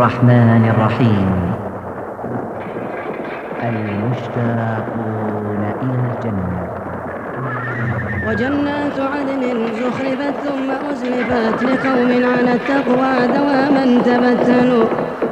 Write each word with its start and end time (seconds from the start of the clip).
الرحمن 0.00 0.64
الرحيم 0.70 1.54
المشتاقون 3.62 5.62
إلى 5.82 5.98
الجنة 6.08 6.66
وجنات 8.26 9.00
عدن 9.00 9.42
زخرفت 9.80 10.34
ثم 10.44 10.70
أزلفت 10.90 11.62
لقوم 11.62 12.10
على 12.32 12.52
التقوى 12.52 13.12
دواما 13.36 13.84
تبتلوا 14.06 14.84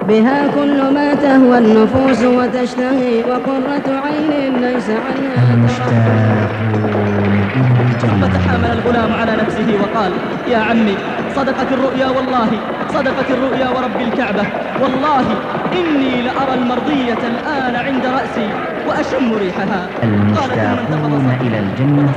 بها 0.08 0.46
كل 0.54 0.95
ما 0.95 1.14
تهوى 1.14 1.59
النفوس 1.59 2.25
وتشتهي 2.25 3.21
وقرة 3.30 3.87
عين 4.05 4.61
ليس 4.61 4.91
عنها 4.91 5.55
المشتاقون 5.55 7.35
إلى 7.57 7.82
الجنة 7.82 8.29
فتحامل 8.29 8.71
الغلام 8.79 9.12
على 9.12 9.32
نفسه 9.32 9.69
وقال 9.82 10.12
يا 10.48 10.59
عمي 10.59 10.96
صدقت 11.39 11.73
الرؤيا 11.73 12.07
والله 12.07 12.48
صدقت 12.95 13.30
الرؤيا 13.30 13.68
ورب 13.68 14.00
الكعبة 14.00 14.45
والله 14.82 15.25
إني 15.72 16.22
لأرى 16.22 16.54
المرضية 16.54 17.18
الآن 17.32 17.76
عند 17.76 18.07
رأسي 18.07 18.49
وأشم 18.89 19.35
ريحها 19.35 19.86
المشتاقون 20.03 21.36
إلى 21.40 21.59
الجنة 21.59 22.12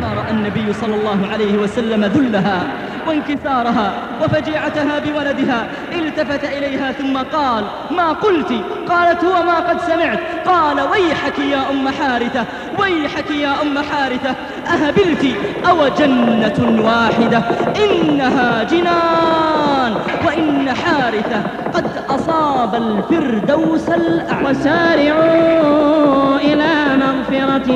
نار 0.00 0.24
النبي 0.30 0.72
صلى 0.72 0.94
الله 0.94 1.26
عليه 1.32 1.58
وسلم 1.58 2.04
ذلها 2.04 2.62
وانكسارها 3.08 3.92
وفجيعتها 4.22 4.98
بولدها 4.98 5.66
التفت 5.92 6.44
إليها 6.44 6.92
ثم 6.92 7.16
قال 7.18 7.64
ما 7.90 8.08
قلت 8.12 8.52
قالت 8.88 9.24
هو 9.24 9.42
ما 9.42 9.56
قد 9.70 9.80
سمعت 9.80 10.18
قال 10.46 10.80
ويحك 10.80 11.38
يا 11.38 11.70
أم 11.70 11.88
حارثة 11.88 12.44
ويحك 12.80 13.30
يا 13.30 13.62
أم 13.62 13.78
حارثة 13.78 14.34
أهبلت 14.66 15.26
أو 15.68 15.76
جنة 15.98 16.82
واحدة 16.84 17.38
إنها 17.84 18.62
جنان 18.64 19.92
وإن 20.26 20.68
حارثة 20.74 21.42
قد 21.74 21.84
أصاب 22.08 22.74
الفردوس 22.74 23.88
الأعلى 23.88 24.48
وسارعوا 24.50 26.36
إلى 26.36 26.74
مغفرة 26.96 27.72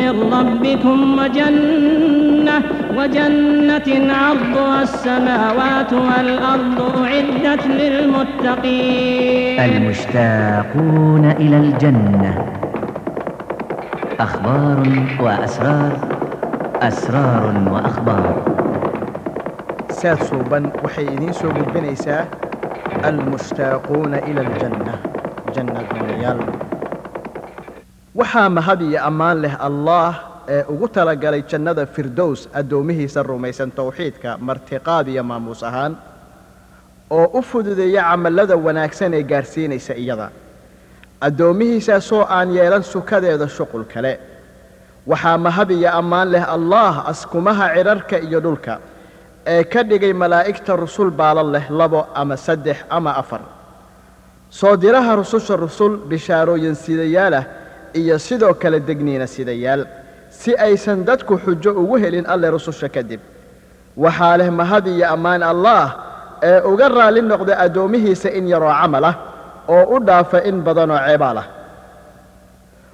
من 0.00 0.32
ربكم 0.34 1.18
وجنة 1.18 2.62
وجنة 2.96 4.14
عرضها 4.14 4.82
السماوات 4.82 5.92
والأرض 5.92 7.04
أعدت 7.04 7.66
للمتقين 7.66 9.60
المشتاقون 9.60 11.24
إلى 11.40 11.56
الجنة 11.56 12.63
أخبار 14.19 14.79
وأسرار 15.23 15.93
أسرار 16.81 17.43
وأخبار 17.73 18.35
saad 19.99 20.21
suuban 20.31 20.71
waxay 20.83 21.05
idiin 21.11 21.33
soo 21.35 21.51
gudbinaysaa 21.51 22.23
almushtaaquuna 23.03 24.17
ila 24.31 24.41
aljanna 24.47 24.93
jannadoonayaal 25.55 26.39
waxaa 28.15 28.49
mahad 28.49 28.81
iyo 28.81 28.99
ammaan 29.09 29.37
leh 29.43 29.53
allaah 29.67 30.13
ee 30.47 30.63
ugu 30.73 30.87
talagalay 30.87 31.41
jannada 31.51 31.85
firdows 31.85 32.47
addoomihiisa 32.59 33.23
rumaysan 33.23 33.71
towxiidka 33.71 34.37
martiqaad 34.47 35.07
iyo 35.07 35.23
maamuus 35.23 35.63
ahaan 35.63 35.93
oo 37.09 37.25
u 37.39 37.41
fududeeya 37.41 38.03
camallada 38.11 38.55
wanaagsan 38.65 39.13
ee 39.13 39.23
gaarsiinaysa 39.23 39.93
iyada 40.03 40.27
addoommihiisaasoo 41.26 42.22
aan 42.36 42.48
yeelan 42.56 42.82
sukadeeda 42.82 43.46
shuqul 43.56 43.84
kale. 43.94 44.12
Waxaa 45.10 45.38
mahad 45.38 45.70
iyo 45.70 45.90
ammaan 46.00 46.28
leh 46.32 46.44
allaah 46.56 46.94
askumaha 47.12 47.66
cidharka 47.74 48.16
iyo 48.26 48.40
dhulka 48.44 48.74
ee 49.46 49.64
ka 49.64 49.82
dhigay 49.88 50.12
malaa'igta 50.22 50.76
rusul 50.76 51.10
baalan 51.10 51.48
leh 51.54 51.64
labo 51.70 52.00
ama 52.14 52.36
saddex 52.36 52.76
ama 52.90 53.10
afar. 53.22 53.40
Soo 54.50 54.76
diraha 54.76 55.16
rususha 55.16 55.56
rusul 55.56 55.92
bishaarooyin 56.10 56.74
sidayaal 56.74 57.34
ah 57.40 57.44
iyo 58.00 58.18
sidoo 58.18 58.54
kale 58.54 58.80
degniina 58.88 59.26
sidayaal 59.26 59.82
si 60.30 60.50
aysan 60.66 61.04
dadku 61.08 61.34
xujo 61.44 61.70
ugu 61.82 61.96
helin 62.02 62.26
alle 62.32 62.50
rususha 62.56 62.88
kadib 62.88 63.20
waxaa 63.96 64.36
leh 64.40 64.50
mahad 64.60 64.86
iyo 64.86 65.06
ammaan 65.14 65.42
allaah 65.52 65.86
ee 66.48 66.60
uga 66.72 66.88
raalli 66.88 67.22
noqda 67.22 67.54
addoommihiisa 67.64 68.28
in 68.38 68.44
yaroo 68.52 68.72
camal 68.80 69.04
ah 69.10 69.14
oo 69.68 69.84
u 69.96 70.00
dhaafa 70.00 70.38
in 70.48 70.62
badanoo 70.66 70.98
ceebaal 71.06 71.38
ah 71.38 71.46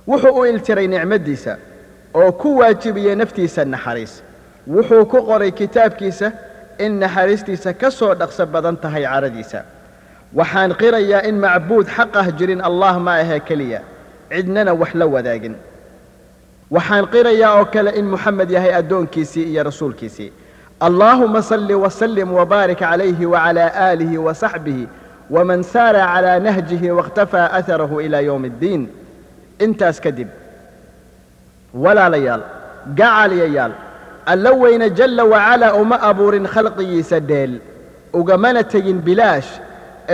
wuxuu 0.08 0.40
u 0.40 0.44
iltiray 0.46 0.86
nicmaddiisa 0.88 1.56
oo 2.14 2.32
ku 2.32 2.58
waajibiyey 2.58 3.14
naftiisa 3.14 3.64
naxariis. 3.64 4.22
Wuxuu 4.68 5.04
ku 5.06 5.22
qoray 5.28 5.50
kitaabkiisa 5.52 6.32
in 6.78 6.92
naxariistiisa 7.00 7.72
ka 7.80 7.90
soo 7.90 8.14
dhaqso 8.14 8.46
badan 8.46 8.76
tahay 8.76 9.02
caradiisa. 9.04 9.60
Waxaan 10.34 10.72
qirayaa 10.80 11.22
in 11.28 11.36
macbuud 11.44 11.86
xaq 11.96 12.16
ah 12.16 12.26
jirin 12.38 12.60
allah 12.60 12.98
ma 13.00 13.14
ahee 13.22 13.40
keliya. 13.40 13.80
Cidnana 14.30 14.72
wax 14.80 14.94
la 14.94 15.06
wadaagin. 15.06 15.54
Waxaan 16.70 17.06
qirayaa 17.12 17.52
oo 17.60 17.64
kale 17.64 17.90
in 17.98 18.06
moxamed 18.06 18.50
yahay 18.50 18.72
addoonkiisii 18.74 19.44
iyo 19.52 19.62
rasuulkiisii. 19.62 20.32
Allaahuma 20.80 21.42
salli 21.42 21.74
wasallim 21.74 22.32
wabaarik 22.32 22.78
calayhi 22.78 23.26
wacalaa 23.26 23.70
aalihi 23.74 24.18
wasaxbihi 24.18 24.88
waman 25.30 25.62
saara 25.62 26.02
calaa 26.14 26.38
nahjihi 26.46 26.90
wakhtafaa 26.98 27.46
aharahu 27.58 28.00
ilaa 28.06 28.20
yowmi 28.28 28.48
addiin 28.52 28.82
intaas 29.64 30.00
kadib 30.04 30.28
walaalayaal 31.74 32.42
gacaliyayaal 33.00 33.72
alla 34.26 34.50
weyne 34.62 34.90
jalla 34.98 35.24
wacalaa 35.24 35.72
uma 35.82 35.96
abuurin 36.10 36.46
khalqigiisa 36.54 37.18
dheel 37.20 37.52
ugamana 38.20 38.62
tegin 38.72 38.98
bilaash 39.06 39.50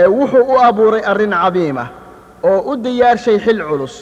ee 0.01 0.07
wuxuu 0.17 0.43
u 0.53 0.59
abuuray 0.69 1.01
arrin 1.11 1.31
cadiim 1.43 1.77
ah 1.83 1.89
oo 2.49 2.59
u 2.71 2.75
diyaarshay 2.83 3.37
xil 3.45 3.59
culus 3.69 3.95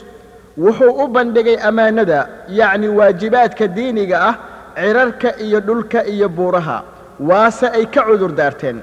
wuxuu 0.66 0.92
u 1.04 1.08
bandhigay 1.16 1.58
ammaanada 1.70 2.20
yacni 2.60 2.88
waajibaadka 2.98 3.68
diiniga 3.78 4.18
ah 4.30 4.36
cidharka 4.82 5.30
iyo 5.46 5.60
dhulka 5.68 6.00
iyo 6.14 6.28
buuraha 6.30 6.78
waase 7.30 7.68
ay 7.78 7.86
ka 7.96 8.02
cudur 8.08 8.32
daarteen 8.40 8.78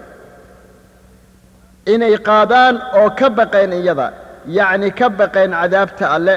inay 1.86 2.16
qaadaan 2.28 2.74
oo 3.00 3.10
ka 3.18 3.28
baqeen 3.30 3.72
iyada 3.72 4.12
yacni 4.46 4.90
ka 4.98 5.08
baqeen 5.10 5.50
cadaabta 5.60 6.06
alle 6.16 6.34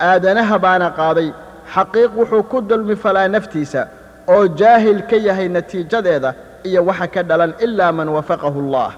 aadanaha 0.00 0.58
baana 0.58 0.90
qaaday. 0.90 1.28
Xaqiiq 1.74 2.10
wuxuu 2.18 2.42
ku 2.50 2.60
dulmi 2.60 2.96
falaa 2.96 3.28
naftiisa 3.28 3.88
oo 4.28 4.46
jaahil 4.60 5.02
ka 5.10 5.16
yahay 5.16 5.48
natiijadeeda 5.48 6.34
iyo 6.64 6.84
waxa 6.88 7.06
ka 7.14 7.22
dhalan 7.22 7.52
ilaa 7.64 7.92
man 7.92 8.08
wafaqahu 8.08 8.58
allah. 8.64 8.92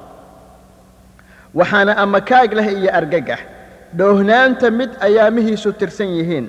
Waxaana 1.55 1.93
amakaag 2.05 2.53
leh 2.59 2.69
iyo 2.81 2.91
argagax 2.99 3.41
dhoohnaanta 3.99 4.71
mid 4.71 4.91
ayaamihiisu 5.01 5.73
tirsan 5.73 6.09
yihiin. 6.19 6.47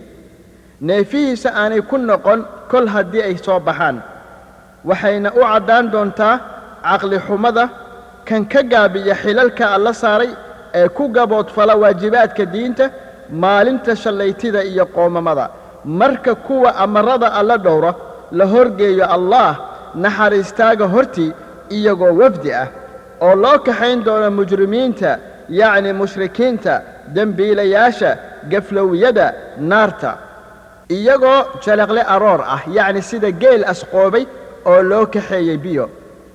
Neefihiisa 0.82 1.50
aanay 1.56 1.82
ku 1.82 1.98
noqon 1.98 2.46
kol 2.72 2.88
haddii 2.88 3.22
ay 3.22 3.38
soo 3.38 3.60
baxaan. 3.60 3.98
Waxayna 4.86 5.30
u 5.32 5.42
caddaan 5.52 5.86
doontaa 5.94 6.36
caqli 6.84 7.20
xumada 7.28 7.70
kan 8.28 8.46
ka 8.52 8.62
gaabiya 8.72 9.16
xilalka 9.24 9.66
alla 9.76 9.94
saaray 9.94 10.30
ee 10.80 10.88
ku 10.98 11.04
gaboodfala 11.16 11.74
waajibaadka 11.82 12.44
diinta 12.54 12.86
maalinta 13.44 13.96
shallaytida 13.96 14.64
iyo 14.64 14.86
qoomamada. 14.96 15.46
Marka 15.86 16.36
kuwa 16.36 16.76
amarada 16.76 17.28
alla 17.40 17.58
dhowra 17.58 17.92
la 18.32 18.46
horgeeyo 18.54 19.06
allaah 19.16 19.54
naxariistaaga 19.96 20.86
hortii 20.94 21.32
iyagoo 21.78 22.14
wafdi 22.22 22.52
ah 22.54 22.68
oo 23.22 23.36
loo 23.44 23.58
kaxayn 23.66 24.04
doono 24.06 24.30
mujrimiinta 24.38 25.20
yacni 25.60 25.94
mushrikiinta 25.94 26.74
dembiilayaasha 27.16 28.12
gaflowyada 28.52 29.34
naarta. 29.70 30.12
Iyagoo 30.90 31.40
jalaqle 31.66 32.02
aroor 32.16 32.42
ah 32.56 32.62
yacni 32.78 33.02
sida 33.10 33.32
geel 33.42 33.64
asqoobay 33.74 34.26
oo 34.66 34.82
loo 34.92 35.06
kaxeeyey 35.14 35.58
biyo. 35.58 35.86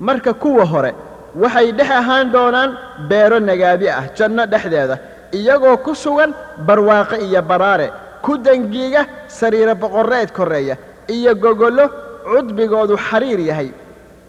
Marka 0.01 0.33
kuwa 0.35 0.65
hore 0.73 0.93
waxay 1.35 1.73
dhex 1.73 1.91
ahaan 1.91 2.33
doonaan 2.33 2.71
beero 3.09 3.39
nagaadi 3.41 3.89
ah 3.89 4.05
janno 4.17 4.47
dhexdeeda 4.47 4.97
iyagoo 5.33 5.77
ku 5.85 5.95
sugan 5.95 6.33
barwaaqe 6.67 7.17
iyo 7.27 7.43
baraare 7.43 7.89
ku 8.25 8.37
dengiiga 8.45 9.03
sariiro 9.29 9.75
boqorreed 9.75 10.31
korreeya 10.33 10.77
iyo 11.09 11.35
gogollo 11.35 11.85
cudbigoodu 12.33 12.97
xariir 12.97 13.41
yahay 13.41 13.71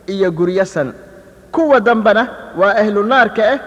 iyo 0.08 0.32
guryasan. 0.32 0.94
Kuwa 1.52 1.80
dambena 1.80 2.24
waa 2.58 2.74
ahlu 2.82 3.04
naarka 3.04 3.44
ah 3.54 3.60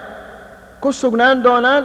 ku 0.80 0.92
sugnaan 0.92 1.42
doonaan 1.42 1.84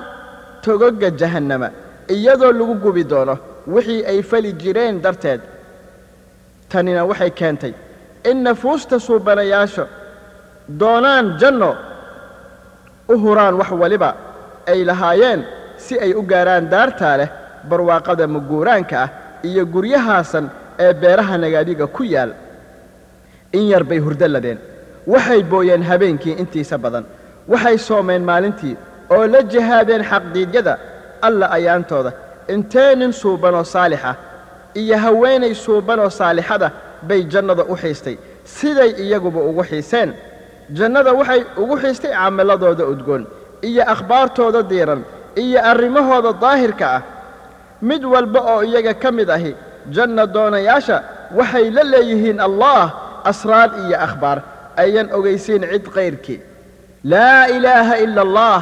togogga 0.64 1.10
jahannama 1.20 1.70
iyadoo 2.10 2.52
lagu 2.52 2.76
gubi 2.84 3.04
doono 3.04 3.38
wixii 3.68 4.06
ay 4.06 4.22
fali 4.24 4.54
jireen 4.62 5.02
darteed. 5.04 5.42
Tanina 6.70 7.06
waxay 7.06 7.32
keentay 7.32 7.74
in 8.30 8.38
nafuusta 8.44 9.00
suubanayaasha 9.00 9.86
doonaan 10.80 11.38
janno. 11.40 11.72
U 13.10 13.16
huraan 13.24 13.56
wax 13.60 13.72
waliba 13.82 14.10
ay 14.72 14.84
lahaayeen 14.86 15.42
si 15.78 16.00
ay 16.00 16.14
u 16.14 16.22
gaaraan 16.32 16.70
daartaa 16.74 17.18
leh 17.18 17.30
barwaaqada 17.70 18.28
muguuraanka 18.28 18.96
ah 19.04 19.10
iyo 19.50 19.66
guryahaasan 19.74 20.46
ee 20.80 20.94
beeraha 21.02 21.38
nagaadiga 21.38 21.88
ku 21.88 22.04
yaal. 22.04 22.32
In 23.54 23.64
yar 23.72 23.84
bay 23.84 24.00
hurdo 24.00 24.28
ladeen. 24.28 24.60
Waxay 25.08 25.44
booyeen 25.44 25.84
habeenkii 25.84 26.36
intiisa 26.42 26.78
badan. 26.78 27.06
Waxay 27.52 27.78
soomeen 27.78 28.24
maalintii 28.30 28.76
oo 29.10 29.28
la 29.28 29.42
jihaadeen 29.52 30.04
xaqdiidyada 30.12 30.78
alla 31.22 31.46
ayaantooda. 31.58 32.12
Intee 32.54 32.96
nin 32.96 33.12
suubanoo 33.14 33.64
saalixa 33.64 34.16
iyo 34.76 34.98
haweenay 34.98 35.54
suubanoo 35.56 36.10
saalixada 36.10 36.72
bay 37.08 37.22
jannada 37.34 37.64
u 37.64 37.76
xiistay. 37.82 38.18
Siday 38.44 38.92
iyaguba 39.04 39.40
ugu 39.50 39.64
xiiseen 39.64 40.14
jannada 40.78 41.14
waxay 41.20 41.42
ugu 41.62 41.76
xiistay 41.82 42.14
camiladooda 42.20 42.86
udgoon 42.94 43.24
iyo 43.68 43.84
akhbaartooda 43.94 44.62
diiran 44.72 45.02
iyo 45.44 45.60
arrimahooda 45.72 46.34
daahirka 46.44 46.86
ah. 46.98 47.02
Mid 47.82 48.04
walba 48.06 48.40
oo 48.54 48.64
iyaga 48.64 48.94
ka 48.94 49.12
mid 49.12 49.30
ahi 49.30 49.56
janna 49.96 50.26
doonayaasha 50.36 50.98
waxay 51.38 51.70
la 51.78 51.84
leeyihiin 51.94 52.40
allaah 52.48 52.86
asraar 53.32 53.70
iyo 53.86 53.98
akhbaar. 54.08 54.40
Ayan 54.78 55.08
ogaysiin 55.18 55.64
cid 55.72 55.86
kayrkii 55.96 56.40
laa 57.04 57.48
ilaaha 57.56 57.96
ila 58.04 58.22
allaah 58.28 58.62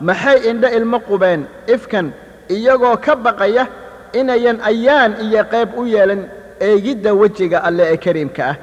maxay 0.00 0.38
indho 0.50 0.68
ilmo 0.78 0.98
qubeen 1.08 1.40
ifkan 1.74 2.06
iyagoo 2.54 2.96
ka 3.04 3.16
baqaya 3.16 3.64
inayan 4.12 4.58
ayaan 4.70 5.12
iyo 5.24 5.42
qayb 5.52 5.68
u 5.80 5.86
yeelan 5.86 6.22
eegidda 6.60 7.14
wejiga 7.14 7.58
alle 7.68 7.84
ee 7.92 7.96
kariimka 7.96 8.42
ah. 8.50 8.56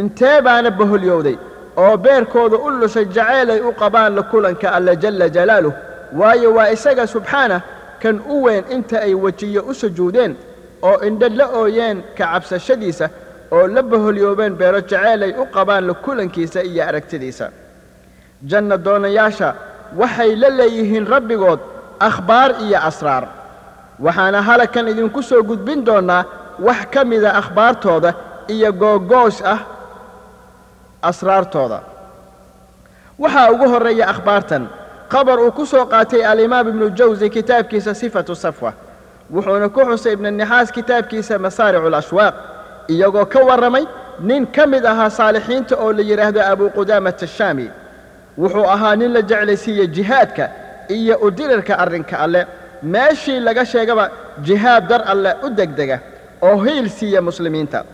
Intee 0.00 0.40
baana 0.46 0.70
baholyowday 0.70 1.36
oo 1.76 1.96
beerkooda 1.96 2.56
u 2.56 2.70
lusay 2.70 3.04
jaceylay 3.14 3.60
u 3.60 3.72
qabaan 3.72 4.14
la 4.16 4.22
kulanka 4.22 4.70
alle 4.72 4.96
jalla 4.96 5.28
jalaaluh. 5.28 5.72
Waayo 6.18 6.52
waa 6.54 6.68
isaga 6.70 7.06
subxaanah 7.06 7.60
kan 8.02 8.20
u 8.28 8.42
weyn 8.44 8.64
inta 8.70 8.98
ay 9.00 9.14
wejiyo 9.14 9.62
u 9.70 9.74
sujuudeen 9.74 10.36
oo 10.82 10.98
indho 11.06 11.28
la 11.28 11.46
ooyeen 11.60 12.02
ka 12.18 12.24
cabsashadiisa 12.32 13.08
oo 13.50 13.66
la 13.66 13.82
baholyoobeen 13.82 14.54
beero 14.54 14.80
jaceylay 14.80 15.32
u 15.42 15.46
qabaan 15.54 15.86
la 15.86 15.94
kulankiisa 15.94 16.62
iyo 16.62 16.84
aragtidiisa. 16.88 17.50
Janna 18.46 18.76
doonayaasha 18.76 19.54
waxay 19.96 20.36
la 20.36 20.48
leeyihiin 20.50 21.06
rabbigood 21.06 21.60
akhbaar 22.00 22.50
iyo 22.64 22.78
asraar. 22.88 23.24
Waxaana 24.00 24.42
halakan 24.42 24.88
idinku 24.88 25.22
soo 25.22 25.42
gudbin 25.42 25.84
doonnaa 25.86 26.24
wax 26.66 26.80
ka 26.92 27.04
mida 27.04 27.30
akhbaartooda 27.40 28.14
iyo 28.48 28.72
googoos 28.72 29.42
ah 29.44 29.58
asraartooda. 31.02 31.80
Waxaa 33.18 33.50
ugu 33.50 33.68
horreeya 33.68 34.06
akhbaartan 34.08 34.66
khabar 35.08 35.38
uu 35.40 35.52
ku 35.52 35.66
soo 35.66 35.84
qaatay 35.86 36.24
alimaam 36.26 36.68
ibnu 36.68 36.90
jawsi 36.90 37.30
kitaabkiisa 37.30 37.94
sifatu 37.94 38.34
safwa 38.36 38.72
wuxuuna 39.34 39.68
ku 39.68 39.80
xusay 39.88 40.12
ibnunixaas 40.12 40.72
kitaabkiisa 40.72 41.38
masaaricu 41.38 41.86
alashwaaq 41.86 42.34
iyagoo 42.88 43.24
ka 43.26 43.40
warramay 43.48 43.84
nin 44.20 44.46
ka 44.46 44.66
mid 44.66 44.84
ahaa 44.86 45.10
saalixiinta 45.10 45.76
oo 45.76 45.92
la 45.92 46.02
yidhaahdo 46.02 46.40
abu 46.52 46.70
qudaamata 46.70 47.24
ashaami 47.24 47.66
wuxuu 48.38 48.64
ahaa 48.74 48.96
nin 48.96 49.12
la 49.12 49.22
jeclaysiiye 49.22 49.86
jihaadka 49.86 50.44
iyo 50.88 51.16
udirirka 51.26 51.78
arrinka 51.78 52.18
alle. 52.18 52.46
Meeshii 52.82 53.40
laga 53.40 53.64
sheegaba 53.66 54.10
jihaad 54.42 54.88
dar 54.88 55.02
alle 55.06 55.34
u 55.46 55.50
degdega 55.50 55.98
oo 56.42 56.56
hiil 56.64 56.88
siiya 56.90 57.22
muslimiinta 57.22 57.84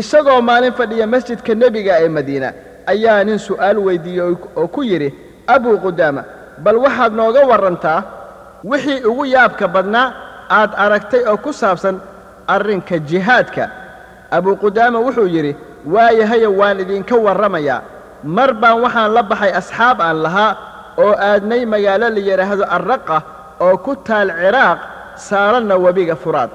isagoo 0.00 0.40
maalin 0.48 0.72
fadhiya 0.72 1.06
masjidka 1.06 1.54
nebiga 1.54 1.94
ee 2.04 2.08
madiina 2.08 2.48
ayaa 2.92 3.24
nin 3.24 3.38
su'aal 3.38 3.78
weyddiiyey 3.86 4.34
oo 4.56 4.66
ku 4.74 4.82
yidhi 4.90 5.08
abuu 5.54 5.76
qudaama 5.84 6.22
bal 6.64 6.76
waxaad 6.84 7.12
nooga 7.20 7.42
warrantaa 7.50 7.98
wixii 8.64 9.04
ugu 9.10 9.24
yaabka 9.34 9.66
badnaa 9.74 10.06
aad 10.58 10.70
aragtay 10.84 11.22
oo 11.30 11.36
ku 11.36 11.52
saabsan 11.52 11.96
arrinka 12.54 12.98
jihaadka. 12.98 13.64
Abuu 14.30 14.56
qudaama 14.56 14.98
wuxuu 15.04 15.26
yidhi 15.34 15.52
waayahayo 15.86 16.50
waan 16.60 16.80
idinka 16.80 17.16
warramayaa. 17.16 17.80
Mar 18.24 18.50
baan 18.54 18.80
waxaan 18.84 19.12
la 19.16 19.22
baxay 19.22 19.52
asxaab 19.60 19.98
aan 20.00 20.18
lahaa 20.24 20.52
oo 20.98 21.12
aadnay 21.28 21.62
magaalo 21.66 22.08
la 22.14 22.20
yidhaahdo 22.28 22.64
arraqa 22.76 23.16
oo 23.60 23.76
ku 23.84 23.92
taal 24.06 24.28
ciraaq 24.40 24.78
saaranna 25.16 25.76
webiga 25.84 26.16
furaad. 26.16 26.50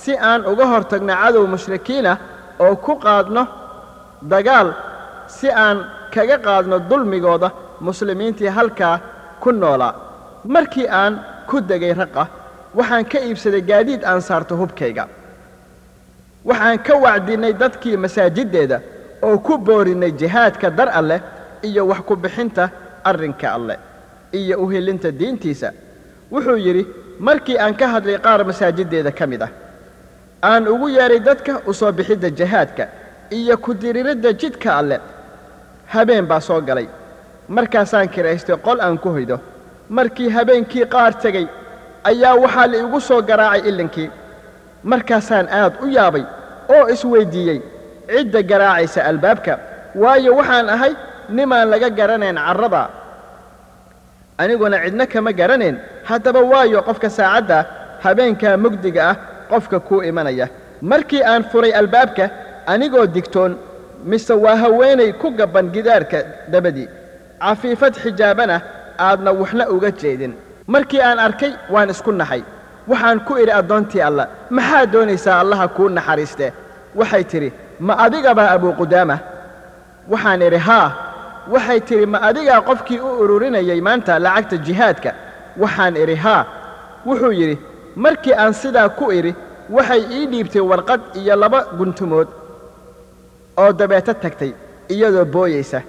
Si 0.00 0.12
aan 0.16 0.46
uga 0.46 0.64
hor 0.70 0.84
tagno 0.90 1.14
cadow 1.22 1.46
mushrikiinah 1.46 2.16
oo 2.64 2.76
ku 2.84 2.92
qaadno 3.04 3.42
dagaal 4.32 4.68
si 5.36 5.48
aan 5.64 5.78
kaga 6.14 6.36
qaadno 6.46 6.76
dulmigooda 6.90 7.48
muslimiintii 7.86 8.50
halkaa 8.58 8.96
ku 9.42 9.50
noolaa 9.52 9.94
markii 10.54 10.86
aan 11.00 11.14
ku 11.48 11.60
degay 11.60 11.92
raqa 12.00 12.24
waxaan 12.78 13.04
ka 13.12 13.18
iibsaday 13.26 13.62
gaadiid 13.70 14.02
aan 14.04 14.20
saarto 14.28 14.54
hubkayga. 14.60 15.04
Waxaan 16.44 16.78
ka 16.86 16.94
wacdinnay 17.04 17.52
dadkii 17.62 17.96
masaajiddeeda 17.96 18.80
oo 19.22 19.38
ku 19.38 19.58
boorinnay 19.58 20.12
jihaadka 20.20 20.70
dar 20.70 20.88
alleh 20.98 21.20
iyo 21.62 21.86
wax 21.90 22.00
ku 22.08 22.16
bixinta 22.16 22.70
arrinka 23.04 23.48
alleh 23.56 23.78
iyo 24.32 24.58
u 24.62 24.68
helinta 24.72 25.10
diintiisa. 25.18 25.68
Wuxuu 26.32 26.56
yidhi 26.66 26.86
markii 27.18 27.58
aan 27.58 27.74
ka 27.76 27.86
hadlay 27.88 28.18
qaar 28.18 28.44
masaajiddeeda 28.44 29.10
ka 29.12 29.26
mid 29.26 29.42
ah 29.42 29.50
aan 30.42 30.66
ugu 30.68 30.88
yeedhay 30.88 31.20
dadka 31.20 31.52
u 31.66 31.72
soo 31.74 31.92
bixidda 31.92 32.30
jihaadka 32.38 32.84
iyo 33.30 33.56
ku 33.58 33.74
diriiradda 33.74 34.32
jidka 34.40 34.70
alleh 34.80 35.00
habeen 35.92 36.26
baa 36.26 36.40
soo 36.40 36.60
galay. 36.60 36.88
Markaasaan 37.48 38.08
kiraystay 38.08 38.56
qol 38.66 38.78
aan 38.80 38.98
ku 38.98 39.08
hoydo 39.16 39.36
markii 39.96 40.30
habeenkii 40.36 40.86
qaar 40.92 41.12
tegey 41.22 41.46
ayaa 42.10 42.34
waxaa 42.42 42.66
la 42.72 42.76
igu 42.78 43.00
soo 43.00 43.22
garaacay 43.22 43.62
illinkii. 43.68 44.10
Markaasaan 44.84 45.46
aad 45.60 45.72
u 45.84 45.86
yaabay 45.96 46.24
oo 46.74 46.84
isweyddiiyey 46.94 47.58
cidda 48.08 48.42
garaacaysa 48.50 49.00
albaabka 49.10 49.58
waayo 50.02 50.36
waxaan 50.38 50.68
ahay 50.74 50.92
nimaan 51.28 51.68
laga 51.70 51.88
garanayn 51.90 52.36
carrada. 52.46 52.82
Aniguna 54.38 54.76
cidna 54.84 55.06
kama 55.06 55.32
garanayn 55.32 55.76
haddaba 56.08 56.40
waayo 56.52 56.82
qofka 56.88 57.10
saacadda 57.10 57.58
habeenkaa 58.04 58.56
mugdiga 58.56 59.02
ah 59.10 59.16
qofka 59.52 59.78
kuu 59.80 60.02
imanaya. 60.02 60.46
Markii 60.82 61.22
aan 61.30 61.42
furay 61.50 61.72
albaabka 61.80 62.24
anigoo 62.66 63.06
digtoon 63.06 63.52
mise 64.04 64.34
waa 64.44 64.56
haweenay 64.62 65.12
ku 65.12 65.30
gabban 65.38 65.66
gidaarka 65.74 66.18
dabadii. 66.52 66.88
Cafiifad 67.40 67.94
xijaabanah 68.02 68.60
aadna 68.98 69.30
waxna 69.40 69.64
uga 69.74 69.90
jeedin. 70.00 70.32
Markii 70.66 71.00
aan 71.02 71.18
arkay 71.18 71.52
waan 71.72 71.90
isku 71.90 72.12
naxay 72.12 72.42
waxaan 72.88 73.20
ku 73.26 73.32
idhi 73.42 73.52
addoontii 73.60 74.02
alla 74.08 74.24
maxaad 74.50 74.90
doonaysaa 74.92 75.40
allaha 75.42 75.68
kuu 75.76 75.88
naxariistee 75.88 76.52
waxay 76.94 77.24
tidhi 77.24 77.50
ma 77.86 77.94
adigabaa 78.04 78.50
abuuqudaama 78.56 79.16
waxaan 80.12 80.42
idhi 80.42 80.56
haa. 80.68 80.88
Waxay 81.52 81.80
tidhi 81.88 82.06
ma 82.06 82.18
adigaa 82.28 82.60
qofkii 82.68 82.98
u 83.00 83.10
ururinayay 83.22 83.80
maanta 83.80 84.18
lacagta 84.18 84.56
jihaadka? 84.66 85.10
Waxaan 85.62 85.96
idhi 85.96 86.14
haa. 86.24 86.44
Wuxuu 87.06 87.32
yidhi 87.40 87.56
markii 88.04 88.34
aan 88.42 88.52
sidaa 88.62 88.88
ku 88.98 89.04
idhi 89.18 89.32
waxay 89.76 90.02
ii 90.18 90.26
dhiibtay 90.32 90.62
warqad 90.70 91.00
iyo 91.20 91.36
laba 91.42 91.60
guntumood 91.78 92.28
oo 93.62 93.72
dabeeto 93.72 94.12
tagtay 94.22 94.52
iyadoo 94.94 95.24
booyaysa 95.34 95.80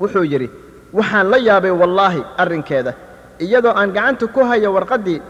wuxuu 0.00 0.24
yidhi 0.32 0.48
waxaan 0.98 1.26
la 1.32 1.38
yaabay 1.48 1.70
wallaahi 1.80 2.22
arrinkeeda 2.42 2.92
iyadoo 3.44 3.74
aan 3.80 3.90
gacanta 3.96 4.26
ku 4.26 4.40
haya 4.44 4.70
warqaddii. 4.76 5.20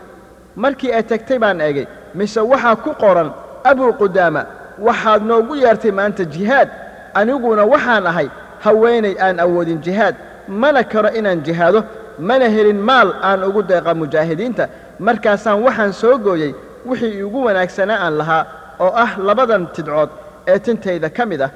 Markii 0.56 0.92
ay 0.92 1.02
tagtay 1.02 1.38
baan 1.38 1.61
eegay 1.61 1.87
mise 2.14 2.40
waxaa 2.52 2.76
ku 2.85 2.90
qoran 3.02 3.30
abuu 3.70 3.92
qudaama 4.00 4.42
waxaad 4.87 5.23
noogu 5.28 5.54
yeertay 5.62 5.90
maanta 5.99 6.25
jihaad. 6.25 6.68
Aniguna 7.14 7.64
waxaan 7.73 8.06
ahay 8.11 8.28
haweenay 8.64 9.14
aan 9.25 9.38
awoodin 9.44 9.80
jihaad. 9.85 10.14
Mana 10.49 10.82
karo 10.85 11.09
inaan 11.18 11.40
jihaado 11.47 11.80
mana 12.18 12.47
helin 12.54 12.80
maal 12.88 13.09
aan 13.23 13.44
ugu 13.49 13.62
deeqa 13.62 13.94
mujaahidiinta 13.94 14.64
markaasaan 15.07 15.62
waxaan 15.66 15.92
soo 16.00 16.19
gooyey 16.26 16.52
wixii 16.88 17.12
iigu 17.21 17.38
wanaagsanaa 17.47 17.99
aan 18.07 18.14
lahaa 18.21 18.42
oo 18.85 18.92
ah 19.04 19.11
labadan 19.28 19.66
tidcood 19.76 20.11
ee 20.52 20.59
tintayda 20.59 21.09
ka 21.16 21.26
mid 21.26 21.40
ah. 21.47 21.50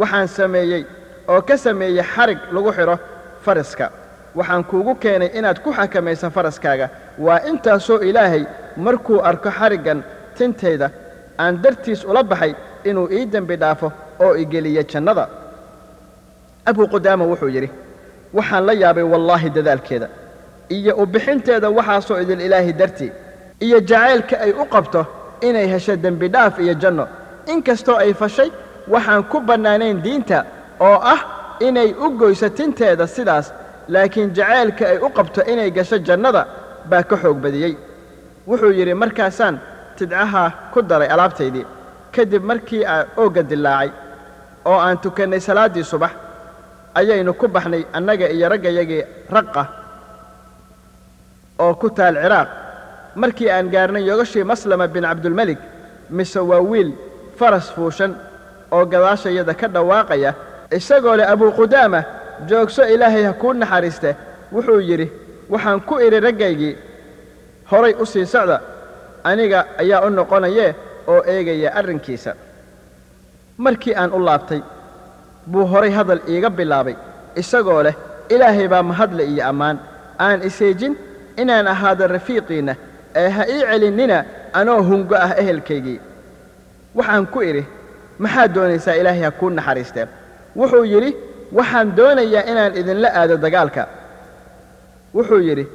Waxaan 0.00 0.28
sameeyey 0.28 0.82
oo 1.28 1.40
ka 1.48 1.56
sameeyey 1.64 2.02
xarig 2.14 2.38
lagu 2.54 2.70
xidho 2.76 2.96
faraska. 3.44 3.86
Waxaan 4.38 4.64
kuugu 4.70 4.94
keenay 5.02 5.30
inaad 5.38 5.58
ku 5.64 5.70
xakamayso 5.78 6.30
faraskaaga. 6.36 6.88
Waa 7.18 7.38
intaasoo 7.50 7.98
ilaahay 8.08 8.44
markuu 8.76 9.18
arko 9.30 9.50
xariggan 9.58 10.02
tintayda 10.36 10.90
aan 11.42 11.62
dartiis 11.62 12.04
ula 12.04 12.22
baxay 12.22 12.54
inuu 12.84 13.08
ii 13.18 13.26
dembi 13.32 13.56
dhaafo 13.62 13.92
oo 14.24 14.34
igeliyo 14.42 14.82
jannada. 14.92 15.28
Abuu 16.66 16.86
qudaama 16.94 17.24
wuxuu 17.32 17.48
yidhi 17.56 17.70
waxaan 18.34 18.66
la 18.66 18.72
yaabay 18.82 19.04
wallaahi 19.12 19.50
dadaalkeeda 19.56 20.08
iyo 20.76 20.92
u 21.02 21.06
bixinteeda 21.06 21.68
waxaasoo 21.78 22.18
idil 22.22 22.40
ilaahay 22.46 22.72
dartii 22.80 23.10
iyo 23.66 23.78
jacaylka 23.80 24.36
ay 24.44 24.52
u 24.52 24.64
qabto 24.74 25.00
inay 25.48 25.66
hesho 25.72 25.96
dembi 25.96 26.28
dhaaf 26.34 26.58
iyo 26.58 26.74
janno. 26.82 27.06
In 27.52 27.62
kastoo 27.62 27.96
ay 27.96 28.12
fashay 28.14 28.50
waxaan 28.88 29.22
ku 29.30 29.40
bannaanayn 29.40 30.02
diinta 30.04 30.38
oo 30.80 30.98
ah 31.14 31.20
inay 31.60 31.90
u 32.04 32.10
goyso 32.20 32.48
tinteeda 32.48 33.06
sidaas 33.06 33.46
laakiin 33.88 34.30
jacaylka 34.36 34.84
ay 34.92 34.98
u 34.98 35.08
qabto 35.16 35.40
inay 35.52 35.70
gasho 35.70 35.98
jannada 35.98 36.42
baa 36.90 37.02
ka 37.02 37.16
xoog 37.16 37.38
badiyey. 37.44 37.74
Wuxuu 38.48 38.72
yidhi 38.78 38.94
markaasaan 38.94 39.58
tidcaha 39.96 40.44
ku 40.72 40.82
daray 40.82 41.08
alaabtaydii 41.14 41.66
kadib 42.14 42.42
markii 42.50 42.84
aan 42.86 43.06
oogga 43.16 43.42
dillaacay 43.42 43.90
oo 44.64 44.78
aan 44.86 44.98
tukannay 44.98 45.40
salaaddii 45.40 45.84
subax 45.84 46.10
ayaynu 46.94 47.32
ku 47.34 47.46
baxnay 47.48 47.82
annaga 47.92 48.26
iyo 48.28 48.48
raggayagii 48.48 49.02
raqa 49.30 49.62
oo 51.62 51.74
ku 51.80 51.88
taal 51.96 52.14
ciraaq. 52.22 52.48
Markii 53.20 53.50
aan 53.50 53.66
gaarnay 53.72 54.04
yogashii 54.10 54.44
maslama 54.50 54.86
bin 54.94 55.04
cabdulmelik 55.04 55.58
mise 56.16 56.40
waa 56.50 56.60
wiil 56.70 56.90
faras 57.38 57.66
fuushan 57.74 58.12
oo 58.74 58.84
gadaashayada 58.92 59.54
ka 59.60 59.66
dhawaaqaya 59.74 60.30
isagoo 60.78 61.16
leh 61.18 61.26
abuuqudaama 61.32 62.00
joogso 62.48 62.82
ilaahay 62.94 63.24
ha 63.28 63.32
kuu 63.40 63.52
naxariiste 63.52 64.10
wuxuu 64.54 64.80
yidhi 64.88 65.06
waxaan 65.52 65.80
ku 65.88 65.94
idhi 66.06 66.18
raggaygii 66.26 66.74
horay 67.70 67.94
u 68.02 68.06
sii 68.12 68.26
socda 68.34 68.56
aniga 69.24 69.58
ayaa 69.82 70.00
u 70.06 70.10
noqonayee 70.10 70.70
oo 71.12 71.20
eegaya 71.32 71.70
arrinkiisa. 71.78 72.32
Markii 73.58 73.94
aan 73.96 74.12
u 74.12 74.18
laabtay 74.26 74.60
buu 75.46 75.66
horay 75.72 75.90
hadal 75.90 76.20
iiga 76.28 76.50
bilaabay 76.50 76.96
isagoo 77.36 77.82
leh 77.82 77.94
ilaahay 78.34 78.68
baa 78.72 78.82
mahadle 78.82 79.24
iyo 79.32 79.44
ammaan 79.50 79.76
aan 80.18 80.42
iseejin 80.48 80.94
inaan 81.36 81.66
ahaado 81.66 82.06
rafiiqiinna 82.06 82.74
ee 83.14 83.28
ha 83.28 83.42
ii 83.48 83.60
celinnina 83.70 84.24
anoo 84.52 84.82
hungo 84.82 85.14
ah 85.16 85.32
ehelkaygii. 85.40 86.00
Waxaan 86.94 87.26
ku 87.26 87.42
idhi 87.42 87.64
maxaad 88.18 88.52
doonaysaa 88.54 88.94
ilaahay 89.00 89.22
ha 89.22 89.30
kuu 89.30 89.50
naxariistee? 89.50 90.06
Wuxuu 90.56 90.84
yidhi 90.84 91.16
waxaan 91.52 91.96
doonayaa 91.96 92.44
inaan 92.52 92.76
idinla 92.80 93.08
aado 93.14 93.36
dagaalka. 93.36 93.86
Wuxuu 95.14 95.40
yidhi 95.48 95.66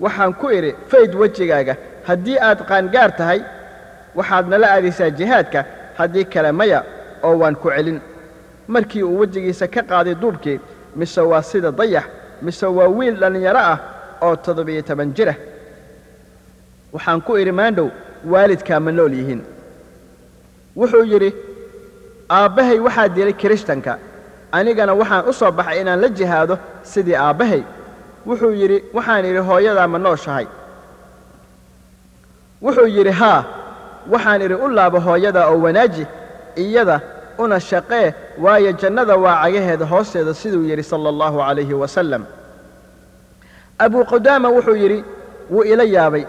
waxaan 0.00 0.34
ku 0.34 0.50
idhi 0.50 0.74
fayd 0.90 1.14
wejigaaga 1.14 1.76
haddii 2.08 2.38
aad 2.48 2.60
qaangaar 2.68 3.10
tahay 3.16 3.40
waxaad 4.14 4.48
nala 4.48 4.66
aadaysaa 4.74 5.10
jihaadka 5.10 5.64
haddii 5.98 6.24
kale 6.24 6.52
maya 6.52 6.82
oo 7.22 7.36
waan 7.38 7.56
ku 7.56 7.70
celin. 7.70 8.00
Markii 8.68 9.02
uu 9.02 9.18
wejigiisa 9.20 9.66
ka 9.68 9.82
qaaday 9.82 10.14
duubkii 10.14 10.60
mise 10.96 11.20
waa 11.20 11.42
sida 11.42 11.70
dayax 11.72 12.04
mise 12.42 12.66
waa 12.66 12.88
wiil 12.88 13.16
dhallinyaro 13.20 13.58
ah 13.58 13.78
oo 14.20 14.36
toddobiyo 14.36 14.82
toban 14.82 15.14
jirah 15.16 15.36
waxaan 16.92 17.20
ku 17.26 17.32
idhi 17.38 17.52
maandhow 17.52 17.88
waalidkaa 18.32 18.80
ma 18.80 18.90
nool 18.92 19.12
yihiin. 19.18 19.42
Wuxuu 20.76 21.04
yidhi 21.12 21.30
aabbahay 22.30 22.78
waxaa 22.86 23.08
dilay 23.08 23.32
kirishtanka 23.32 23.98
anigana 24.52 24.92
waxaan 25.00 25.28
u 25.28 25.32
soo 25.32 25.50
baxay 25.58 25.80
inaan 25.80 26.00
la 26.00 26.08
jihaado 26.08 26.58
sidii 26.82 27.14
aabbahay 27.26 27.62
wuxuu 28.26 28.52
yidhi 28.60 28.78
waxaan 28.96 29.24
idhi 29.30 29.38
hooyadaa 29.48 29.86
ma 29.92 29.98
nooshahay. 29.98 30.46
Wuxuu 32.62 32.86
yidhi 32.96 33.10
haa 33.20 33.44
waxaan 34.12 34.42
idhi 34.42 34.54
u 34.54 34.68
laabo 34.68 34.98
hooyadaa 35.00 35.46
oo 35.50 35.58
wanaaji 35.66 36.06
iyada 36.56 37.00
una 37.38 37.60
shaqee 37.60 38.14
waayo 38.38 38.72
jannada 38.72 39.16
waa 39.16 39.42
cagaheeda 39.42 39.86
hoosteeda 39.86 40.34
siduu 40.34 40.62
yidhi 40.70 40.82
sala 40.82 41.08
allahu 41.08 41.38
calayhi 41.38 41.74
wasalam 41.82 42.22
abuu 43.78 44.04
qudaama 44.04 44.48
wuxuu 44.48 44.76
yidhi 44.76 45.04
wuu 45.50 45.62
ila 45.64 45.82
yaabay. 45.84 46.24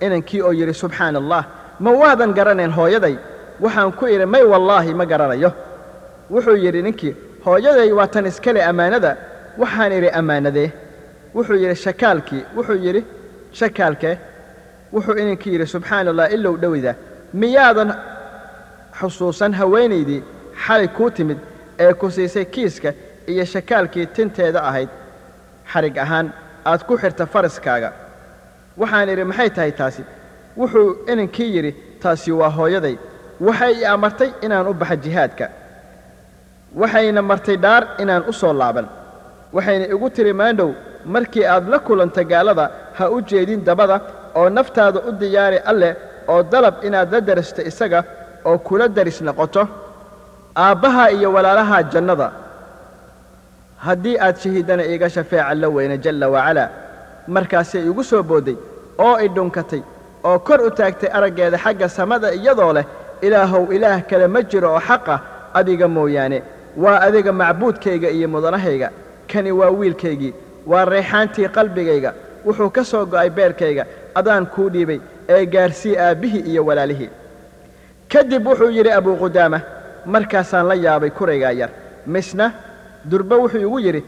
Inankii 0.00 0.40
oo 0.42 0.52
yidhi 0.52 0.74
subxaana 0.74 1.18
allah 1.18 1.44
ma 1.80 1.90
waadan 1.90 2.32
garanayn 2.34 2.70
hooyaday? 2.72 3.16
Waxaan 3.60 3.92
ku 3.92 4.06
idhi 4.06 4.26
may 4.26 4.42
wallaahi 4.42 4.94
ma 4.94 5.04
garanayo. 5.06 5.52
Wuxuu 6.30 6.56
yidhi 6.56 6.82
ninkii 6.82 7.14
hooyaday 7.44 7.92
waa 7.92 8.06
tan 8.06 8.26
iskale 8.26 8.62
ammaanada. 8.64 9.16
Waxaan 9.58 9.92
idhi 9.92 10.08
ammaanadee 10.10 10.70
wuxuu 11.34 11.56
yidhi 11.62 11.74
shakaalkii. 11.76 12.42
Wuxuu 12.56 12.78
yidhi 12.86 13.04
shakaalkee 13.52 14.18
wuxuu 14.92 15.16
inankii 15.22 15.52
yidhi 15.52 15.66
subxaana 15.66 16.10
allah 16.10 16.32
ilow 16.32 16.56
dhowida. 16.56 16.94
Miyaadan 17.34 17.90
xusuusan 19.00 19.52
haweenaydii 19.54 20.22
xalay 20.66 20.88
kuu 20.88 21.10
timid 21.10 21.38
ee 21.78 21.92
ku 21.94 22.10
siisay 22.10 22.44
kiiska 22.44 22.92
iyo 23.26 23.44
shakaalkii 23.44 24.06
tinteeda 24.06 24.62
ahayd 24.62 24.88
xadhig 25.72 25.96
ahaan 25.98 26.32
aad 26.70 26.82
ku 26.88 26.94
xirta 27.02 27.24
faraskaaga 27.32 27.90
waxaan 28.80 29.08
idhi 29.14 29.24
maxay 29.30 29.50
tahay 29.56 29.72
taasi? 29.80 30.02
Wuxuu 30.60 30.88
inankii 31.12 31.50
yidhi 31.56 31.72
taasi 32.02 32.30
waa 32.40 32.50
hooyaday. 32.58 32.96
Waxay 33.46 33.72
i 33.82 33.84
amartay 33.94 34.30
inaan 34.44 34.66
u 34.70 34.74
baxa 34.80 34.96
jihaadka. 35.04 35.46
Waxayna 36.80 37.22
martay 37.30 37.56
dhaar 37.64 37.82
inaan 38.02 38.22
u 38.30 38.32
soo 38.40 38.52
laaban. 38.60 38.86
Waxayna 39.56 39.84
igu 39.94 40.08
tiri 40.14 40.32
maandhow 40.40 40.70
markii 41.14 41.44
aad 41.54 41.64
la 41.72 41.78
kulanta 41.86 42.22
gaalada 42.24 42.64
ha 42.98 43.04
u 43.10 43.20
jeedin 43.28 43.60
dabada 43.64 43.96
oo 44.38 44.48
naftaada 44.56 44.98
u 45.08 45.12
diyaari 45.20 45.58
alleh 45.70 45.92
oo 46.32 46.42
dalab 46.52 46.74
inaad 46.86 47.12
la 47.12 47.20
daristo 47.20 47.62
isaga 47.70 48.00
oo 48.44 48.58
kula 48.58 48.88
daris 48.88 49.20
noqoto. 49.26 49.62
Aabbaha 50.56 51.10
iyo 51.16 51.28
walaalaha 51.32 51.82
jannada 51.92 52.26
haddii 53.86 54.16
aad 54.26 54.36
shahiidana 54.42 54.84
iiga 54.86 55.08
shafeeca 55.10 55.54
la 55.54 55.68
weyne 55.68 55.98
jalla 56.04 56.28
wacalaa 56.34 56.68
markaasay 57.28 57.82
igu 57.90 58.04
soo 58.04 58.22
boodday 58.22 58.56
oo 58.98 59.16
i 59.24 59.28
dhunkatay 59.28 59.82
oo 60.24 60.38
kor 60.38 60.60
u 60.66 60.70
taagtay 60.70 61.10
araggeeda 61.12 61.58
xagga 61.64 61.88
samada 61.88 62.32
iyadoo 62.34 62.72
leh 62.72 62.84
ilaahow 63.22 63.72
ilaah 63.72 64.02
kale 64.10 64.26
ma 64.34 64.42
jiro 64.42 64.68
oo 64.74 64.80
xaqa 64.88 65.20
adiga 65.54 65.88
mooyaane. 65.88 66.42
Waa 66.76 67.00
adiga 67.06 67.32
macbuudkayga 67.32 68.08
iyo 68.10 68.28
mudanahayga. 68.28 68.90
Kani 69.32 69.52
waa 69.52 69.70
wiilkaygii 69.70 70.32
waa 70.66 70.84
reexaantii 70.84 71.48
qalbigayga. 71.48 72.10
Wuxuu 72.46 72.70
ka 72.70 72.84
soo 72.84 73.04
go'ay 73.06 73.30
beerkayga 73.30 73.84
adaan 74.14 74.46
kuu 74.46 74.68
dhiibay 74.70 75.00
ee 75.28 75.46
gaarsii 75.46 75.96
aabbihii 75.98 76.40
iyo 76.50 76.64
walaalihii. 76.66 77.10
Kadib 78.12 78.46
wuxuu 78.46 78.70
yidhi 78.70 78.90
abuu 78.92 79.16
qudaama 79.16 79.60
markaasaan 80.06 80.66
la 80.68 80.74
yaabay 80.74 81.10
kuraygaa 81.10 81.52
yar. 81.60 81.70
Misna 82.06 82.52
durbe 83.10 83.34
wuxuu 83.42 83.60
igu 83.66 83.78
yidhi 83.86 84.02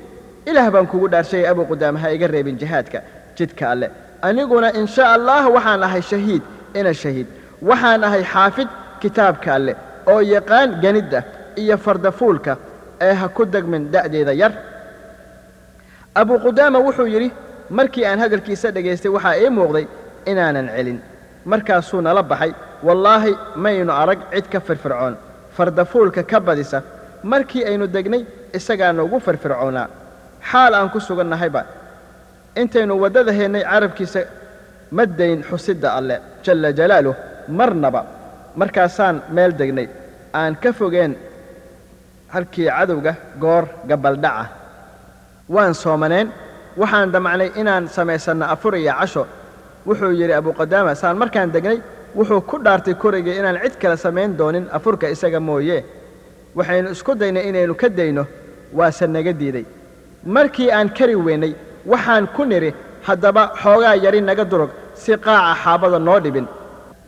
ilaah 0.47 0.71
baan 0.75 0.87
kugu 0.87 1.09
dhaarshayay 1.13 1.47
abuu 1.53 1.65
qudaama 1.71 1.99
ha 2.03 2.09
iga 2.17 2.27
reebin 2.27 2.57
jihaadka 2.59 2.99
jidka 3.37 3.71
alle. 3.73 3.91
Aniguna 4.23 4.69
in 4.79 4.87
sha 4.87 5.05
allah 5.17 5.43
waxaan 5.57 5.83
ahay 5.83 6.03
shahiid 6.03 6.43
ina 6.75 6.93
shahiid. 7.03 7.27
Waxaan 7.69 8.05
ahay 8.05 8.23
xaafid 8.33 8.69
kitaabka 9.01 9.55
alle 9.55 9.73
oo 10.13 10.21
yaqaan 10.21 10.81
ganidda 10.83 11.21
iyo 11.57 11.77
fardafuulka 11.85 12.57
ee 13.01 13.13
ha 13.21 13.29
ku 13.29 13.45
degmin 13.45 13.91
da'deeda 13.93 14.33
yar. 14.43 14.53
Abuu 16.15 16.39
qudaama 16.47 16.79
wuxuu 16.87 17.07
yidhi 17.15 17.31
markii 17.79 18.05
aan 18.07 18.19
hadalkiisa 18.25 18.71
dhegaystay 18.75 19.11
waxaa 19.17 19.37
ii 19.43 19.51
muuqday 19.59 19.87
inaanan 20.31 20.69
celin. 20.77 20.99
Markaasuu 21.45 22.01
nala 22.01 22.23
baxay. 22.23 22.53
Wallaahi 22.87 23.33
maynu 23.65 23.93
arag 24.03 24.21
cid 24.35 24.47
ka 24.53 24.61
firfircoon. 24.61 25.15
Fardafuulka 25.57 26.23
ka 26.31 26.41
badisa 26.41 26.83
markii 27.33 27.63
aynu 27.71 27.87
degnay 27.97 28.23
isagaa 28.59 28.93
noogu 28.99 29.19
firfircoonaa. 29.27 29.89
Xaal 30.51 30.73
aan 30.79 30.91
ku 30.95 30.99
sugannahayba 31.07 31.63
intaynu 32.61 32.95
waddada 33.03 33.33
heennay 33.39 33.63
carabkiisa 33.71 34.21
ma 34.97 35.05
dayn 35.19 35.41
xusidda 35.51 35.89
alleh 35.99 36.19
jalla 36.45 36.69
jalaaluh 36.79 37.15
marnaba. 37.59 38.03
Markaasaan 38.61 39.17
meel 39.35 39.53
degnay. 39.61 39.89
Aan 40.39 40.55
ka 40.63 40.71
fogeen 40.79 41.13
halkii 42.35 42.69
cadowga 42.77 43.13
goor 43.43 43.65
gabaldhaca. 43.89 44.45
Waan 45.55 45.75
soomaneen. 45.83 46.29
Waxaan 46.81 47.13
damacnay 47.13 47.51
inaan 47.61 47.85
samaysanno 47.89 48.45
afur 48.55 48.75
iyo 48.77 48.93
casho. 49.01 49.27
Wuxuu 49.87 50.13
yidhi 50.21 50.33
abuuqadaama 50.41 50.95
saan 50.95 51.17
markaan 51.23 51.51
degnay 51.55 51.79
wuxuu 52.17 52.41
ku 52.51 52.57
dhaartay 52.65 52.95
korigii 52.95 53.37
inaan 53.41 53.59
cid 53.63 53.75
kale 53.81 53.97
samayn 53.97 54.37
doonin 54.39 54.67
afurka 54.77 55.07
isaga 55.15 55.41
mooye 55.41 55.79
waxaynu 56.57 56.89
isku 56.95 57.13
daynay 57.21 57.49
inaynu 57.49 57.75
ka 57.75 57.89
dayno 57.89 58.25
waase 58.79 59.07
naga 59.07 59.33
diiday. 59.33 59.65
Markii 60.25 60.71
aan 60.73 60.89
kari 60.97 61.15
weynay 61.27 61.53
waxaan 61.87 62.27
ku 62.37 62.45
nidhi 62.45 62.71
haddaba 63.07 63.43
xoogaa 63.63 63.95
yari 64.05 64.21
naga 64.21 64.45
durug 64.45 64.71
si 64.95 65.13
qaaca 65.25 65.55
xaabada 65.63 65.99
noo 65.99 66.21
dhibin. 66.21 66.47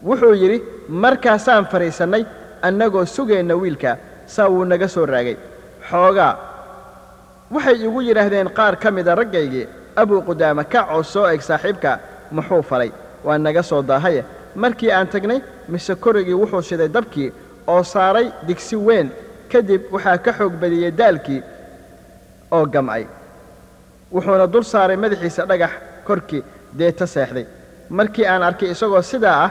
Wuxuu 0.09 0.35
yidhi 0.43 0.59
markaasaan 0.89 1.65
fadhiisannay 1.71 2.25
annagoo 2.63 3.05
sugayna 3.05 3.55
wiilka 3.57 3.97
saa 4.27 4.49
wuu 4.49 4.65
naga 4.65 4.89
soo 4.89 5.07
raagay. 5.07 5.37
Xoogaa 5.91 6.35
waxay 7.51 7.77
igu 7.87 8.01
yidhaahdeen 8.03 8.49
qaar 8.57 8.77
ka 8.83 8.91
mida 8.91 9.15
raggaygii 9.15 9.67
abuu 9.97 10.21
qudaama 10.23 10.65
kac 10.65 10.87
oo 10.95 11.03
soo 11.03 11.27
eg 11.35 11.41
saaxiibka 11.41 11.99
muxuu 12.31 12.63
falay 12.63 12.91
waa 13.25 13.39
naga 13.39 13.63
soo 13.63 13.83
daahaye. 13.83 14.25
Markii 14.55 14.91
aan 14.93 15.07
tagnay 15.09 15.41
mise 15.69 15.95
korigii 15.95 16.35
wuxuu 16.43 16.63
shiday 16.63 16.89
dabkii 16.89 17.33
oo 17.67 17.83
saaray 17.83 18.27
digsi 18.47 18.77
weyn 18.77 19.09
kadib 19.53 19.83
waxaa 19.95 20.19
ka 20.25 20.33
xoog 20.39 20.53
badiyey 20.63 20.91
daalkii 21.01 21.41
oo 22.57 22.65
gam'ay 22.75 23.05
wuxuuna 24.15 24.47
dul 24.53 24.65
saaray 24.73 24.97
madaxiisa 24.97 25.43
dhagax 25.51 25.71
korkii 26.07 26.43
deeta 26.79 27.07
seexday. 27.07 27.47
Markii 27.99 28.27
aan 28.27 28.43
arkay 28.49 28.71
isagoo 28.75 29.03
sidaa 29.03 29.37
ah 29.45 29.51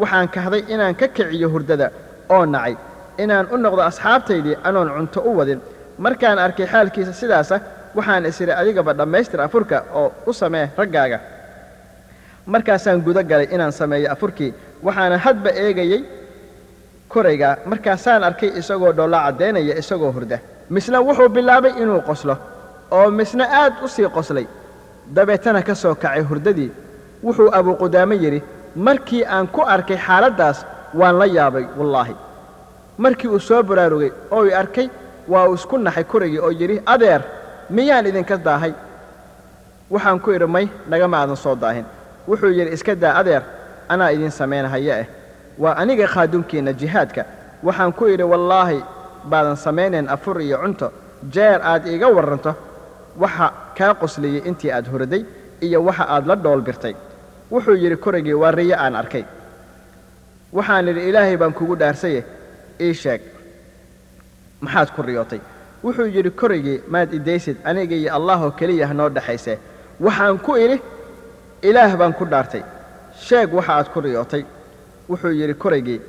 waxaan 0.00 0.28
kahday 0.34 0.62
inaan 0.74 0.94
ka 1.00 1.06
kiciyo 1.08 1.48
hurdada 1.54 1.90
oo 2.34 2.44
nacay. 2.46 2.74
Inaan 3.22 3.46
u 3.52 3.56
noqdo 3.56 3.82
asxaabtaydii 3.90 4.56
anoon 4.68 4.88
cunto 4.96 5.20
u 5.28 5.36
wadin. 5.38 5.60
Markaan 5.98 6.38
arkay 6.38 6.66
xaalkiisa 6.72 7.12
sidaasa 7.12 7.60
waxaan 7.96 8.26
is 8.26 8.40
idhi 8.40 8.52
adigaba 8.60 8.92
dhammaystir 8.98 9.40
afurka 9.40 9.78
oo 9.94 10.12
u 10.26 10.32
samee 10.32 10.66
raggaaga. 10.78 11.18
Markaasaan 12.46 13.00
guda 13.02 13.22
galay 13.22 13.48
inaan 13.54 13.72
sameeyo 13.72 14.12
afurkii 14.12 14.54
waxaana 14.86 15.18
hadba 15.18 15.50
eegayey 15.50 16.00
korayga 17.08 17.56
markaasaan 17.66 18.24
arkay 18.24 18.50
isagoo 18.60 18.92
dhoolla 18.96 19.18
caddaynaya 19.26 19.74
isagoo 19.78 20.12
hurda. 20.12 20.38
Misna 20.70 20.98
wuxuu 21.00 21.28
bilaabay 21.28 21.72
inuu 21.82 22.00
qoslo 22.08 22.36
oo 22.90 23.10
misna 23.10 23.44
aad 23.60 23.74
u 23.84 23.88
sii 23.88 24.08
qoslay. 24.16 24.46
Dabeetana 25.14 25.62
ka 25.62 25.74
soo 25.74 25.94
kacay 25.94 26.22
hurdadii. 26.22 26.70
Wuxuu 27.24 27.50
abuuqudaame 27.58 28.14
yidhi 28.16 28.42
markii 28.76 29.24
aan 29.24 29.46
ku 29.48 29.60
arkay 29.62 29.96
xaaladdaas 30.06 30.66
waan 30.94 31.18
la 31.18 31.26
yaabay 31.26 31.66
wallaahi. 31.78 32.14
Markii 32.98 33.28
uu 33.30 33.40
soo 33.40 33.62
baraarugay 33.62 34.10
oo 34.30 34.44
i 34.46 34.52
arkay 34.54 34.88
waa 35.28 35.46
uu 35.48 35.54
isku 35.54 35.78
naxay 35.78 36.04
kurigii 36.04 36.38
oo 36.38 36.50
yidhi 36.50 36.82
adeer 36.86 37.22
miyaan 37.70 38.06
idinka 38.06 38.36
daahay? 38.36 38.72
Waxaan 39.90 40.20
ku 40.20 40.30
idhi 40.32 40.46
may 40.46 40.68
nagama 40.88 41.16
aadan 41.20 41.36
soo 41.36 41.54
daahin. 41.54 41.84
Wuxuu 42.28 42.50
yidhi 42.50 42.72
iska 42.74 42.94
daa 42.94 43.14
adeer 43.20 43.42
anaa 43.88 44.10
idiin 44.10 44.30
samaynahaya 44.30 44.98
eh 45.00 45.06
waa 45.58 45.74
aniga 45.76 46.06
khaadunkiinna 46.06 46.72
jihaadka. 46.72 47.24
Waxaan 47.62 47.92
ku 47.92 48.06
idhi 48.08 48.22
wallaahi 48.22 48.82
baadan 49.24 49.56
samaynayn 49.56 50.08
afur 50.08 50.40
iyo 50.42 50.58
cunto. 50.58 50.92
Jeer 51.30 51.60
aad 51.62 51.86
iiga 51.86 52.08
warranto. 52.08 52.54
Waxa 53.18 53.52
kaa 53.78 53.94
qosliyey 53.94 54.42
intii 54.48 54.70
aad 54.72 54.86
hurday 54.92 55.24
iyo 55.60 55.82
waxa 55.84 56.04
aad 56.08 56.26
la 56.26 56.34
dhoolbirtay 56.36 56.94
wuxuu 57.50 57.74
yidhi 57.74 57.96
korigii 57.96 58.32
waa 58.34 58.50
riyo 58.50 58.76
aan 58.78 58.96
arkay. 58.96 59.24
Waxaan 60.52 60.88
idhi 60.88 61.08
ilaahay 61.08 61.36
baan 61.36 61.52
kugu 61.52 61.76
dhaarsaye. 61.76 62.24
Ii 62.80 62.94
sheeg. 62.94 63.20
Maxaad 64.60 64.90
ku 64.96 65.02
riyootay. 65.02 65.40
Wuxuu 65.84 66.06
yidhi 66.06 66.30
korigii 66.30 66.80
maad 66.88 67.12
idaysid 67.14 67.56
aniga 67.64 67.96
iyo 67.96 68.14
allaahoo 68.14 68.50
keliya 68.50 68.92
noo 68.94 69.08
dhexaysee 69.08 69.58
waxaan 70.00 70.38
ku 70.38 70.56
idhi 70.56 70.80
ilaah 71.62 71.96
baan 71.96 72.12
ku 72.12 72.24
dhaartay. 72.24 72.62
Sheeg 73.26 73.54
waxa 73.54 73.72
aad 73.78 73.88
ku 73.94 74.00
riyootay 74.00 74.44
wuxuu 75.10 75.32
yidhi 75.40 75.54
korigii 75.54 76.00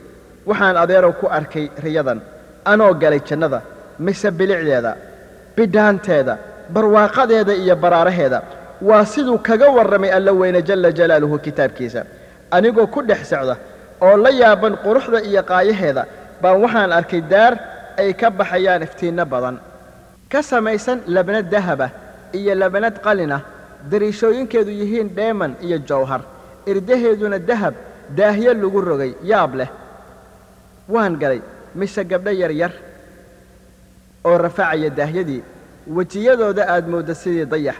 waxaan 0.50 0.78
adeerow 0.84 1.14
ku 1.20 1.26
arkay 1.38 1.66
riyadan 1.84 2.20
anoo 2.72 2.94
galay 3.02 3.22
jannada 3.30 3.62
mise 4.00 4.30
bilicdeeda 4.32 4.92
bidhaanteeda 5.56 6.38
barwaaqadeeda 6.74 7.54
iyo 7.56 7.76
baraaraheeda. 7.76 8.42
Waa 8.82 9.06
siduu 9.06 9.38
kaga 9.38 9.70
warramay 9.78 10.12
alla 10.12 10.32
weyne 10.34 10.62
jalla 10.62 10.92
jalaaluhu 10.92 11.40
kitaabkiisa. 11.40 12.02
Anigoo 12.52 12.88
ku 12.88 13.02
dhex 13.02 13.30
socda 13.30 13.56
oo 14.02 14.18
la 14.18 14.30
yaaban 14.30 14.76
quruxda 14.86 15.22
iyo 15.30 15.42
qaayaheeda 15.44 16.06
baan 16.42 16.62
waxaan 16.64 16.92
arkay 16.92 17.22
daar 17.22 17.54
ay 17.98 18.14
ka 18.14 18.30
baxayaan 18.30 18.84
iftiinno 18.84 19.26
badan. 19.26 19.58
Ka 20.32 20.42
samaysan 20.44 21.00
labnad 21.08 21.50
dahaba 21.50 21.90
iyo 22.34 22.56
labnad 22.56 22.96
qalina 23.06 23.42
dariishooyinkeedu 23.92 24.72
yihiin 24.72 25.10
dheeman 25.16 25.56
iyo 25.66 25.78
jawhar 25.90 26.22
irdaheeduna 26.68 27.40
dahab 27.40 27.74
daahyo 28.16 28.54
lagu 28.54 28.82
rogay 28.82 29.14
yaab 29.24 29.56
leh. 29.56 29.70
Waan 30.90 31.18
galay 31.20 31.42
mise 31.76 32.04
gabdho 32.06 32.32
yaryar 32.32 32.72
oo 34.26 34.38
rafacaya 34.38 34.90
daahyadii 34.90 35.44
wejiyadooda 35.88 36.64
aad 36.74 36.88
moodda 36.88 37.16
sidii 37.16 37.46
dayax. 37.46 37.76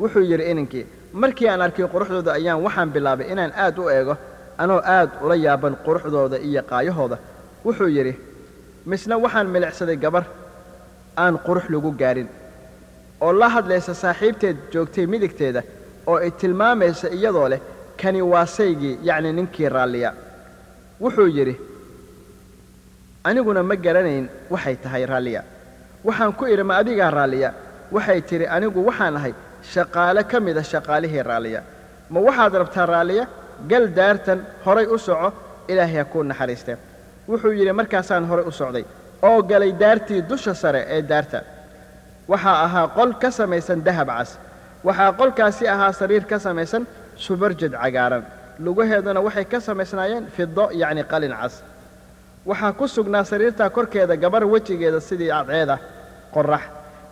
Wuxuu 0.00 0.20
yidhi 0.30 0.50
ininkii 0.50 0.86
markii 1.12 1.48
aan 1.48 1.60
arkay 1.60 1.86
quruxdooda 1.86 2.32
ayaan 2.32 2.62
waxaan 2.62 2.90
bilaabay 2.94 3.26
inaan 3.32 3.52
aad 3.56 3.78
u 3.78 3.88
eego 3.90 4.16
anoo 4.58 4.80
aad 4.84 5.10
ula 5.24 5.36
yaaban 5.36 5.74
quruxdooda 5.84 6.38
iyo 6.38 6.62
qaayahooda. 6.62 7.18
Wuxuu 7.64 7.88
yidhi 7.88 8.14
misna 8.86 9.16
waxaan 9.18 9.46
milicsaday 9.54 9.96
gabar 9.96 10.24
aan 11.16 11.34
qurux 11.46 11.64
lagu 11.70 11.90
gaadhin 11.92 12.28
oo 13.20 13.32
la 13.32 13.48
hadlaysa 13.48 13.94
saaxiibteed 13.94 14.56
joogtay 14.72 15.06
midigteeda 15.06 15.62
oo 16.06 16.16
ay 16.16 16.30
tilmaamaysa 16.30 17.08
iyadoo 17.10 17.48
leh 17.48 17.60
kani 18.02 18.20
waa 18.32 18.46
saygii 18.56 18.98
yacni 19.08 19.32
ninkii 19.32 19.68
raalliya. 19.76 20.10
Wuxuu 21.02 21.26
yidhi 21.36 21.54
aniguna 23.24 23.62
ma 23.62 23.74
garanayn 23.76 24.28
waxay 24.50 24.76
tahay 24.82 25.04
raalliya. 25.06 25.42
Waxaan 26.04 26.32
ku 26.38 26.44
idhi 26.46 26.62
ma 26.62 26.74
adigaa 26.80 27.10
raalliya 27.10 27.50
waxay 27.94 28.20
tidhi 28.28 28.46
anigu 28.56 28.80
waxaan 28.88 29.16
ahay 29.16 29.32
shaqaale 29.72 30.22
ka 30.30 30.40
mida 30.40 30.62
shaqaalihii 30.62 31.22
raalliya. 31.30 31.60
Ma 32.10 32.20
waxaad 32.20 32.54
rabtaa 32.62 32.86
raalliya? 32.86 33.24
Gal 33.70 33.86
daartan 33.98 34.38
horay 34.64 34.86
u 34.86 34.98
soco 34.98 35.28
ilaahay 35.68 35.96
ha 35.96 36.04
kuu 36.12 36.22
naxariistee 36.22 36.76
wuxuu 37.28 37.52
yidhi 37.58 37.72
markaasaan 37.72 38.24
horay 38.30 38.44
u 38.44 38.52
socday 38.60 38.84
oo 39.22 39.42
galay 39.42 39.72
daartii 39.72 40.22
dusha 40.30 40.54
sare 40.54 40.80
ee 40.88 41.02
daarta. 41.02 41.40
Waxaa 42.28 42.56
ahaa 42.66 42.86
qol 42.96 43.10
ka 43.22 43.30
samaysan 43.30 43.80
dahab 43.86 44.08
cas. 44.18 44.30
Waxaa 44.86 45.12
qolkaasi 45.20 45.64
ahaa 45.68 45.92
sariir 45.92 46.24
ka 46.30 46.38
samaysan 46.38 46.82
subarjad 47.16 47.72
cagaaran. 47.72 48.24
Lugaheeduna 48.58 49.20
waxay 49.20 49.44
ka 49.44 49.60
samaysnaayeen 49.60 50.26
fido 50.36 50.70
yacni 50.72 51.04
qalin 51.04 51.32
cas. 51.40 51.62
Waxaa 52.46 52.72
ku 52.72 52.88
sugnaa 52.88 53.24
sariirtaa 53.24 53.70
korkeeda 53.70 54.16
gabar 54.16 54.44
wejigeeda 54.44 55.00
sidii 55.00 55.28
cadceeda 55.30 55.78
qorrax. 56.34 56.62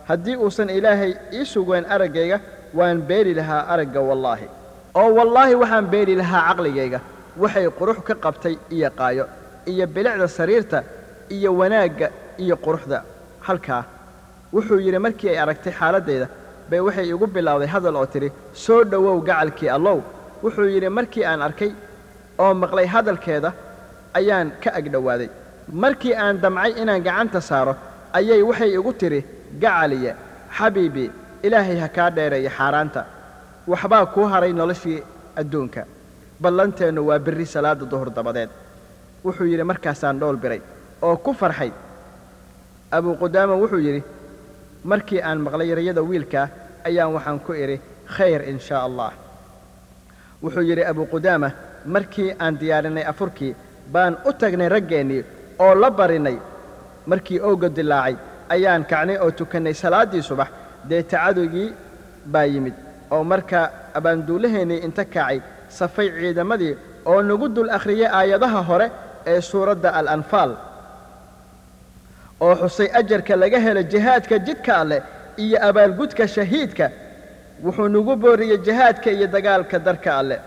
Haddii 0.07 0.35
uusan 0.37 0.69
ilaahay 0.69 1.13
ii 1.33 1.45
sugeen 1.45 1.85
araggayga 1.85 2.39
waan 2.73 3.01
beeri 3.01 3.33
lahaa 3.33 3.65
aragga 3.73 4.01
wallaahi. 4.01 4.47
Oo 4.95 5.09
wallaahi 5.17 5.55
waxaan 5.55 5.85
beeri 5.93 6.15
lahaa 6.15 6.43
caqligayga. 6.47 6.99
Waxay 7.37 7.67
qurux 7.79 7.99
ka 8.07 8.13
qabtay 8.15 8.55
iyo 8.69 8.89
qaayo 8.99 9.25
iyo 9.65 9.87
bilicda 9.87 10.27
sariirta 10.27 10.83
iyo 11.29 11.53
wanaagga 11.59 12.07
iyo 12.37 12.55
quruxda. 12.57 13.03
Halkaa 13.47 13.83
wuxuu 14.53 14.79
yidhi 14.85 14.99
markii 14.99 15.29
ay 15.29 15.39
aragtay 15.39 15.73
xaaladdayda 15.79 16.27
bay 16.71 16.79
waxay 16.87 17.07
igu 17.13 17.27
bilowday 17.35 17.67
hadal 17.75 17.95
oo 18.01 18.05
tidhi 18.13 18.29
soo 18.63 18.83
dhowow 18.91 19.17
gacalkii 19.29 19.69
allow. 19.77 19.97
Wuxuu 20.43 20.67
yidhi 20.75 20.89
markii 20.97 21.23
aan 21.29 21.41
arkay 21.47 21.71
oo 22.43 22.53
maqlay 22.63 22.87
hadalkeeda 22.93 23.49
ayaan 24.19 24.47
ka 24.63 24.69
agdhowaaday 24.79 25.29
markii 25.83 26.13
aan 26.23 26.35
damcay 26.43 26.71
inaan 26.81 27.01
gacanta 27.07 27.39
saaro 27.49 27.73
ayay 28.17 28.41
waxay 28.49 28.71
igu 28.79 28.91
tidhi 29.01 29.19
gacaliye 29.61 30.11
xabiibii 30.57 31.09
ilaahay 31.45 31.77
ha 31.83 31.87
kaa 31.97 32.09
dheereeya 32.17 32.51
xaaraanta. 32.57 33.01
Waxbaa 33.71 34.05
kuu 34.13 34.25
haray 34.33 34.53
noloshii 34.53 34.99
adduunka. 35.41 35.81
Ballanteennu 36.41 37.01
waa 37.09 37.19
birri 37.25 37.45
salaadda 37.45 37.85
duhur 37.91 38.09
dabadeed 38.17 38.49
wuxuu 39.25 39.45
yidhi 39.51 39.63
markaasaan 39.71 40.19
dhool 40.19 40.37
biray 40.43 40.61
oo 41.01 41.15
ku 41.17 41.33
farxay. 41.33 41.71
Abuuqudaama 42.91 43.55
wuxuu 43.61 43.79
yidhi 43.87 44.01
markii 44.91 45.21
aan 45.21 45.39
maqlay 45.45 45.69
rayada 45.79 46.01
wiilkaa 46.09 46.47
ayaan 46.89 47.13
waxaan 47.15 47.39
ku 47.45 47.53
idhi 47.53 47.77
khayr 48.15 48.41
in 48.49 48.59
shaa 48.59 48.81
allah. 48.87 49.11
Wuxuu 50.43 50.63
yidhi 50.69 50.83
abuuqudaama 50.91 51.49
markii 51.85 52.29
aan 52.39 52.53
diyaarinay 52.59 53.03
afurkii 53.11 53.55
baan 53.93 54.13
u 54.29 54.33
tagnay 54.33 54.69
raggeennii 54.69 55.23
oo 55.59 55.75
la 55.75 55.89
barinay. 55.91 56.37
Markii 57.05 57.39
ooga 57.49 57.69
dilaacay 57.69 58.15
ayaan 58.49 58.83
kacnay 58.85 59.17
oo 59.23 59.31
tukannay 59.31 59.73
salaaddii 59.73 60.21
subax. 60.29 60.47
Dee 60.89 61.03
tacadugii 61.03 61.73
baa 62.25 62.43
yimid 62.53 62.73
oo 63.11 63.23
markaa 63.23 63.65
abaanduulaheennii 63.97 64.79
inta 64.85 65.05
kacay 65.05 65.41
safay 65.69 66.07
ciidamadii 66.19 66.73
oo 67.05 67.21
nagu 67.21 67.47
dul 67.55 67.69
akhriyay 67.77 68.09
aayadaha 68.19 68.61
hore 68.69 68.87
ee 69.25 69.41
suuradda 69.41 69.89
al-anfaal. 69.99 70.51
Oo 72.41 72.55
xusay 72.61 72.89
ajarka 72.99 73.35
laga 73.35 73.59
helo 73.59 73.81
jihaadka 73.91 74.35
jidka 74.47 74.73
alleh 74.81 75.01
iyo 75.43 75.57
abaalgudka 75.69 76.27
shahiidka 76.35 76.85
wuxuu 77.63 77.87
nagu 77.95 78.15
booriyey 78.23 78.57
jihaadka 78.65 79.09
iyo 79.15 79.27
dagaalka 79.35 79.77
darka 79.85 80.09
alleh 80.19 80.39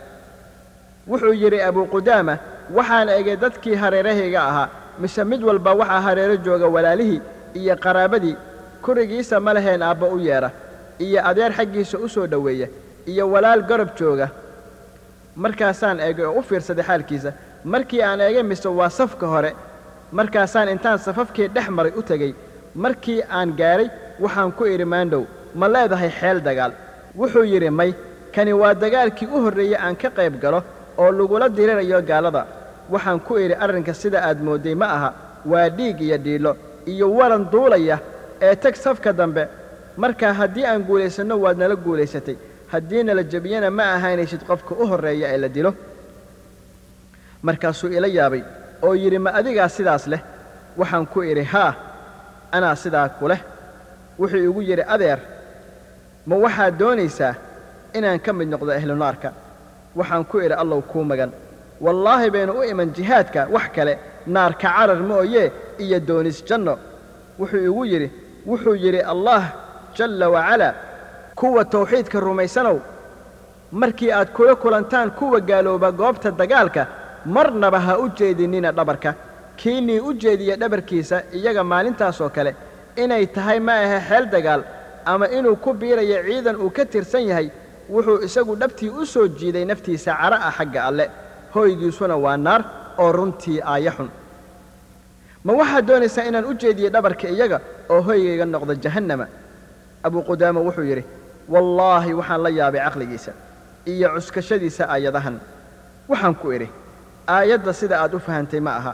wuxuu 1.10 1.32
yidhi 1.42 1.60
abuuqudaama 1.68 2.34
waxaan 2.76 3.08
egay 3.18 3.36
dadkii 3.36 3.74
hareerahayga 3.82 4.40
ahaa. 4.50 4.68
Mise 4.98 5.24
mid 5.24 5.42
walba 5.48 5.72
waxaa 5.80 6.00
hareero 6.06 6.36
jooga 6.44 6.66
walaalihii 6.74 7.20
iyo 7.60 7.74
qaraabadii 7.84 8.36
kurigiisa 8.84 9.40
ma 9.40 9.52
laheen 9.56 9.82
aabba 9.82 10.06
u 10.06 10.18
yeedha 10.26 10.50
iyo 10.98 11.20
adeer 11.28 11.52
xaggiisa 11.58 11.98
u 11.98 12.08
soo 12.08 12.26
dhoweeya 12.26 12.68
iyo 13.06 13.24
walaal 13.32 13.62
garab 13.70 13.88
jooga. 13.98 14.28
Markaasaan 15.36 16.00
eegay 16.00 16.24
oo 16.26 16.38
u 16.38 16.42
fiirsaday 16.42 16.84
xaalkiisa 16.88 17.30
markii 17.64 18.02
aan 18.02 18.20
eegay 18.20 18.42
mise 18.42 18.68
waa 18.68 18.90
safka 18.90 19.26
hore. 19.26 19.52
Markaasaan 20.12 20.68
intaan 20.68 20.98
safafkii 20.98 21.48
dhex 21.54 21.68
maray 21.68 21.92
u 21.96 22.02
tegey. 22.02 22.32
Markii 22.74 23.22
aan 23.30 23.52
gaadhay 23.58 23.88
waxaan 24.22 24.52
ku 24.52 24.64
idhi 24.66 24.84
maandhow 24.84 25.24
ma 25.54 25.66
leedahay 25.68 26.10
xeel 26.20 26.40
dagaal. 26.42 26.72
Wuxuu 27.18 27.44
yidhi 27.44 27.70
may 27.70 27.94
kani 28.34 28.52
waa 28.52 28.74
dagaalkii 28.74 29.26
u 29.34 29.38
horreeyey 29.44 29.76
aan 29.76 29.96
ka 29.96 30.08
qayb 30.10 30.34
galo 30.42 30.62
oo 30.98 31.10
lagula 31.12 31.48
dirirayo 31.48 32.02
gaalada. 32.02 32.46
Waxaan 32.90 33.20
ku 33.20 33.38
idhi 33.38 33.54
arrinka 33.54 33.94
sida 33.94 34.18
aad 34.28 34.38
moodday 34.42 34.74
ma 34.74 34.86
aha. 34.96 35.10
Waa 35.46 35.68
dhiig 35.68 36.00
iyo 36.00 36.18
dhiillo 36.18 36.56
iyo 36.86 37.06
waran 37.18 37.44
duulaya 37.52 37.98
ee 38.42 38.54
tag 38.56 38.74
safka 38.76 39.12
dambe. 39.12 39.44
Markaa 39.96 40.32
haddii 40.32 40.64
aan 40.66 40.82
guulaysanno 40.88 41.34
waad 41.44 41.58
nala 41.58 41.76
guulaysatay. 41.76 42.36
Haddii 42.72 43.02
nala 43.04 43.22
jebiyana 43.22 43.70
ma 43.70 43.84
ahaynaysid 43.94 44.42
qofka 44.48 44.74
u 44.74 44.86
horreeya 44.90 45.28
ee 45.34 45.38
la 45.38 45.48
dilo. 45.48 45.74
Markaasuu 47.42 47.88
ila 47.96 48.06
yaabay 48.06 48.42
oo 48.82 48.94
yidhi 48.94 49.18
ma 49.18 49.30
adigaa 49.38 49.68
sidaas 49.68 50.06
leh? 50.06 50.20
Waxaan 50.78 51.06
ku 51.06 51.22
idhi 51.22 51.42
haa 51.44 51.72
anaa 52.52 52.74
sidaa 52.76 53.08
ku 53.08 53.28
leh 53.28 53.40
wuxuu 54.18 54.42
igu 54.48 54.60
yidhi 54.62 54.84
adeer 54.94 55.18
ma 56.26 56.36
waxaad 56.44 56.74
doonaysaa 56.78 57.34
inaan 57.98 58.20
ka 58.24 58.32
mid 58.32 58.48
noqdo 58.52 58.70
ahlunaarka 58.78 59.28
waxaan 59.98 60.24
ku 60.30 60.36
idhi 60.40 60.54
allow 60.62 60.80
kuu 60.82 61.04
magan. 61.04 61.30
Wallaahi 61.84 62.30
baynu 62.30 62.52
u 62.60 62.62
iman 62.72 62.88
jihaadka 62.96 63.40
wax 63.54 63.66
kale 63.76 63.98
naarka 64.26 64.68
carar 64.76 65.00
mooyee 65.10 65.52
iyo 65.78 65.98
doonis 66.08 66.38
janno. 66.48 66.74
Wuxuu 67.40 67.62
igu 67.70 67.84
yidhi 67.92 68.08
wuxuu 68.46 68.74
yidhi 68.84 69.00
allaah 69.12 69.44
jalla 69.96 70.26
wacalaa 70.34 70.74
kuwa 71.34 71.64
tawxiidka 71.64 72.20
rumaysanow 72.20 72.78
markii 73.72 74.10
aad 74.12 74.28
kula 74.36 74.54
kulantaan 74.54 75.10
kuwa 75.10 75.40
gaalooba 75.40 75.92
goobta 75.92 76.30
dagaalka 76.30 76.86
marnaba 77.26 77.80
ha 77.80 77.98
u 77.98 78.08
jeedinina 78.18 78.72
dhabarka. 78.72 79.14
Kiinnii 79.56 80.00
u 80.00 80.12
jeediya 80.14 80.56
dhabarkiisa 80.56 81.16
iyaga 81.32 81.62
maalintaasoo 81.64 82.28
kale 82.28 82.54
inay 82.96 83.26
tahay 83.26 83.58
ma 83.60 83.72
ahe 83.84 83.98
xeel 84.08 84.24
dagaal 84.34 84.62
ama 85.04 85.26
inuu 85.28 85.56
ku 85.64 85.72
biirayo 85.80 86.22
ciidan 86.26 86.56
uu 86.56 86.70
ka 86.70 86.84
tirsan 86.84 87.24
yahay 87.30 87.48
wuxuu 87.90 88.22
isagu 88.26 88.56
dhabtii 88.56 88.90
u 89.00 89.06
soo 89.06 89.26
jiiday 89.28 89.64
naftiisa 89.64 90.12
cara 90.20 90.36
ah 90.48 90.52
xagga 90.58 90.80
alle. 90.88 91.06
Hoygiisuna 91.54 92.16
waa 92.24 92.36
naar 92.36 92.62
oo 92.98 93.12
runtii 93.12 93.60
aaya 93.72 93.90
xun. 93.96 94.08
Ma 95.44 95.52
waxaad 95.52 95.86
doonaysaa 95.86 96.24
inaan 96.28 96.44
u 96.44 96.54
jeediyo 96.54 96.90
dhabarka 96.90 97.28
iyaga 97.28 97.60
oo 97.90 98.00
hoygayga 98.02 98.44
noqdo 98.46 98.74
jahannama? 98.84 99.26
Abuu 100.02 100.22
qudaama 100.28 100.60
wuxuu 100.60 100.84
yidhi 100.90 101.04
wallaahi 101.48 102.12
waxaan 102.14 102.42
la 102.42 102.50
yaabay 102.50 102.80
caqligiisa 102.86 103.32
iyo 103.86 104.08
cuskashadiisa 104.14 104.84
aayadahan. 104.88 105.36
Waxaan 106.08 106.34
ku 106.34 106.52
idhi 106.56 106.68
aayadda 107.28 107.72
sida 107.72 107.96
aad 108.02 108.14
u 108.14 108.18
fahantay 108.18 108.60
ma 108.60 108.72
aha 108.80 108.92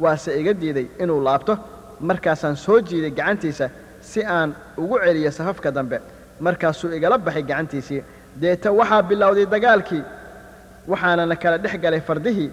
waase 0.00 0.30
iga 0.40 0.52
diiday 0.54 0.86
inuu 1.02 1.20
laabto 1.26 1.54
markaasaan 2.02 2.56
soo 2.56 2.80
jiiday 2.80 3.10
gacantiisa 3.10 3.66
si 4.00 4.20
aan 4.24 4.54
ugu 4.76 4.98
celiyo 5.04 5.30
safafka 5.30 5.70
dambe. 5.70 5.98
Markaasuu 6.40 6.90
igala 6.96 7.18
baxay 7.18 7.42
gacantiisii. 7.42 8.02
Deeta 8.40 8.72
waxaa 8.72 9.02
bilowday 9.02 9.46
dagaalkii. 9.46 10.02
Waxaanana 10.88 11.36
kala 11.36 11.58
dhex 11.58 11.76
galay 11.82 12.00
fardihii. 12.00 12.50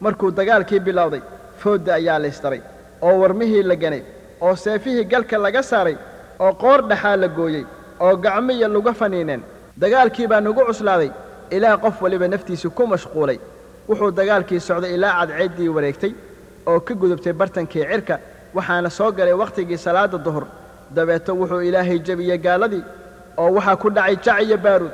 Markuu 0.00 0.30
dagaalkii 0.30 0.80
bilowday 0.80 1.20
foodda 1.58 1.94
ayaa 1.94 2.18
laystaray 2.18 2.60
oo 3.02 3.18
warmihii 3.20 3.62
la 3.62 3.76
ganay 3.76 4.02
oo 4.40 4.56
seefihii 4.56 5.04
galka 5.04 5.38
laga 5.38 5.62
saaray 5.62 5.96
oo 6.38 6.52
qoor 6.54 6.80
dhaxaa 6.88 7.16
la 7.16 7.28
gooyey 7.28 7.64
oo 8.00 8.16
gacmiya 8.16 8.68
laga 8.68 8.92
faniineen. 8.92 9.42
Dagaalkii 9.78 10.26
baa 10.26 10.40
nagu 10.40 10.64
cuslaaday. 10.68 11.10
Ilaa 11.50 11.76
qof 11.76 12.02
waliba 12.02 12.28
naftiisu 12.28 12.70
ku 12.70 12.86
mashquulay. 12.86 13.38
Wuxuu 13.88 14.10
dagaalkii 14.10 14.60
socday 14.60 14.94
ilaa 14.94 15.26
cadceeddii 15.26 15.68
wareegtay 15.68 16.12
oo 16.66 16.80
ka 16.80 16.94
gudubtay 16.94 17.32
bartankii 17.32 17.84
cirka 17.90 18.18
waxaana 18.54 18.90
soo 18.90 19.10
galay 19.12 19.32
wakhtigii 19.42 19.78
salaadda 19.78 20.18
duhur. 20.18 20.44
Dabeeto 20.94 21.32
wuxuu 21.40 21.60
ilaahay 21.68 21.98
jebiyey 21.98 22.38
gaaladii 22.38 22.84
oo 23.36 23.50
waxaa 23.56 23.76
ku 23.76 23.90
dhacay 23.90 24.16
jac 24.24 24.42
iyo 24.42 24.56
baaruud 24.58 24.92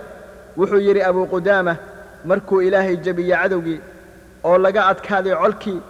wuxuu 0.56 0.80
yidhi 0.86 1.02
abuu 1.02 1.26
qudaama 1.26 1.76
markuu 2.24 2.60
ilaahay 2.62 2.96
jebiyey 2.96 3.36
cadowgii 3.42 3.80
oo 4.44 4.58
laga 4.58 4.86
adkaaday 4.86 5.34
colkii 5.42 5.80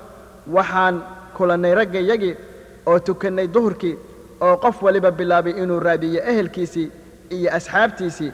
waxaan 0.57 1.03
kulannay 1.37 1.75
raggayagii 1.75 2.35
oo 2.87 2.99
tukannay 2.99 3.47
duhurkii 3.55 3.97
oo 4.41 4.57
qof 4.57 4.83
waliba 4.83 5.11
bilaabay 5.11 5.53
inuu 5.63 5.81
raadiyo 5.81 6.23
ehelkiisii 6.31 6.91
iyo 7.31 7.53
asxaabtiisii 7.57 8.33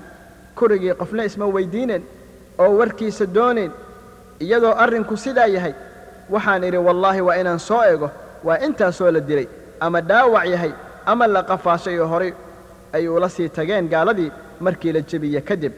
kurigii 0.55 0.95
qofna 0.95 1.25
isma 1.25 1.47
weyddiineen 1.47 2.03
oo 2.59 2.71
warkiisa 2.79 3.27
doonayn 3.27 3.71
iyadoo 4.41 4.73
arrinku 4.75 5.17
sidaa 5.17 5.47
yahay. 5.47 5.73
Waxaan 6.31 6.65
idhi 6.65 6.77
wallaahi 6.79 7.21
waa 7.21 7.37
inaan 7.37 7.59
soo 7.59 7.83
ego 7.85 8.11
waa 8.45 8.59
intaasoo 8.67 9.11
la 9.11 9.21
dilay 9.21 9.49
ama 9.81 10.01
dhaawac 10.01 10.47
yahay 10.53 10.73
ama 11.07 11.27
la 11.27 11.43
qafaashay 11.43 11.99
oo 12.01 12.07
horay 12.13 12.33
ay 12.93 13.09
ula 13.09 13.29
sii 13.29 13.49
tageen 13.49 13.89
gaaladii 13.89 14.31
markii 14.61 14.93
la 14.93 15.01
jebiye 15.01 15.41
kadib. 15.41 15.73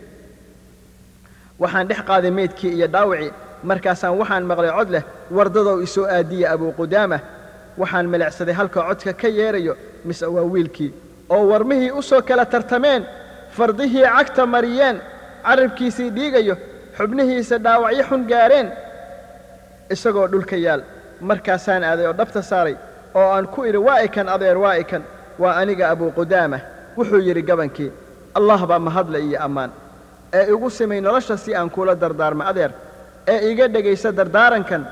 Waxaan 1.60 1.88
dhex 1.88 2.00
qaaday 2.08 2.30
meydkii 2.38 2.72
iyo 2.76 2.86
dhaawacii 2.94 3.30
markaasaan 3.70 4.14
waxaan 4.20 4.44
maqlay 4.50 4.70
cod 4.78 4.90
leh 4.94 5.04
wardadow 5.36 5.76
isoo 5.86 6.06
aadiya 6.16 6.46
abuu 6.54 6.72
qudaama. 6.78 7.18
Waxaan 7.80 8.06
milicsaday 8.12 8.54
halka 8.54 8.80
codka 8.88 9.12
ka 9.20 9.28
yeedrayo 9.28 9.74
mise 10.04 10.26
waa 10.34 10.42
wiilkii 10.52 10.90
oo 11.34 11.44
warmihii 11.50 11.90
u 11.90 12.02
soo 12.02 12.22
kala 12.28 12.44
tartameen 12.46 13.02
fardihii 13.56 14.04
cagta 14.16 14.46
mariyeen 14.46 14.96
carrabkiisii 15.46 16.10
dhiigayo 16.16 16.56
xubnihiisa 16.96 17.56
dhaawacyo 17.64 18.04
xun 18.08 18.22
gaareen 18.30 18.68
isagoo 19.94 20.26
dhulka 20.32 20.56
yaal 20.56 20.82
markaasaan 21.30 21.82
aaday 21.84 22.06
oo 22.06 22.12
dhabta 22.20 22.42
saaray 22.42 22.76
oo 23.14 23.28
aan 23.36 23.46
ku 23.54 23.60
idhi 23.68 23.78
waa 23.78 24.00
ikan 24.06 24.28
adeer 24.34 24.58
waa 24.64 24.76
ikan 24.82 25.02
waa 25.42 25.54
aniga 25.60 25.84
abuu 25.92 26.10
qudaama 26.18 26.58
wuxuu 26.96 27.20
yidhi 27.26 27.42
gabankii 27.42 27.90
allah 28.38 28.60
baa 28.66 28.78
mahadle 28.78 29.18
iyo 29.28 29.38
ammaan. 29.46 29.70
Ee 30.32 30.44
igu 30.52 30.70
simay 30.70 31.00
nolosha 31.00 31.36
si 31.36 31.54
aan 31.54 31.70
kuula 31.70 31.94
dardaarmo 31.94 32.42
adeer 32.50 32.70
ee 33.32 33.50
iga 33.52 33.68
dhegaysa 33.68 34.12
dardaarankan 34.18 34.82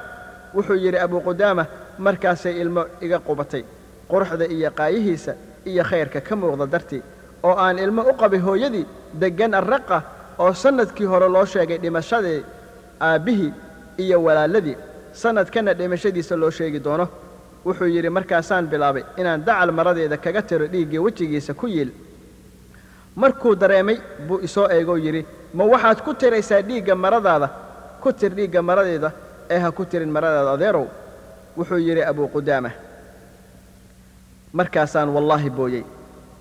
wuxuu 0.55 0.75
yidhi 0.85 0.99
abuu 0.99 1.21
qudaama 1.29 1.65
markaasay 1.99 2.55
ilmo 2.63 2.83
iga 3.01 3.19
qubatay. 3.19 3.63
Quruxda 4.11 4.45
iyo 4.55 4.71
qaayihiisa 4.79 5.33
iyo 5.71 5.83
khayrka 5.85 6.21
ka 6.21 6.35
muuqda 6.37 6.67
dartii 6.67 7.03
oo 7.43 7.55
aan 7.65 7.79
ilmo 7.79 8.03
u 8.03 8.13
qabay 8.21 8.39
hooyadii 8.47 8.87
deggan 9.23 9.55
arraqa 9.55 9.99
oo 10.39 10.53
sannadkii 10.63 11.07
hore 11.13 11.29
loo 11.29 11.45
sheegay 11.45 11.79
dhimashadii 11.79 12.41
aabbihii 13.01 13.53
iyo 13.99 14.17
walaaladii 14.25 14.77
sannadkanna 15.13 15.75
dhimashadiisa 15.75 16.37
loo 16.37 16.51
sheegi 16.51 16.81
doono. 16.81 17.09
Wuxuu 17.65 17.87
yidhi 17.87 18.09
markaasaan 18.11 18.67
bilaabay 18.69 19.03
inaan 19.19 19.45
dacal 19.45 19.71
maradeeda 19.73 20.17
kaga 20.17 20.43
tiro 20.43 20.67
dhiiggii 20.67 20.99
wejigiisa 20.99 21.55
ku 21.55 21.67
yiil. 21.67 21.91
Markuu 23.17 23.55
dareemay 23.55 23.99
buu 24.27 24.39
isoo 24.43 24.69
eegoo 24.71 24.97
yidhi 24.97 25.27
ma 25.55 25.65
waxaad 25.65 26.01
ku 26.05 26.15
tiraysaa 26.15 26.63
dhiigga 26.63 26.95
maradaada? 26.95 27.49
Ku 28.01 28.13
tir 28.13 28.31
dhiigga 28.35 28.63
maradeeda 28.63 29.13
ee 29.51 29.59
ha 29.59 29.71
ku 29.71 29.85
tirin 29.85 30.09
maradaada 30.11 30.53
adeerow. 30.53 30.87
Wuxuu 31.57 31.79
yidhi 31.79 32.03
abuu 32.03 32.29
qudaama 32.29 32.71
markaasaan 34.53 35.09
wallaahi 35.15 35.51
booyey 35.51 35.85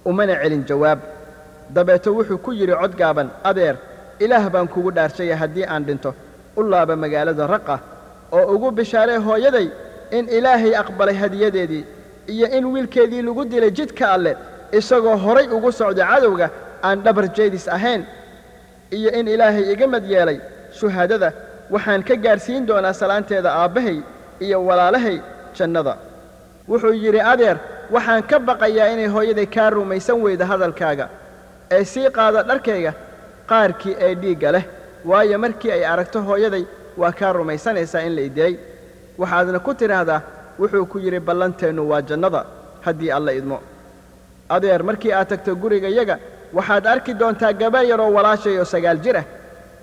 umana 0.05 0.35
celin 0.41 0.63
jawaab. 0.65 0.99
Dabeeto 1.69 2.13
wuxuu 2.15 2.37
ku 2.37 2.51
yidhi 2.53 2.73
cod 2.81 2.95
gaaban 2.95 3.29
adeer 3.43 3.75
ilaah 4.19 4.49
baan 4.49 4.67
kugu 4.67 4.91
dhaarshaya 4.91 5.35
haddii 5.37 5.65
aan 5.67 5.83
dhinto. 5.85 6.13
U 6.55 6.63
laaba 6.63 6.95
magaalada 6.95 7.47
raqa 7.47 7.79
oo 8.37 8.43
ugu 8.55 8.71
bishaaree 8.77 9.17
hooyaday 9.27 9.67
in 10.17 10.25
ilaahay 10.37 10.73
aqbalay 10.81 11.15
hadiyadeedii 11.23 11.83
iyo 12.33 12.47
in 12.57 12.65
wiilkeedii 12.73 13.21
lagu 13.27 13.43
dilay 13.51 13.71
jidka 13.79 14.05
alleh 14.15 14.35
isagoo 14.79 15.17
horay 15.25 15.47
ugu 15.57 15.71
socda 15.79 16.05
cadowga 16.11 16.47
aan 16.87 16.97
dhabar 17.05 17.25
jeedis 17.37 17.65
ahayn 17.77 18.01
iyo 18.97 19.09
in 19.19 19.27
ilaahay 19.27 19.65
iga 19.73 19.87
mad 19.93 20.05
yeelay 20.13 20.37
shuhaadada 20.79 21.29
waxaan 21.73 22.01
ka 22.07 22.15
gaadhsiin 22.25 22.63
doonaa 22.69 22.93
salaanteeda 23.01 23.49
aabbahay 23.61 23.97
iyo 24.45 24.57
walaalahay 24.67 25.17
jannada. 25.57 25.93
Wuxuu 26.69 26.93
yidhi 27.03 27.21
adeer 27.31 27.57
waxaan 27.93 28.23
ka 28.29 28.37
baqayaa 28.47 28.87
inay 28.93 29.07
hooyaday 29.15 29.45
kaa 29.55 29.69
rumaysan 29.75 30.17
weyda 30.25 30.45
hadalkaaga 30.51 31.05
ee 31.75 31.83
sii 31.91 32.09
qaada 32.17 32.39
dharkayga 32.49 32.91
qaarkii 33.51 33.95
ee 34.05 34.13
dhiigga 34.21 34.49
leh 34.55 34.65
waayo 35.09 35.37
markii 35.43 35.71
ay 35.75 35.83
aragto 35.93 36.19
hooyaday 36.29 36.63
waa 37.01 37.11
kaa 37.19 37.31
rumaysanaysaa 37.33 38.01
in 38.07 38.13
la 38.15 38.21
idilay 38.29 38.53
waxaadna 39.21 39.59
ku 39.59 39.71
tidhaahdaa 39.73 40.21
wuxuu 40.59 40.85
ku 40.91 40.97
yidhi 40.99 41.19
ballanteennu 41.19 41.83
waa 41.91 42.01
jannada 42.09 42.41
haddii 42.85 43.11
alla 43.17 43.31
idmo. 43.39 43.57
Adeer 44.49 44.83
markii 44.83 45.11
aad 45.13 45.27
tagto 45.29 45.55
gurigayaga 45.55 46.15
waxaad 46.53 46.85
arki 46.93 47.13
doontaa 47.13 47.53
gabar 47.53 47.83
yaroo 47.91 48.11
walaashay 48.17 48.57
oo 48.59 48.65
sagaal 48.65 48.99
jir 49.03 49.17
ah 49.17 49.25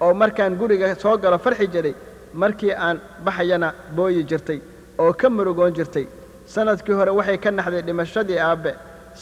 oo 0.01 0.15
markaan 0.15 0.55
guriga 0.61 0.95
soo 1.03 1.17
galo 1.19 1.39
farxi 1.39 1.67
jiray 1.75 1.95
markii 2.35 2.73
aan 2.87 2.97
baxayana 3.25 3.69
booyi 3.97 4.23
jirtay 4.31 4.59
oo 4.99 5.13
ka 5.13 5.29
murugoon 5.31 5.73
jirtay. 5.77 6.07
Sannadkii 6.55 6.93
hore 6.99 7.11
waxay 7.19 7.39
ka 7.39 7.51
naxday 7.51 7.83
dhimashadii 7.83 8.39
aabbe 8.39 8.71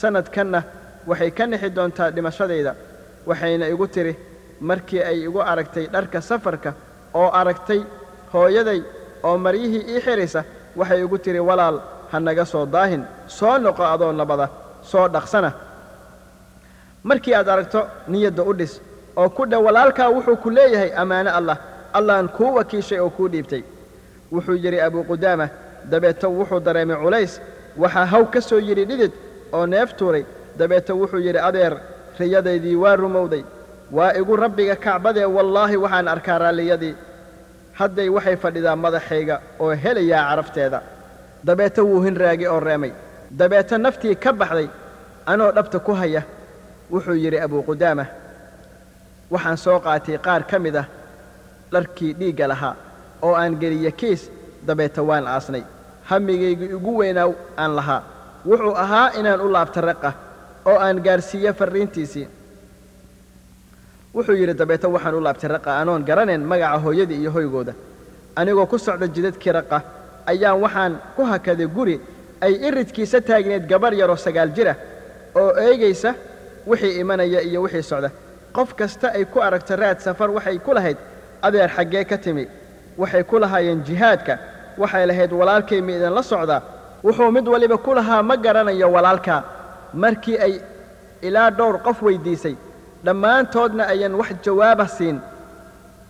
sannadkanna 0.01 0.61
waxay 1.07 1.31
ka 1.31 1.47
nixi 1.47 1.71
doontaa 1.77 2.11
dhimashadayda 2.11 2.73
waxayna 3.27 3.67
igu 3.69 3.87
tidhi 3.95 4.15
markii 4.61 5.03
ay 5.11 5.19
igu 5.27 5.41
aragtay 5.43 5.87
dharka 5.95 6.21
safarka 6.21 6.71
oo 7.15 7.31
aragtay 7.41 7.81
hooyaday 8.33 8.81
oo 9.23 9.37
maryihii 9.45 9.83
ii 9.93 10.01
xidhaysa 10.07 10.41
waxay 10.77 11.01
igu 11.05 11.19
tidhi 11.19 11.39
walaal 11.49 11.77
ha 12.13 12.21
naga 12.21 12.45
soo 12.45 12.67
daahin 12.67 13.03
soo 13.27 13.59
noqo 13.59 13.83
adoo 13.95 14.13
nabada 14.13 14.49
soo 14.91 15.09
dhaqsana. 15.09 15.51
Markii 17.05 17.35
aad 17.35 17.49
aragto 17.49 17.81
niyadda 18.09 18.43
u 18.43 18.53
dhis 18.55 18.81
oo 19.17 19.29
ku 19.31 19.47
dhe 19.47 19.57
walaalkaa 19.57 20.09
wuxuu 20.11 20.37
ku 20.37 20.51
leeyahay 20.51 20.91
ammaano 20.97 21.31
allah 21.39 21.57
allahan 21.93 22.29
kuu 22.29 22.55
wakiishay 22.55 22.99
oo 23.01 23.11
kuu 23.11 23.29
dhiibtay. 23.29 23.63
Wuxuu 24.33 24.55
yidhi 24.65 24.81
abuu 24.81 25.05
qudaama 25.05 25.49
dabeeto 25.91 26.29
wuxuu 26.39 26.61
dareemay 26.61 26.97
culays 26.97 27.41
waxaa 27.77 28.07
haw 28.07 28.25
ka 28.25 28.41
soo 28.41 28.59
yidhi 28.59 28.85
dhidid 28.85 29.13
oo 29.53 29.67
neef 29.67 29.95
tuuray. 29.97 30.25
Dabeeto 30.59 30.93
wuxuu 31.01 31.19
yidhi 31.27 31.39
adeer 31.39 31.73
riyadaydii 32.19 32.77
waa 32.77 32.97
rumowday 32.97 33.45
waa 33.91 34.13
igu 34.15 34.37
rabbiga 34.37 34.77
kacbadee 34.77 35.25
wallaahi 35.25 35.77
waxaan 35.77 36.09
arkaa 36.09 36.39
raalliyadii. 36.39 36.95
Hadday 37.79 38.09
waxay 38.09 38.37
fadhidaa 38.37 38.77
madaxayga 38.77 39.37
oo 39.61 39.71
helayaa 39.83 40.29
carafteeda. 40.31 40.81
Dabeeto 41.47 41.81
wuu 41.87 42.01
hinraagi 42.03 42.47
oo 42.49 42.61
reemay. 42.61 42.93
Dabeeto 43.39 43.79
naftii 43.79 44.15
ka 44.17 44.33
baxday 44.33 44.69
anoo 45.27 45.53
dhabta 45.53 45.79
ku 45.79 45.93
haya 45.95 46.23
wuxuu 46.91 47.15
yidhi 47.15 47.39
abuu 47.41 47.63
qudaama 47.63 48.07
waxaan 49.31 49.57
soo 49.57 49.79
qaatay 49.81 50.19
qaar 50.19 50.43
ka 50.51 50.59
mid 50.59 50.77
ah 50.77 50.87
dharkii 51.73 52.13
dhiigga 52.19 52.47
lahaa 52.49 52.75
oo 53.23 53.35
aan 53.35 53.57
geliye 53.61 53.91
kiis. 53.93 54.31
Dabeeto 54.67 55.03
waan 55.07 55.27
aasnay. 55.27 55.63
Hamigaygu 56.09 56.65
igu 56.77 56.97
weynaaw 56.99 57.33
aan 57.57 57.73
lahaa. 57.77 58.03
Wuxuu 58.47 58.75
ahaa 58.77 59.11
inaan 59.19 59.41
u 59.41 59.49
laabta 59.53 59.81
raqa 59.81 60.13
oo 60.67 60.79
aan 60.79 61.01
gaarsiiyo 61.05 61.53
farriintiisii 61.55 62.29
wuxuu 64.15 64.35
yidhi 64.41 64.55
dabeete 64.55 64.87
waxaan 64.87 65.15
u 65.15 65.21
laabtay 65.21 65.49
raqa. 65.51 65.71
Anoon 65.81 66.05
garanayn 66.05 66.43
magaca 66.45 66.79
hooyadii 66.85 67.21
iyo 67.21 67.31
hoygooda. 67.31 67.73
Anigoo 68.37 68.67
ku 68.67 68.79
socda 68.79 69.07
jidadkii 69.09 69.53
raqa 69.53 69.83
ayaan 70.27 70.61
waxaan 70.65 70.93
ku 71.17 71.23
hakaday 71.25 71.67
guri. 71.67 72.01
Ay 72.41 72.53
iridkiisa 72.67 73.21
taagneed 73.21 73.67
gabarh 73.69 73.95
yaroo 73.99 74.17
sagaal 74.17 74.51
jir 74.57 74.69
ah 74.69 74.77
oo 75.35 75.53
eegaysa 75.67 76.15
wixii 76.67 77.01
imanaya 77.01 77.41
iyo 77.43 77.63
wixii 77.63 77.83
socda. 77.83 78.11
Qof 78.53 78.75
kasta 78.75 79.09
ay 79.13 79.25
ku 79.25 79.41
aragto 79.41 79.77
raad 79.77 79.99
safar 80.01 80.31
waxay 80.31 80.59
ku 80.59 80.73
lahayd 80.75 80.97
adeer 81.43 81.71
xaggee 81.77 82.05
ka 82.05 82.17
timi. 82.19 82.47
Waxay 82.99 83.23
ku 83.25 83.39
lahaayeen 83.39 83.83
jihaadka. 83.85 84.39
Waxay 84.79 85.07
lahayd 85.07 85.33
walaalkay 85.33 85.81
mi 85.81 85.93
idinla 85.97 86.23
socdaa 86.23 86.63
wuxuu 87.05 87.31
mid 87.31 87.47
waliba 87.49 87.77
ku 87.79 87.95
lahaa 87.95 88.23
ma 88.23 88.37
garanayo 88.37 88.89
walaalkaa. 88.93 89.43
Markii 89.95 90.39
ay 90.39 90.61
ilaa 91.23 91.51
dhowr 91.51 91.79
qof 91.83 92.03
weyddiisay 92.03 92.55
dhammaantoodna 93.05 93.85
ayan 93.93 94.15
wax 94.21 94.31
jawaaba 94.45 94.87
siin 94.89 95.21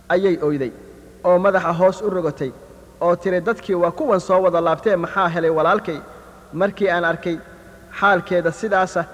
ayay 0.09 0.37
oyday. 0.47 0.71
Oo 1.23 1.37
madaxa 1.39 1.71
hoos 1.79 2.01
u 2.01 2.09
rogatay 2.09 2.51
oo 3.01 3.15
tiri 3.15 3.41
dadkii 3.41 3.75
waa 3.83 3.91
kuwan 3.91 4.19
soo 4.19 4.41
wada 4.41 4.61
laabtee 4.61 4.95
maxaa 4.95 5.27
helay 5.27 5.49
walaalkay? 5.57 5.99
Markii 6.53 6.89
aan 6.89 7.05
arkay 7.05 7.37
xaalkeeda 7.99 8.51
sidaasa 8.51 9.05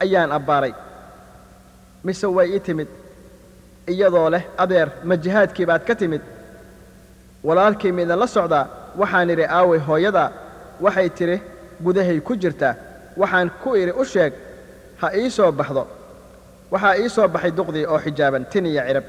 ayaan 0.00 0.32
abbaaray. 0.32 0.74
Mise 2.04 2.26
way 2.26 2.48
ii 2.54 2.60
timid. 2.60 2.88
Iyadoo 3.88 4.30
leh 4.30 4.44
adeer 4.58 4.88
ma 5.04 5.16
jihaadkii 5.16 5.66
baad 5.66 5.84
ka 5.88 5.94
timid? 5.94 6.22
Walaalkay 7.44 7.92
ma 7.92 8.02
idinla 8.02 8.26
socdaa? 8.26 8.66
Waxaan 8.98 9.30
idhi 9.30 9.44
aaway 9.44 9.78
hooyadaa 9.78 10.30
waxay 10.80 11.08
tidhi 11.10 11.40
gudahay 11.84 12.20
ku 12.20 12.36
jirtaa. 12.36 12.74
Waxaan 13.16 13.50
ku 13.62 13.74
idhi 13.76 13.92
u 14.00 14.04
sheeg 14.04 14.32
ha 15.00 15.10
ii 15.16 15.30
soo 15.30 15.52
baxdo 15.52 15.86
waxaa 16.72 16.96
ii 17.02 17.08
soo 17.08 17.28
baxay 17.28 17.50
duqdii 17.58 17.86
oo 17.92 17.98
xijaaban 18.04 18.44
tin 18.52 18.66
iyo 18.66 18.82
cidhab 18.88 19.04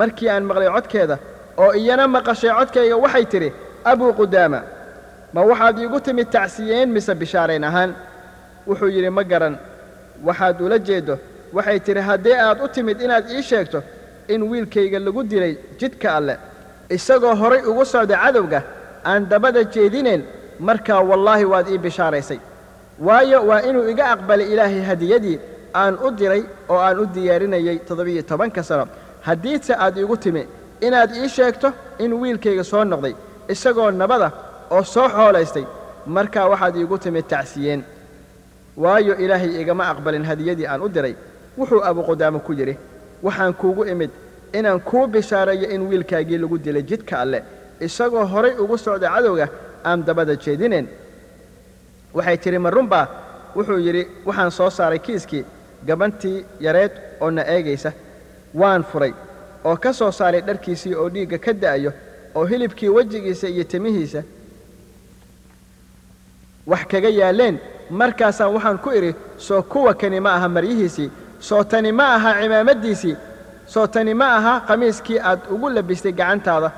markii 0.00 0.28
aan 0.30 0.44
maqlay 0.48 0.68
codkeeda 0.76 1.16
oo 1.62 1.72
iyana 1.80 2.04
maqashay 2.08 2.50
codkayga 2.58 2.96
waxay 3.04 3.24
tidhi 3.32 3.50
abuu 3.90 4.12
qudaama 4.20 4.60
ma 5.34 5.40
waxaad 5.50 5.78
iigu 5.78 6.00
timid 6.00 6.28
tacsiyeyn 6.30 6.88
mise 6.92 7.14
bishaarayn 7.14 7.64
ahaan? 7.64 7.90
Wuxuu 8.68 8.88
yidhi 8.96 9.10
ma 9.10 9.22
garan 9.24 9.54
waxaad 10.26 10.60
ula 10.60 10.78
jeeddo. 10.78 11.18
Waxay 11.52 11.78
tidhi 11.86 12.00
haddii 12.08 12.36
aad 12.46 12.58
u 12.64 12.68
timid 12.68 13.00
inaad 13.00 13.30
ii 13.30 13.42
sheegto 13.42 13.82
in 14.28 14.42
wiilkayga 14.50 14.98
lagu 14.98 15.22
dilay 15.24 15.54
jidka 15.80 16.08
alle 16.16 16.36
isagoo 16.90 17.34
horay 17.34 17.62
ugu 17.70 17.84
socda 17.84 18.16
cadowga 18.22 18.60
aan 19.04 19.26
dabada 19.30 19.64
jeedinayn 19.64 20.22
markaa 20.60 21.00
wallaahi 21.10 21.44
waad 21.44 21.66
ii 21.68 21.78
bishaaraysay. 21.78 22.38
Waayo 23.06 23.38
waa 23.48 23.60
inuu 23.68 23.88
iga 23.92 24.04
aqbalay 24.14 24.52
ilaahay 24.52 24.82
hadiyadii 24.90 25.38
aan 25.74 25.94
u 26.06 26.10
diray 26.10 26.42
oo 26.68 26.78
aan 26.78 26.98
u 26.98 27.06
diyaarinayay 27.14 27.78
toddobiyo 27.88 28.22
tobanka 28.22 28.62
sano. 28.62 28.86
Haddiise 29.26 29.74
aad 29.74 29.96
iigu 29.96 30.16
timi 30.16 30.46
inaad 30.80 31.10
ii 31.16 31.28
sheegto 31.28 31.72
in 31.98 32.12
wiilkayga 32.12 32.64
soo 32.64 32.84
noqday 32.84 33.14
isagoo 33.48 33.90
nabada 33.90 34.30
oo 34.70 34.82
soo 34.84 35.08
xoolaystay. 35.08 35.64
Markaa 36.06 36.48
waxaad 36.48 36.76
iigu 36.76 36.98
timid 36.98 37.26
tacsiyeen 37.28 37.82
waayo 38.76 39.14
ilaahay 39.16 39.60
igama 39.62 39.84
aqbalin 39.92 40.24
hadiyadii 40.24 40.66
aan 40.66 40.80
u 40.82 40.88
diray 40.88 41.14
wuxuu 41.58 41.82
abuqudaamo 41.84 42.38
ku 42.40 42.52
yidhi 42.52 42.76
waxaan 43.22 43.54
kuugu 43.54 43.84
imid 43.84 44.10
inaan 44.52 44.80
kuu 44.80 45.06
bishaareeyo 45.06 45.70
in 45.74 45.82
wiilkaagii 45.88 46.38
lagu 46.38 46.58
dilay 46.58 46.82
jidka 46.82 47.20
alle. 47.20 47.42
Isagoo 47.80 48.24
horay 48.26 48.54
ugu 48.62 48.78
socda 48.78 49.08
cadowga 49.14 49.48
aan 49.84 50.04
dabada 50.06 50.34
jeedinayn 50.36 50.86
waxay 52.14 52.36
tidhi 52.38 52.58
ma 52.58 52.70
runbaa 52.70 53.06
wuxuu 53.56 53.78
yidhi 53.86 54.02
waxaan 54.26 54.50
soo 54.50 54.70
saaray 54.70 54.98
kiiskii 54.98 55.44
gabantii 55.86 56.44
yareed 56.60 56.92
oo 57.20 57.30
na 57.30 57.42
eegaysa 57.54 57.92
waan 58.54 58.82
furay 58.84 59.12
oo 59.64 59.76
ka 59.76 59.92
soo 59.92 60.10
saaray 60.18 60.40
dharkiisii 60.48 60.94
oo 60.94 61.08
dhiigga 61.14 61.38
ka 61.38 61.52
da'ayo 61.52 61.92
oo 62.34 62.44
hilibkii 62.50 62.88
wejigiisa 62.88 63.48
iyo 63.48 63.64
timihiisa 63.64 64.22
wax 66.66 66.84
kaga 66.90 67.08
yaalleen 67.08 67.58
markaasaan 67.90 68.54
waxaan 68.54 68.78
ku 68.78 68.90
idhi 68.98 69.14
soo 69.36 69.62
kuwa 69.62 69.94
kani 69.94 70.20
ma 70.20 70.30
aha 70.34 70.48
maryihiisii 70.48 71.10
soo 71.48 71.64
tani 71.64 71.92
ma 71.92 72.14
aha 72.14 72.30
cimaamaddiisii 72.40 73.16
soo 73.66 73.86
tani 73.86 74.14
ma 74.14 74.26
aha 74.36 74.60
qamiiskii 74.68 75.18
aad 75.18 75.40
ugu 75.50 75.68
labistay 75.70 76.12
gacantaada. 76.12 76.70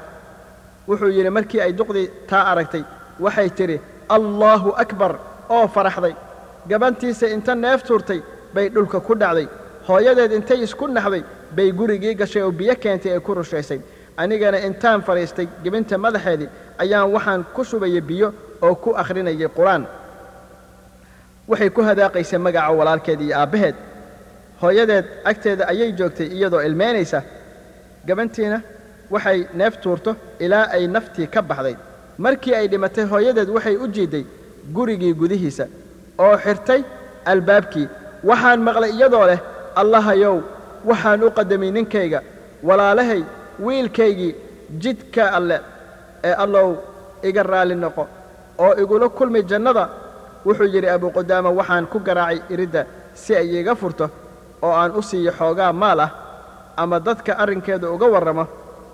Wuxuu 0.88 1.08
yidhi 1.16 1.30
markii 1.30 1.60
ay 1.60 1.72
duqdii 1.72 2.08
taa 2.30 2.44
aragtay 2.52 2.82
waxay 3.20 3.50
tidhi 3.50 3.80
allaahu 4.08 4.70
akbar 4.82 5.12
oo 5.48 5.68
faraxday. 5.68 6.14
Gabantiisa 6.68 7.26
inta 7.28 7.54
neef 7.54 7.82
tuurtay 7.82 8.20
bay 8.54 8.68
dhulka 8.68 9.00
ku 9.00 9.14
dhacday. 9.14 9.48
Hooyadeed 9.88 10.32
intay 10.32 10.62
isku 10.66 10.86
naxday 10.88 11.22
bay 11.56 11.72
gurigii 11.72 12.14
gashay 12.14 12.42
oo 12.42 12.50
biyo 12.50 12.74
keentay 12.82 13.12
ee 13.16 13.20
ku 13.20 13.34
rushaysay. 13.34 13.80
Anigana 14.16 14.58
intaan 14.68 15.02
fadhiistay 15.02 15.46
gebinta 15.64 15.98
madaxeedii 15.98 16.48
ayaan 16.78 17.12
waxaan 17.14 17.44
ku 17.54 17.64
shubayay 17.64 18.00
biyo 18.00 18.28
oo 18.62 18.74
ku 18.74 18.90
akhrinayay 19.00 19.48
qur'aan 19.56 19.82
waxay 21.48 21.70
ku 21.70 21.82
hadaaqaysay 21.82 22.38
magaca 22.38 22.70
walaalkeed 22.78 23.20
iyo 23.20 23.36
aabbaheed. 23.40 23.74
Hooyadeed 24.62 25.04
agteeda 25.24 25.64
ayay 25.72 25.92
joogtay 25.98 26.26
iyadoo 26.36 26.60
ilmeynaysa 26.68 27.22
gabantiina 28.06 28.60
waxay 29.10 29.46
neef 29.54 29.74
tuurto 29.82 30.16
ilaa 30.38 30.66
ay 30.76 30.86
naftii 30.86 31.26
ka 31.26 31.42
baxday. 31.42 31.76
Markii 32.18 32.54
ay 32.54 32.68
dhimatay 32.68 33.04
hooyadeed 33.04 33.48
waxay 33.56 33.76
u 33.76 33.86
jiidday 33.88 34.24
gurigii 34.72 35.12
gudihiisa 35.14 35.66
oo 36.18 36.36
xirtay 36.44 36.80
albaabkii 37.24 37.88
waxaan 38.28 38.60
maqlay 38.66 38.90
iyadoo 38.96 39.26
leh 39.30 39.40
allahayow 39.80 40.36
waxaan 40.90 41.22
u 41.26 41.30
qaddamay 41.38 41.70
ninkayga 41.76 42.20
walaalahay 42.68 43.22
wiilkaygii 43.64 44.32
jidka 44.82 45.24
alle 45.38 45.58
ee 46.28 46.34
allow 46.44 46.68
iga 47.28 47.42
raalli 47.42 47.74
noqo 47.84 48.04
oo 48.64 48.72
igula 48.82 49.08
kulmi 49.08 49.42
jannada. 49.50 49.84
Wuxuu 50.46 50.68
yidhi 50.74 50.88
abuqudaama 50.96 51.50
waxaan 51.58 51.86
ku 51.92 51.98
garaacay 52.06 52.38
iridda 52.52 52.82
si 53.14 53.34
ay 53.36 53.46
iiga 53.56 53.74
furto 53.74 54.06
oo 54.62 54.72
aan 54.80 54.92
u 54.98 55.02
siiyo 55.02 55.32
xoogaa 55.38 55.72
maal 55.72 56.00
ah 56.00 56.10
ama 56.76 57.00
dadka 57.00 57.32
arrinkeeda 57.42 57.86
uga 57.94 58.06
warramo 58.14 58.44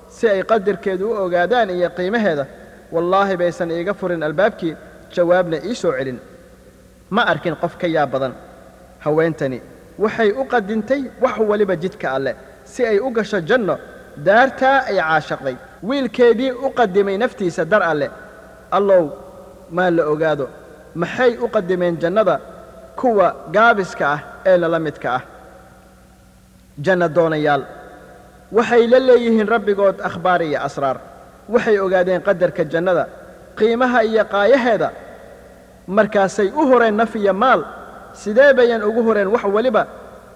si 0.09 0.29
ay 0.29 0.43
qadarkeedu 0.51 1.05
u 1.11 1.15
ogaadaan 1.25 1.71
iyo 1.71 1.89
qiimaheeda. 1.97 2.47
Wallaahi 2.95 3.37
baysan 3.37 3.71
iiga 3.71 3.95
furin 3.95 4.23
albaabkii 4.23 4.75
jawaabna 5.15 5.57
ii 5.69 5.75
soo 5.75 5.93
celin. 5.99 6.19
Ma 7.11 7.23
arkin 7.33 7.57
qof 7.63 7.77
ka 7.81 7.87
yaab 7.87 8.11
badan 8.13 8.33
haweentani 9.05 9.59
waxay 9.99 10.31
u 10.33 10.45
qadintay 10.53 11.03
wax 11.23 11.39
waliba 11.51 11.77
jidka 11.77 12.07
alleh 12.17 12.35
si 12.65 12.81
ay 12.87 12.99
u 12.99 13.11
gasho 13.11 13.41
janno. 13.41 13.77
Daartaa 14.27 14.79
ay 14.91 14.97
caashaqday 15.01 15.57
wiilkeedii 15.89 16.51
u 16.67 16.71
qadimay 16.79 17.17
naftiisa 17.19 17.65
dar 17.65 17.83
alleh 17.83 18.11
allow 18.71 19.05
maa 19.77 19.91
la 19.91 20.03
ogaado 20.13 20.47
maxay 20.95 21.33
u 21.45 21.49
qadimeen 21.49 21.97
jannada? 22.03 22.41
Kuwa 22.97 23.35
gaabiska 23.55 24.05
ah 24.15 24.21
ee 24.47 24.57
lala 24.59 24.79
midka 24.79 25.09
ah. 25.15 25.23
Janna 26.85 27.09
doonayaal 27.09 27.63
waxay 28.53 28.87
la 28.87 28.99
leeyihiin 28.99 29.49
rabbigood 29.49 30.01
akhbaar 30.09 30.43
iyo 30.43 30.59
asraar. 30.67 30.97
Waxay 31.49 31.79
ogaadeen 31.79 32.21
qadarka 32.23 32.65
jannada 32.73 33.05
qiimaha 33.59 34.05
iyo 34.05 34.25
qaayaheeda. 34.25 34.91
Markaasay 35.87 36.49
u 36.61 36.67
horeen 36.71 36.97
naf 36.97 37.15
iyo 37.17 37.33
maal 37.35 37.65
sidee 38.23 38.53
bayan 38.59 38.83
ugu 38.89 39.01
horeen 39.07 39.29
wax 39.35 39.45
weliba 39.57 39.83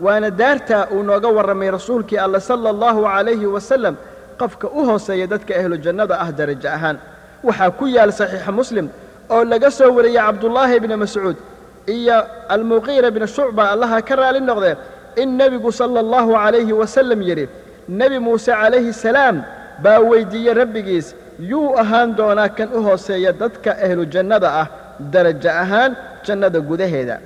waana 0.05 0.31
daartaa 0.41 0.83
uu 0.95 1.03
nooga 1.09 1.29
warramay 1.37 1.71
rasuulkii 1.79 2.19
alla 2.27 2.41
sala 2.49 2.69
allahu 2.75 3.01
calayhi 3.13 3.47
wasallam 3.57 3.95
qofka 4.41 4.67
u 4.79 4.81
hooseeya 4.89 5.27
dadka 5.33 5.53
ahlu 5.61 5.77
jannada 5.85 6.15
ah 6.25 6.31
darajo 6.39 6.69
ahaan. 6.77 6.97
Waxaa 7.47 7.71
ku 7.79 7.85
yaal 7.97 8.11
saxiixa 8.21 8.53
muslim 8.61 8.87
oo 9.35 9.43
laga 9.53 9.71
soo 9.71 9.91
wariyey 9.97 10.19
cabdullaahi 10.27 10.81
bni 10.85 10.97
mascuud 11.03 11.37
iyo 11.97 12.19
almuqiira 12.55 13.11
bni 13.15 13.27
shucba. 13.37 13.63
Allaha 13.75 13.99
ka 14.09 14.15
raali 14.21 14.41
noqdee 14.41 14.75
in 15.23 15.29
nebigu 15.41 15.71
sala 15.81 15.99
allahu 16.05 16.31
calayhi 16.43 16.73
wasallam 16.81 17.21
yidhi 17.29 17.47
nebi 18.01 18.19
muuse 18.27 18.51
calayhi 18.61 18.93
salaam 19.05 19.37
baa 19.85 19.99
weyddiiyey 20.11 20.55
rabbigiis 20.61 21.07
yuu 21.51 21.69
ahaan 21.83 22.09
doonaa 22.19 22.49
kan 22.57 22.69
u 22.77 22.81
hooseeya 22.87 23.33
dadka 23.43 23.71
ahlu 23.87 24.03
jannada 24.15 24.49
ah 24.63 24.67
darajo 25.13 25.51
ahaan 25.63 25.91
jannada 26.27 26.59
gudaheeda 26.71 27.17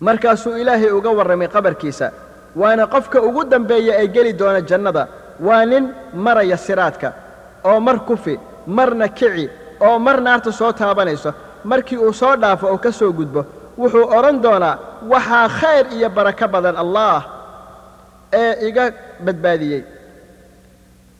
markaasuu 0.00 0.56
ilaahay 0.56 0.90
uga 0.90 1.10
warramay 1.10 1.48
qabarkiisa 1.48 2.12
waana 2.56 2.86
qofka 2.86 3.22
ugu 3.22 3.44
dambeeya 3.44 3.94
ee 4.02 4.06
geli 4.08 4.32
doona 4.32 4.60
jannada. 4.60 5.08
Waa 5.40 5.64
nin 5.66 5.88
maraya 6.14 6.56
siraadka 6.56 7.12
oo 7.64 7.80
mar 7.80 7.98
kufi 8.00 8.38
marna 8.66 9.08
kici 9.08 9.50
oo 9.80 9.98
mar 9.98 10.20
naarta 10.20 10.52
soo 10.52 10.72
taabanayso. 10.72 11.32
Markii 11.64 11.96
uu 11.98 12.12
soo 12.12 12.36
dhaafo 12.36 12.66
oo 12.66 12.78
ka 12.78 12.92
soo 12.92 13.12
gudbo 13.12 13.44
wuxuu 13.78 14.08
odhan 14.18 14.42
doonaa 14.42 14.78
waxaa 15.08 15.48
khayr 15.48 15.86
iyo 15.96 16.08
barako 16.10 16.48
badan 16.48 16.76
allaah 16.76 17.22
ee 18.32 18.68
iga 18.68 18.92
badbaadiyey. 19.24 19.82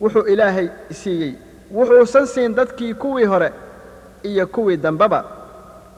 Wuxuu 0.00 0.24
ilaahay 0.32 0.68
siiyey. 0.90 1.34
Wuxuusan 1.74 2.26
siin 2.26 2.54
dadkii 2.54 2.94
kuwii 2.94 3.24
hore 3.24 3.52
iyo 4.22 4.46
kuwii 4.46 4.76
dambeba 4.76 5.24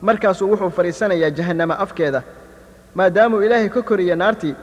markaasuu 0.02 0.50
wuxuu 0.50 0.70
fadhiisanayaa 0.70 1.30
jahannamo 1.30 1.74
afkeeda 1.74 2.22
maadaamuu 2.94 3.42
ilaahay 3.42 3.68
ka 3.68 3.82
koriya 3.82 4.16
naartii 4.16 4.54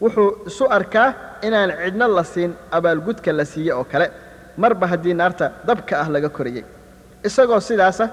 wuxuu 0.00 0.28
isu 0.46 0.64
arkaa 0.70 1.08
inaan 1.42 1.70
cidno 1.84 2.08
la 2.08 2.24
siin 2.24 2.52
abaalgudka 2.70 3.32
la 3.32 3.44
siiye 3.44 3.72
oo 3.72 3.84
kale. 3.84 4.10
Marba 4.56 4.86
haddii 4.86 5.14
naarta 5.14 5.52
dabka 5.66 6.00
ah 6.00 6.08
laga 6.08 6.28
koriyey. 6.28 6.64
Isagoo 7.24 7.60
sidaasa 7.60 8.08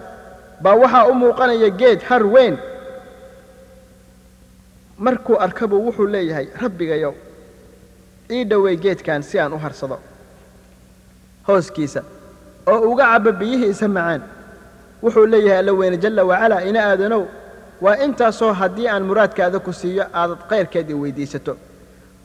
baa 0.62 0.76
waxaa 0.76 1.08
u 1.08 1.14
muuqanaya 1.14 1.70
geed 1.80 2.02
har 2.10 2.24
weyn. 2.34 2.58
Markuu 4.98 5.36
arkabuu 5.46 5.86
wuxuu 5.86 6.08
leeyahay 6.08 6.48
rabbigayow 6.62 7.14
ii 8.32 8.44
dhowey 8.46 8.76
geedkan 8.78 9.22
si 9.24 9.40
aan 9.40 9.54
u 9.54 9.58
harsado. 9.58 10.00
Hooskiisa 11.48 12.02
oo 12.68 12.80
uga 12.92 13.04
cabbo 13.12 13.32
biyihiisa 13.32 13.88
macaan. 13.88 14.22
Wuxuu 15.04 15.26
leeyahay 15.26 15.60
alla 15.60 15.74
weyne 15.74 15.98
jalla 15.98 16.24
wacalaa 16.26 16.62
ina 16.70 16.80
aadanow 16.90 17.24
waa 17.82 17.96
intaasoo 18.06 18.54
haddii 18.54 18.88
aan 18.90 19.04
muraadkaada 19.10 19.60
ku 19.60 19.74
siiyo 19.74 20.04
aadad 20.14 20.42
kayrkeed 20.50 20.90
i 20.90 20.94
weyddiisato 21.04 21.58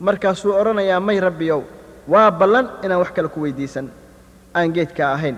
markaasuu 0.01 0.53
odhanayaa 0.61 1.01
may 1.01 1.21
rabbiyow 1.21 1.61
waa 2.09 2.31
ballan 2.31 2.67
inaan 2.85 3.01
wax 3.03 3.11
kale 3.17 3.29
ku 3.29 3.41
weyddiisan 3.45 3.87
aan 4.55 4.73
geedkaa 4.77 5.13
ahayn. 5.17 5.37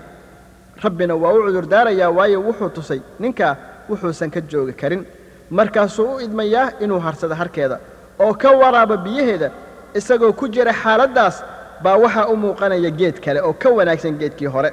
Rabbina 0.85 1.15
waa 1.17 1.33
u 1.33 1.43
cudurdaarayaa 1.47 2.11
waayo 2.11 2.41
wuxuu 2.47 2.69
tusay. 2.77 3.01
Ninkaa 3.19 3.57
wuxuusan 3.89 4.31
ka 4.31 4.41
joogi 4.41 4.73
karin. 4.73 5.07
Markaasuu 5.51 6.07
u 6.15 6.21
idmayaa 6.21 6.71
inuu 6.81 6.99
harsado 7.01 7.35
harkeeda. 7.35 7.79
Oo 8.19 8.35
ka 8.35 8.51
waraaba 8.51 8.97
biyaheeda 8.97 9.51
isagoo 9.95 10.33
ku 10.33 10.49
jira 10.49 10.73
xaaladdaas 10.73 11.43
baa 11.83 11.97
waxaa 12.05 12.27
u 12.33 12.37
muuqanaya 12.37 12.91
geed 12.91 13.21
kale 13.25 13.41
oo 13.43 13.53
ka 13.53 13.69
wanaagsan 13.71 14.19
geedkii 14.19 14.47
hore. 14.47 14.71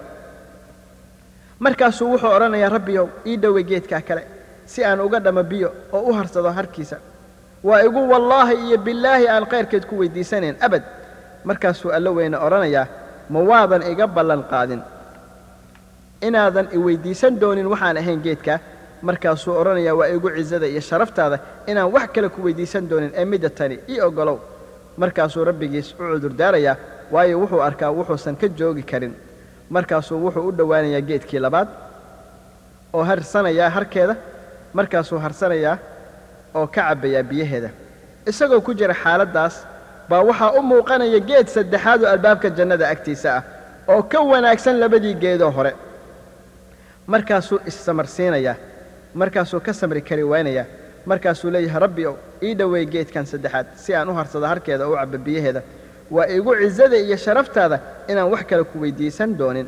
Markaasuu 1.59 2.09
wuxuu 2.11 2.31
odhanayaa 2.35 2.69
rabbiyow 2.69 3.07
ii 3.27 3.37
dhowey 3.37 3.63
geedkaa 3.63 4.01
kale 4.01 4.23
si 4.71 4.79
aan 4.89 4.99
uga 5.05 5.19
dhamo 5.25 5.43
biyo 5.51 5.69
oo 5.95 6.01
u 6.09 6.13
harsado 6.17 6.49
harkiisa. 6.57 6.97
Waa 7.67 7.81
igu 7.87 8.01
wallaahi 8.11 8.55
iyo 8.67 8.77
billaahi 8.85 9.27
aan 9.33 9.45
kayrkeed 9.51 9.85
ku 9.89 9.95
weyddiisanayn 10.01 10.55
abad. 10.67 10.83
Markaasuu 11.49 11.91
allo 11.97 12.11
weyne 12.17 12.37
odhanayaa 12.45 12.87
ma 13.33 13.39
waadan 13.49 13.81
iga 13.91 14.07
ballan 14.07 14.43
qaadin. 14.51 14.81
Inaadan 16.21 16.67
i 16.73 16.77
weyddiisan 16.77 17.39
doonin 17.41 17.67
waxaan 17.73 17.97
ahayn 17.97 18.21
geedkaa 18.25 18.59
markaasuu 19.01 19.53
odhanayaa 19.61 19.95
waa 19.99 20.07
igu 20.15 20.29
cizada 20.37 20.67
iyo 20.67 20.81
sharaftaada 20.81 21.37
inaan 21.67 21.91
wax 21.93 22.07
kale 22.13 22.29
ku 22.29 22.39
weyddiisan 22.45 22.89
doonin 22.89 23.11
ee 23.15 23.25
midda 23.25 23.49
tani 23.49 23.79
ii 23.89 24.01
oggolow. 24.07 24.37
Markaasuu 24.97 25.43
rabbigiis 25.45 25.87
u 25.99 26.03
cudurdaarayaa 26.13 26.75
waayo 27.11 27.39
wuxuu 27.41 27.61
arkaa 27.61 27.91
wuxuusan 27.91 28.35
ka 28.41 28.47
joogi 28.47 28.83
karin. 28.83 29.13
Markaasuu 29.69 30.17
wuxuu 30.25 30.47
u 30.49 30.51
dhowaanayaa 30.57 31.01
geedkii 31.01 31.39
labaad 31.39 31.67
oo 32.93 33.03
harsanayaa 33.03 33.69
harkeeda 33.69 34.15
markaasuu 34.73 35.19
harsanayaa 35.19 35.77
oo 36.55 36.67
ka 36.67 36.81
cabbayaa 36.81 37.23
biyaheeda. 37.23 37.69
Isagoo 38.29 38.61
ku 38.61 38.73
jira 38.73 38.93
xaaladdaas 39.03 39.55
baa 40.09 40.21
waxaa 40.29 40.51
u 40.59 40.61
muuqanaya 40.61 41.19
geed 41.29 41.47
saddexaad 41.55 42.03
oo 42.03 42.09
albaabka 42.13 42.49
jannada 42.57 42.85
agtiisa 42.93 43.29
ah 43.37 43.43
oo 43.87 44.03
ka 44.03 44.19
wanaagsan 44.31 44.79
labadii 44.79 45.15
geedoo 45.23 45.51
hore. 45.57 45.73
Markaasuu 47.07 47.59
issamarsiinayaa 47.69 48.55
markaasuu 49.13 49.59
ka 49.65 49.73
samri 49.73 50.01
kari 50.01 50.23
waynayaa 50.23 50.65
markaasuu 51.05 51.49
leeyahay 51.51 51.79
rabbi 51.85 52.03
ow 52.07 52.15
ii 52.43 52.53
dhoweey 52.59 52.85
geedkan 52.85 53.25
saddexaad 53.25 53.67
si 53.75 53.95
aan 53.95 54.09
u 54.09 54.13
harsado 54.13 54.45
harkeeda 54.51 54.87
u 54.89 54.95
cabbo 54.95 55.17
biyaheeda. 55.17 55.61
Waa 56.11 56.27
igu 56.27 56.55
cizada 56.61 56.97
iyo 56.97 57.17
sharaftaada 57.17 57.79
inaan 58.07 58.29
wax 58.31 58.43
kale 58.49 58.63
ku 58.63 58.79
weyddiisan 58.81 59.37
doonin. 59.37 59.67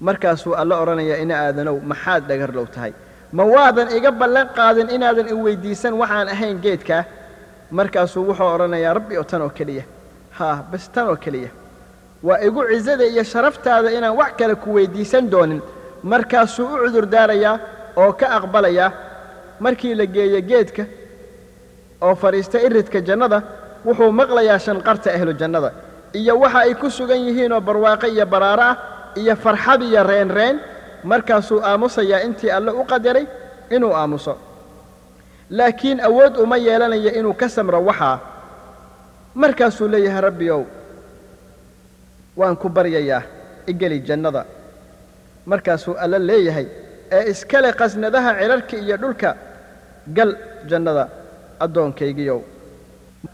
Markaasuu 0.00 0.54
alla 0.54 0.74
odhanayaa 0.82 1.16
ina 1.24 1.34
aadanow 1.46 1.76
maxaad 1.90 2.22
dhagarlow 2.28 2.66
tahay 2.74 2.92
ma 3.32 3.44
waadan 3.44 3.88
iga 3.96 4.10
ballan 4.20 4.48
qaadin 4.56 4.88
inaadan 4.96 5.28
i 5.28 5.32
weyddiisan 5.44 5.94
waxaan 6.00 6.28
ahayn 6.34 6.58
geedkaa 6.64 7.04
markaasuu 7.70 8.24
wuxuu 8.28 8.46
odhanayaa 8.54 8.94
rabbi 8.98 9.14
oo 9.18 9.24
tan 9.24 9.42
oo 9.42 9.48
keliya. 9.58 9.84
Haa 10.38 10.56
bas 10.70 10.88
tan 10.94 11.06
oo 11.08 11.16
keliya. 11.16 11.50
Waa 12.22 12.38
igu 12.46 12.60
cizada 12.70 13.04
iyo 13.04 13.24
sharaftaada 13.24 13.90
inaan 13.96 14.16
wax 14.20 14.32
kale 14.38 14.54
ku 14.54 14.68
weyddiisan 14.76 15.30
doonin. 15.30 15.62
Markaasuu 16.02 16.66
u 16.74 16.76
cudurdaarayaa 16.84 17.58
oo 17.96 18.12
ka 18.12 18.26
aqbalayaa 18.36 18.90
markii 19.60 19.94
la 19.94 20.06
geeyo 20.06 20.40
geedka 20.50 20.84
oo 22.00 22.14
fadhiista 22.14 22.58
iridka 22.66 23.00
jannada 23.00 23.38
wuxuu 23.86 24.12
maqlayaa 24.12 24.58
shanqarta 24.58 25.08
ahlu 25.16 25.32
jannada. 25.40 25.70
Iyo 26.14 26.34
waxa 26.40 26.58
ay 26.58 26.74
ku 26.74 26.90
sugan 26.90 27.20
yihiinoo 27.26 27.60
barwaaqo 27.60 28.06
iyo 28.06 28.26
baraaro 28.26 28.62
ah 28.62 28.76
iyo 29.16 29.36
farxad 29.36 29.82
iyo 29.82 30.02
reenreen 30.04 30.56
markaasuu 31.04 31.60
aamusayaa 31.64 32.20
intii 32.26 32.50
alle 32.50 32.70
u 32.70 32.84
qadaray 32.84 33.26
inuu 33.70 33.92
aamuso. 33.96 34.36
Laakiin 35.50 36.00
awood 36.00 36.36
uma 36.36 36.56
yeelanaya 36.56 37.12
inuu 37.18 37.34
ka 37.34 37.48
samro 37.48 37.84
waxaa 37.84 38.18
markaasuu 39.34 39.88
leeyahay 39.88 40.20
rabbiyow 40.20 40.62
waan 42.36 42.56
ku 42.56 42.68
baryayaa 42.68 43.22
igeli 43.66 44.00
jannada. 44.00 44.44
Markaasuu 45.46 45.94
alle 45.98 46.18
leeyahay 46.18 46.66
ee 47.10 47.30
iskale 47.30 47.72
qasnadaha 47.72 48.30
cidharka 48.40 48.76
iyo 48.76 48.96
dhulka 48.96 49.36
gal 50.16 50.36
jannada 50.70 51.08
addoonkaygiyow 51.60 52.40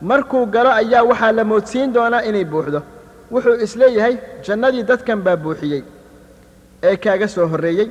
markuu 0.01 0.47
galo 0.47 0.71
ayaa 0.81 1.03
waxaa 1.11 1.33
la 1.33 1.45
moodsiin 1.45 1.93
doonaa 1.95 2.23
inay 2.29 2.45
buuxdo. 2.45 2.83
Wuxuu 3.33 3.55
is 3.65 3.77
leeyahay 3.77 4.17
jannadii 4.47 4.83
dadkan 4.83 5.21
baa 5.23 5.37
buuxiyey 5.37 5.83
ee 6.83 6.97
kaaga 6.97 7.29
soo 7.29 7.47
horreeyey 7.53 7.89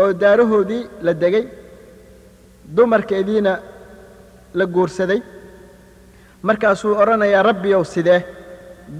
oo 0.00 0.12
daarahoodii 0.12 0.82
la 1.02 1.12
degay 1.22 1.44
dumarkeediina 2.76 3.52
la 4.54 4.64
guursaday. 4.66 5.20
Markaasuu 6.42 6.94
odhanayaa 7.02 7.42
rabbiyow 7.42 7.84
sidee? 7.84 8.20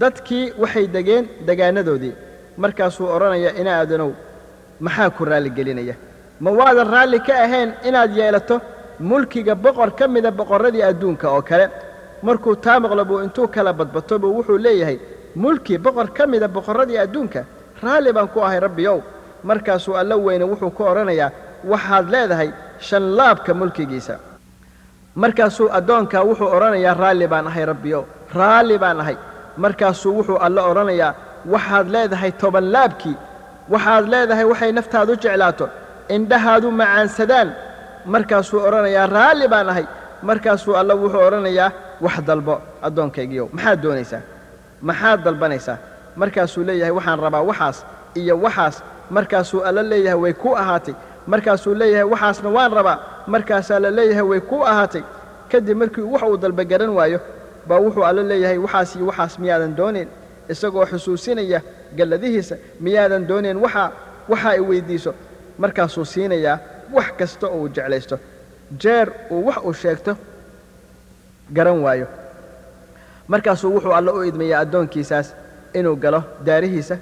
Dadkii 0.00 0.52
waxay 0.62 0.86
degeen 0.94 1.24
degaanadoodii. 1.46 2.12
Markaasuu 2.56 3.06
odhanayaa 3.16 3.52
ina 3.60 3.70
aadanow 3.80 4.10
maxaa 4.80 5.10
ku 5.10 5.24
raalligelinaya 5.24 5.94
ma 6.40 6.50
waadan 6.50 6.88
raalli 6.94 7.20
ka 7.26 7.34
ahayn 7.44 7.70
inaad 7.88 8.16
yeelato 8.16 8.60
mulkiga 9.00 9.54
boqor 9.54 9.90
ka 9.98 10.08
mida 10.08 10.30
boqorradii 10.30 10.82
adduunka 10.90 11.26
oo 11.30 11.42
kale? 11.42 11.66
Markuu 12.22 12.56
taa 12.56 12.80
maqlo 12.80 13.04
buu 13.04 13.20
intuu 13.24 13.48
kala 13.48 13.72
badbato 13.72 14.18
buu 14.18 14.34
wuxuu 14.36 14.58
leeyahay 14.58 14.98
mulki 15.36 15.78
boqor 15.78 16.08
ka 16.16 16.26
mida 16.26 16.48
boqorradii 16.48 16.98
adduunka 17.04 17.44
raalli 17.82 18.12
baan 18.12 18.28
ku 18.28 18.40
ahay 18.40 18.60
rabbiyow 18.60 18.98
markaasuu 19.50 19.94
alla 20.00 20.16
weyne 20.26 20.44
wuxuu 20.50 20.70
ku 20.76 20.82
odhanayaa 20.90 21.30
waxaad 21.72 22.06
leedahay 22.14 22.50
shan 22.86 23.04
laabka 23.18 23.52
mulkigiisa. 23.60 24.14
Markaasuu 25.22 25.68
addoonkaa 25.78 26.22
wuxuu 26.28 26.48
odhanayaa 26.56 26.94
raalli 27.02 27.26
baan 27.32 27.46
ahay 27.50 27.64
rabbiyow 27.72 28.02
raalli 28.38 28.78
baan 28.82 29.00
ahay. 29.00 29.16
Markaasuu 29.56 30.12
wuxuu 30.18 30.36
alle 30.46 30.60
odhanayaa 30.70 31.14
waxaad 31.52 31.86
leedahay 31.94 32.32
toban 32.42 32.66
laabkii 32.74 33.16
waxaad 33.72 34.04
leedahay 34.12 34.44
waxay 34.52 34.72
naftaadu 34.78 35.12
jeclaato 35.22 35.66
indhahaadu 36.16 36.68
macaansadaan 36.80 37.48
markaasuu 38.14 38.58
odhanayaa 38.68 39.06
raalli 39.16 39.46
baan 39.52 39.68
ahay. 39.72 39.86
Markaasuu 40.28 40.74
alla 40.80 40.94
wuxuu 41.02 41.22
odhanayaa 41.28 41.70
wax 42.04 42.16
dalbo 42.28 42.54
addoonkaygiyow 42.86 43.46
maxaad 43.56 43.78
doonaysaa? 43.82 44.22
Maxaad 44.88 45.18
dalbanaysaa? 45.26 45.76
Markaasuu 46.20 46.62
leeyahay 46.68 46.94
waxaan 46.98 47.18
rabaa 47.26 47.42
waxaas 47.50 47.78
iyo 48.20 48.34
waxaas 48.44 48.76
markaasuu 49.10 49.60
alla 49.62 49.82
leeyahay 49.82 50.20
way 50.20 50.32
kuu 50.32 50.54
ahaatay. 50.56 50.94
Markaasuu 51.26 51.74
leeyahay 51.74 52.04
waxaasna 52.12 52.48
waan 52.50 52.72
rabaa 52.72 52.98
markaasaa 53.26 53.78
la 53.78 53.90
leeyahay 53.90 54.22
way 54.30 54.40
kuu 54.40 54.62
ahaatay. 54.66 55.02
Kadib 55.50 55.76
markii 55.78 56.00
wax 56.02 56.22
uu 56.22 56.36
dalba 56.36 56.64
garan 56.64 56.88
waayo 56.88 57.20
baa 57.68 57.78
wuxuu 57.78 58.04
alla 58.04 58.22
leeyahay 58.22 58.58
waxaas 58.58 58.96
iyo 58.96 59.06
waxaas 59.06 59.38
miyaadan 59.38 59.76
doonayn 59.76 60.08
isagoo 60.48 60.86
xusuusinaya 60.86 61.60
galladihiisa 61.96 62.56
miyaadan 62.80 63.26
doonayn 63.28 63.56
waxaa 63.64 63.90
waxaa 64.28 64.54
i 64.56 64.60
weyddiiso 64.60 65.14
markaasuu 65.58 66.04
siinayaa 66.04 66.58
wax 66.92 67.06
kasta 67.18 67.46
oo 67.46 67.58
uu 67.60 67.68
jeclaysto. 67.68 68.18
Jeer 68.82 69.08
uu 69.30 69.46
wax 69.46 69.56
uu 69.64 69.72
sheegto 69.72 70.16
garan 71.52 71.78
waayo. 71.82 72.06
Markaasuu 73.28 73.72
wuxuu 73.74 73.92
alle 73.92 74.10
u 74.10 74.22
idmayaa 74.24 74.60
addoonkiisaas 74.60 75.34
inuu 75.74 75.96
galo 75.96 76.22
daarihiisa 76.44 76.96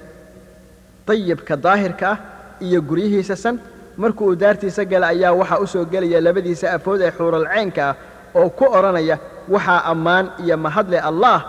dayibka 1.07 1.55
daahirka 1.65 2.07
ah 2.11 2.17
iyo 2.61 2.81
guryihiisa 2.81 3.35
san. 3.35 3.59
Markuu 3.97 4.25
uu 4.31 4.35
daartiisa 4.35 4.85
gala 4.85 5.07
ayaa 5.13 5.31
waxaa 5.39 5.59
u 5.59 5.67
soo 5.67 5.85
gelaya 5.85 6.21
labadiisa 6.21 6.73
afood 6.73 7.01
ee 7.01 7.11
xuuralcaynka 7.17 7.83
ah 7.89 7.95
oo 8.35 8.49
ku 8.49 8.65
odhanaya 8.77 9.17
waxaa 9.53 9.79
ammaan 9.91 10.25
iyo 10.43 10.57
mahadle 10.57 10.99
allaah 11.09 11.39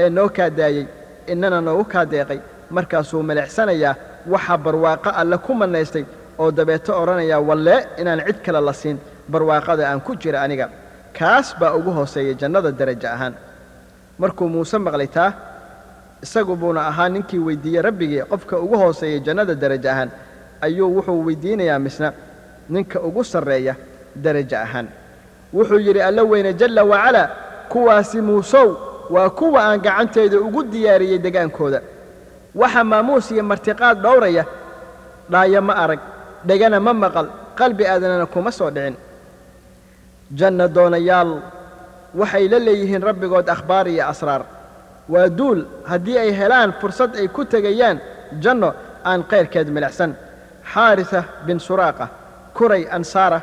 ee 0.00 0.08
noo 0.10 0.28
kaa 0.28 0.50
daayey 0.50 0.86
innana 1.32 1.60
noogu 1.60 1.84
kaa 1.92 2.04
deeqay. 2.12 2.40
Markaasuu 2.70 3.22
maleexsanayaa 3.22 3.94
waxaa 4.32 4.58
barwaaqo 4.64 5.10
alle 5.20 5.36
ku 5.38 5.52
mannaystay 5.54 6.04
oo 6.38 6.50
dabeeto 6.50 6.92
odhanayaa 7.02 7.40
wallee 7.48 7.80
inaan 8.00 8.20
cid 8.26 8.38
kale 8.44 8.60
la 8.68 8.72
siin 8.72 8.98
barwaaqada 9.32 9.82
aan 9.90 10.00
ku 10.00 10.12
jira 10.16 10.42
aniga. 10.42 10.66
Kaas 11.18 11.54
baa 11.60 11.72
ugu 11.78 11.90
hooseeya 11.98 12.34
jannada 12.40 12.70
derajo 12.72 13.08
ahaan. 13.08 13.34
Markuu 14.18 14.48
muuse 14.48 14.78
maqlay 14.78 15.06
taa 15.16 15.30
isagu 16.22 16.56
buuna 16.56 16.86
ahaa 16.90 17.08
ninkii 17.08 17.38
weyddiiyey 17.38 17.82
rabbigii 17.82 18.22
qofka 18.30 18.58
ugu 18.58 18.76
hooseeyey 18.82 19.20
jannada 19.20 19.54
derajo 19.54 19.88
ahaan 19.90 20.10
ayuu 20.60 20.88
wuxuu 20.96 21.24
weyddiinayaa 21.26 21.78
misna 21.78 22.12
ninka 22.68 23.00
ugu 23.00 23.24
sarreeya 23.24 23.74
derajo 24.16 24.56
ahaan. 24.56 24.86
Wuxuu 25.54 25.78
yidhi 25.78 26.02
alla 26.02 26.22
weyne 26.22 26.52
jalla 26.54 26.84
wacalaa 26.84 27.28
kuwaasi 27.68 28.20
muusow 28.20 28.68
waa 29.10 29.30
kuwa 29.30 29.60
aan 29.64 29.80
gacantayda 29.80 30.40
ugu 30.40 30.62
diyaariyey 30.62 31.18
degaankooda. 31.18 31.80
Waxa 32.54 32.84
maamuus 32.84 33.30
iyo 33.30 33.42
martiqaad 33.42 34.02
dhowraya 34.02 34.44
dhaaya 35.30 35.60
ma 35.60 35.74
arag 35.76 36.00
dhegana 36.46 36.80
ma 36.80 36.92
maqal 36.94 37.26
qalbi 37.58 37.86
aadanana 37.86 38.26
kuma 38.26 38.52
soo 38.52 38.70
dhicin. 38.70 38.94
Janna 40.34 40.68
doonayaal 40.68 41.32
waxay 42.14 42.48
la 42.48 42.58
leeyihiin 42.58 43.02
rabbigood 43.02 43.48
akhbaar 43.50 43.88
iyo 43.88 44.06
asraar 44.08 44.42
waa 45.12 45.28
duul 45.38 45.60
haddii 45.90 46.18
ay 46.18 46.30
helaan 46.40 46.70
fursad 46.80 47.12
ay 47.20 47.28
ku 47.28 47.44
tegayaan 47.44 47.98
janno 48.42 48.70
aan 49.04 49.20
kayrkeed 49.30 49.68
milicsan. 49.76 50.12
Xaarisa 50.72 51.20
bin 51.46 51.58
suraaqa 51.66 52.06
kuray 52.56 52.84
ansaara 52.96 53.40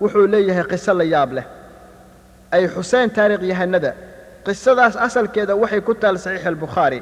wuxuu 0.00 0.26
leeyahay 0.32 0.64
qiso 0.70 0.92
la 0.94 1.04
yaab 1.04 1.30
leh. 1.36 1.46
Ay 2.54 2.64
xuseen 2.74 3.10
taariikh 3.16 3.42
yahanada 3.52 3.90
qisadaas 4.46 4.94
asalkeeda 5.06 5.54
waxay 5.62 5.80
ku 5.80 5.94
taal 5.94 6.16
saxiix 6.24 6.46
albukhaari. 6.46 7.00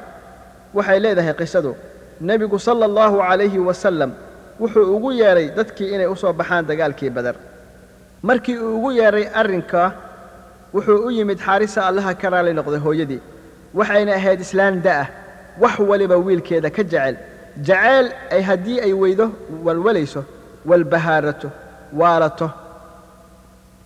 Waxay 0.76 0.98
leedahay 1.04 1.34
qisadu 1.40 1.72
nebigu 2.20 2.58
sala 2.66 2.84
allahu 2.90 3.16
calayhi 3.28 3.58
wasalam 3.68 4.10
wuxuu 4.60 4.84
ugu 4.96 5.10
yeedhay 5.20 5.48
dadkii 5.56 5.88
inay 5.94 6.06
u 6.06 6.16
soo 6.16 6.32
baxaan 6.32 6.64
dagaalkii 6.70 7.10
badar. 7.16 7.36
Markii 8.22 8.58
uu 8.58 8.76
ugu 8.78 8.90
yeedhay 8.98 9.26
arrinkaa 9.40 9.88
wuxuu 10.74 10.98
u 11.06 11.10
yimid 11.10 11.38
xaarisa 11.46 11.86
allaha 11.88 12.14
ka 12.14 12.30
raali 12.30 12.52
noqday 12.58 12.80
hooyadii 12.86 13.20
waxayna 13.74 14.12
ahayd 14.14 14.40
islaan 14.40 14.82
da'ah 14.82 15.06
wax 15.60 15.78
waliba 15.78 16.16
wiilkeeda 16.16 16.70
ka 16.70 16.82
jecel. 16.82 17.16
Jaceyl 17.66 18.06
ay 18.30 18.42
haddii 18.42 18.80
ay 18.80 18.92
weydo 18.92 19.32
walwalayso 19.64 20.24
walbahaarato 20.66 21.50
waalato 21.92 22.50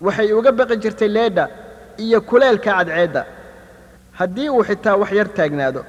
waxay 0.00 0.32
uga 0.32 0.52
baqi 0.52 0.76
jirtay 0.82 1.08
leedha 1.08 1.48
iyo 1.98 2.20
kuleelka 2.20 2.70
cadceedda. 2.74 3.24
Haddii 4.18 4.48
uu 4.50 4.64
xitaa 4.64 4.96
wax 4.96 5.12
yar 5.12 5.28
taagnaado. 5.34 5.84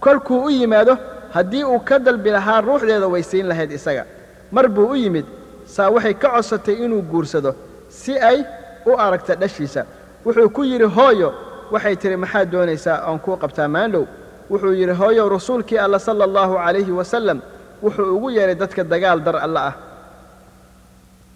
Kolkuu 0.00 0.44
u 0.44 0.50
yimaado 0.50 0.98
haddii 1.34 1.64
uu 1.64 1.80
ka 1.80 1.98
dalbi 1.98 2.30
lahaa 2.30 2.60
ruuxdeeda 2.60 3.06
way 3.08 3.22
siin 3.22 3.46
lahayd 3.48 3.72
isaga. 3.72 4.04
Mar 4.52 4.68
buu 4.68 4.86
u 4.90 4.96
yimid 4.96 5.26
saa 5.66 5.90
waxay 5.90 6.14
ka 6.14 6.28
codsatay 6.30 6.74
inuu 6.84 7.02
guursado 7.02 7.54
si 7.88 8.18
ay 8.18 8.44
u 8.86 8.92
aragta 8.98 9.34
dhashiisa. 9.34 9.84
Wuxuu 10.24 10.48
ku 10.50 10.64
yidhi 10.64 10.84
hooyo 10.84 11.34
waxay 11.72 11.96
tidhi 12.02 12.16
maxaad 12.24 12.48
doonaysaa 12.54 12.98
oon 13.08 13.18
kuu 13.24 13.36
qabtaa 13.42 13.68
maandhow 13.76 14.04
wuxuu 14.50 14.72
yidhi 14.80 14.94
hooyow 15.00 15.28
rasuulkii 15.36 15.78
alla 15.84 15.98
sala 15.98 16.24
allahu 16.28 16.54
calayhi 16.64 16.92
wasalam 17.00 17.38
wuxuu 17.84 18.16
ugu 18.16 18.28
yeedhay 18.36 18.54
dadka 18.62 18.82
dagaal 18.92 19.20
dar 19.26 19.36
alla 19.46 19.60
ah. 19.70 19.74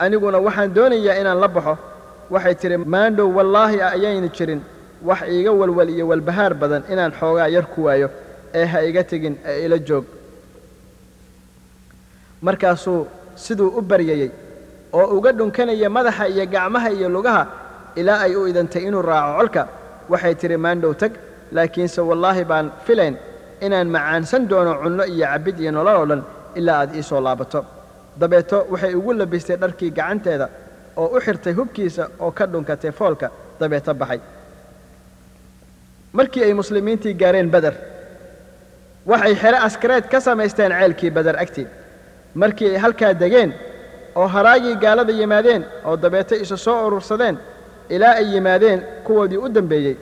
Aniguna 0.05 0.39
waxaan 0.47 0.71
doonayaa 0.77 1.17
inaan 1.21 1.39
la 1.45 1.49
baxo. 1.49 1.75
Waxay 2.35 2.55
tidhi 2.61 2.77
maandhow 2.95 3.29
wallaahi 3.37 3.77
ayayna 3.83 4.29
jirin. 4.37 4.61
Wax 5.09 5.21
iiga 5.35 5.53
walwal 5.61 5.91
iyo 5.91 6.05
walbahaar 6.11 6.55
badan 6.61 6.83
inaan 6.93 7.13
xoogaa 7.21 7.49
yar 7.55 7.67
ku 7.75 7.81
waayo 7.85 8.09
ee 8.55 8.65
ha 8.73 8.79
iga 8.89 9.03
tegin 9.11 9.35
ee 9.51 9.65
ila 9.67 9.79
joog. 9.79 10.05
Markaasuu 12.43 13.07
siduu 13.35 13.69
u 13.79 13.81
baryayey 13.83 14.31
oo 14.93 15.07
uga 15.17 15.33
dhunkanaya 15.33 15.89
madaxa 15.91 16.29
iyo 16.29 16.47
gacmaha 16.47 16.91
iyo 16.91 17.09
lugaha 17.09 17.43
ilaa 17.97 18.21
ay 18.27 18.35
u 18.37 18.47
idantay 18.51 18.83
inuu 18.89 19.03
raaco 19.03 19.37
colka 19.39 19.63
waxay 20.13 20.35
tidhi 20.41 20.57
maandhow 20.65 20.93
tag 21.03 21.13
laakiinse 21.57 22.01
wallaahi 22.11 22.45
baan 22.51 22.67
filayn 22.87 23.15
inaan 23.67 23.89
macaansan 23.95 24.43
doono 24.51 24.73
cunno 24.83 25.05
iyo 25.15 25.27
cabbid 25.33 25.57
iyo 25.63 25.71
nolol 25.77 25.97
oo 26.01 26.07
dhan 26.11 26.23
ilaa 26.59 26.79
aad 26.83 26.91
ii 26.99 27.03
soo 27.11 27.21
laabato. 27.27 27.61
Dabeeto 28.21 28.59
waxay 28.73 28.95
ugu 28.99 29.13
labistay 29.21 29.57
dharkii 29.63 29.91
gacanteeda 29.99 30.47
oo 31.01 31.07
u 31.17 31.21
xirtay 31.25 31.53
hubkiisa 31.59 32.05
oo 32.25 32.31
ka 32.39 32.45
dhunkatay 32.53 32.93
foolka 32.99 33.27
dabeeto 33.61 33.95
baxay. 34.01 34.21
Markii 36.13 36.43
ay 36.45 36.55
muslimiintii 36.55 37.15
gaareen 37.15 37.51
beder 37.51 37.75
waxay 39.07 39.35
xere 39.43 39.59
askareed 39.67 40.05
ka 40.13 40.19
samaysteen 40.21 40.73
ceelkii 40.79 41.11
beder 41.11 41.37
agtii 41.43 41.67
markii 42.35 42.69
ay 42.75 42.79
halkaa 42.85 43.13
degeen 43.21 43.51
oo 44.15 44.27
haraagii 44.35 44.75
gaalada 44.83 45.13
yimaadeen 45.13 45.63
oo 45.85 45.97
dabeeto 45.97 46.35
isu 46.35 46.57
soo 46.57 46.87
urursadeen 46.87 47.37
ilaa 47.95 48.15
ay 48.21 48.27
yimaadeen 48.35 48.81
kuwoodii 49.07 49.37
u 49.45 49.49
dambeeyey. 49.57 49.97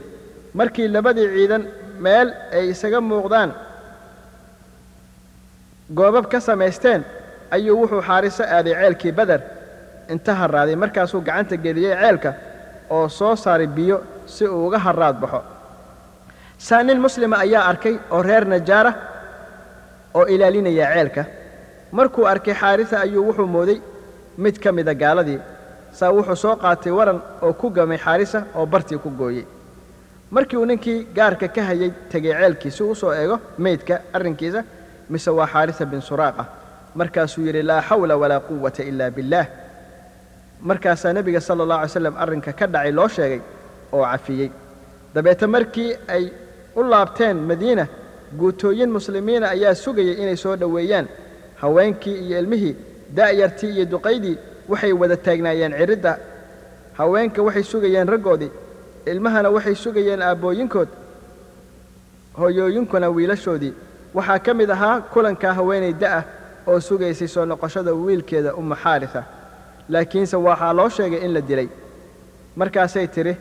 Markii 0.59 0.89
labadii 0.95 1.28
ciidan 1.34 1.62
meel 2.05 2.28
ay 2.57 2.64
isaga 2.72 3.01
muuqdaan 3.01 3.51
goobab 5.99 6.26
ka 6.32 6.41
samaysteen 6.41 7.03
ayuu 7.55 7.76
wuxuu 7.80 8.03
xaariso 8.09 8.43
aaday 8.57 8.74
ceelkii 8.80 9.12
beder 9.18 9.41
inta 10.12 10.32
harraaday 10.41 10.76
markaasuu 10.82 11.20
gacanta 11.28 11.57
geliyey 11.64 11.95
ceelka 12.01 12.30
oo 12.91 13.09
soo 13.18 13.34
saaray 13.36 13.66
biyo 13.66 13.97
si 14.26 14.45
uu 14.49 14.66
uga 14.66 14.78
harraad 14.78 15.16
baxo. 15.22 15.41
Saa 16.59 16.82
nin 16.82 17.01
muslima 17.01 17.36
ayaa 17.45 17.64
arkay 17.70 17.95
oo 18.11 18.22
reer 18.22 18.45
najaara 18.53 18.93
oo 20.14 20.24
ilaalinaya 20.34 20.86
ceelka. 20.95 21.22
Markuu 21.93 22.24
arkay 22.32 22.55
xaarisa 22.55 22.97
ayuu 23.05 23.24
wuxuu 23.28 23.47
mooday 23.47 23.78
mid 24.39 24.57
ka 24.62 24.72
mida 24.72 24.95
gaaladii 24.95 25.41
saa 25.93 26.11
wuxuu 26.12 26.36
soo 26.36 26.57
qaatay 26.57 26.93
waran 26.93 27.20
oo 27.43 27.53
ku 27.53 27.70
gamay 27.70 27.99
xaarisa 27.99 28.45
oo 28.55 28.66
bartii 28.66 28.99
ku 28.99 29.11
gooyey. 29.11 29.45
Markii 30.30 30.57
uu 30.59 30.64
ninkii 30.66 31.07
gaarka 31.16 31.49
ka 31.49 31.62
hayay 31.62 31.91
tegay 32.11 32.32
ceelkii 32.32 32.70
si 32.70 32.82
u 32.82 32.95
soo 32.95 33.12
eego 33.12 33.41
meydka 33.59 34.01
arrinkiisa 34.12 34.62
mise 35.11 35.30
waa 35.30 35.47
xaarisa 35.47 35.84
bin 35.86 36.01
suraaqa. 36.01 36.45
Markaasuu 36.95 37.47
yidhi 37.47 37.62
laa 37.62 37.82
xawla 37.82 38.16
walaa 38.16 38.41
quwata 38.41 38.82
ilaa 38.82 39.11
billaah 39.11 39.47
markaasaa 40.61 41.12
nebiga 41.12 41.41
sala 41.41 41.62
allah 41.62 41.78
alay 41.78 41.89
slam 41.89 42.16
arrinka 42.16 42.53
ka 42.53 42.66
dhacay 42.66 42.93
loo 42.93 43.09
sheegay 43.09 43.41
oo 43.93 44.05
cafiyey. 44.05 44.51
Dabeete 45.14 45.47
markii 45.47 45.91
ay 46.09 46.24
u 46.76 46.82
laabteen 46.82 47.36
madiina 47.49 47.86
guutooyin 48.39 48.91
muslimiina 48.91 49.47
ayaa 49.51 49.74
sugayay 49.74 50.14
inay 50.22 50.36
soo 50.36 50.57
dhoweeyaan. 50.57 51.07
Haweenkii 51.61 52.16
iyo 52.26 52.39
ilmihii 52.39 52.76
da'yartii 53.16 53.70
iyo 53.76 53.84
duqaydii 53.84 54.36
waxay 54.68 54.92
wada 54.92 55.16
taagnaayeen 55.16 55.72
ciridda 55.80 56.12
haweenka 56.98 57.42
waxay 57.42 57.62
sugayeen 57.72 58.08
raggoodii 58.14 58.50
ilmahana 59.06 59.50
waxay 59.50 59.74
sugayeen 59.74 60.22
aabbooyinkood 60.22 60.88
hooyooyinkuna 62.38 63.08
wiilashoodii. 63.10 63.72
Waxaa 64.14 64.38
ka 64.38 64.54
mid 64.54 64.70
ahaa 64.70 65.00
kulankaa 65.00 65.52
haweenay 65.52 65.92
da'ah 65.92 66.22
oo 66.66 66.80
sugaysay 66.80 67.28
soo 67.28 67.44
noqoshada 67.44 67.92
wiilkeeda 67.92 68.54
ummu 68.54 68.74
xaarisa. 68.82 69.22
Laakiinse 69.88 70.36
waxaa 70.36 70.72
loo 70.72 70.88
sheegay 70.88 71.24
in 71.24 71.32
la 71.34 71.40
dilay. 71.40 71.68
Markaasay 72.56 73.06
tidhi 73.08 73.36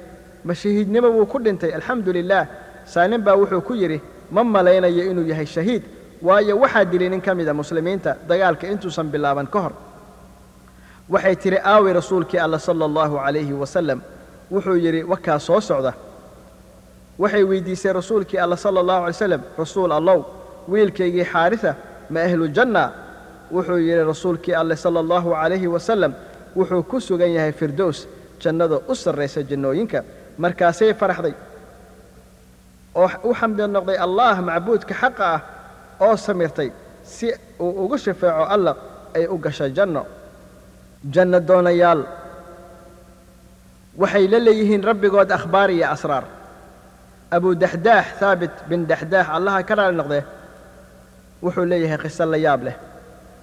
ma 0.46 0.54
shahiidnimo 0.56 1.08
wuu 1.10 1.26
ku 1.26 1.40
dhintay 1.40 1.72
alxamdu 1.74 2.12
lilaah 2.14 2.46
saanin 2.86 3.22
baa 3.22 3.36
wuxuu 3.36 3.62
ku 3.62 3.74
yidhi 3.74 4.02
ma 4.32 4.44
malaynayo 4.44 5.04
inuu 5.12 5.26
yahay 5.32 5.46
shahiid 5.46 5.84
waayo 6.22 6.58
waxaa 6.60 6.86
dilay 6.86 7.10
nin 7.10 7.22
ka 7.22 7.36
mida 7.36 7.54
muslimiinta 7.54 8.16
dagaalka 8.28 8.68
intuusan 8.68 9.08
bilaaban 9.12 9.48
ka 9.48 9.60
hor 9.60 9.74
waxay 11.10 11.36
tidhi 11.36 11.60
aawi 11.64 11.94
rasuulkii 11.94 12.40
alla 12.40 12.60
sala 12.60 12.86
allahu 12.86 13.16
calayhi 13.18 13.54
wasalam 13.54 14.00
wuxuu 14.52 14.76
yidhi 14.76 15.04
wakaa 15.04 15.40
soo 15.40 15.60
socda. 15.62 15.94
Waxay 17.20 17.44
weyddiisay 17.44 17.94
rasuulkii 17.94 18.38
alla 18.38 18.58
sala 18.58 18.80
allahu 18.80 19.04
alay 19.04 19.14
slam 19.14 19.42
rasuul 19.58 19.92
allow 19.92 20.20
wiilkaygii 20.68 21.26
xaarisa 21.34 21.76
ma 22.10 22.20
ahlu 22.22 22.48
janna. 22.48 22.92
Wuxuu 23.52 23.78
yidhi 23.78 24.04
rasuulkii 24.04 24.54
alle 24.56 24.76
sala 24.76 25.00
allahu 25.00 25.30
calayhi 25.32 25.68
wasalam 25.68 26.14
wuxuu 26.56 26.84
ku 26.84 27.00
sugan 27.02 27.32
yahay 27.32 27.52
firdows 27.52 28.08
jannada 28.40 28.80
u 28.88 28.96
sarraysa 28.96 29.44
jannooyinka. 29.44 30.04
Markaasay 30.38 30.94
faraxday. 30.94 31.34
Oo 32.96 33.10
u 33.24 33.34
xamdi 33.34 33.64
noqday 33.68 33.98
allaah 34.06 34.42
macbuudka 34.42 34.94
xaqa 35.02 35.26
ah 35.36 35.42
oo 36.00 36.16
samirtay 36.18 36.70
si 37.04 37.28
uu 37.60 37.86
ugu 37.86 37.98
shafeeco 37.98 38.44
alla 38.54 38.76
ay 39.16 39.26
u 39.28 39.38
gasha 39.38 39.70
janno 39.70 40.06
janno 41.14 41.40
doonayaal. 41.40 42.02
Waxay 43.98 44.28
la 44.28 44.40
leeyihiin 44.40 44.84
rabbigood 44.84 45.32
akhbaar 45.32 45.70
iyo 45.72 45.88
asraar. 45.92 46.24
Abu 47.32 47.56
daxdaax 47.56 48.06
haabit 48.22 48.52
bin 48.70 48.86
daxdaax 48.88 49.28
allaha 49.38 49.64
ka 49.64 49.76
raali 49.76 49.98
noqdee 49.98 50.24
wuxuu 51.44 51.66
leeyahay 51.66 51.98
qiso 52.04 52.26
la 52.26 52.38
yaab 52.38 52.64
leh. 52.64 52.76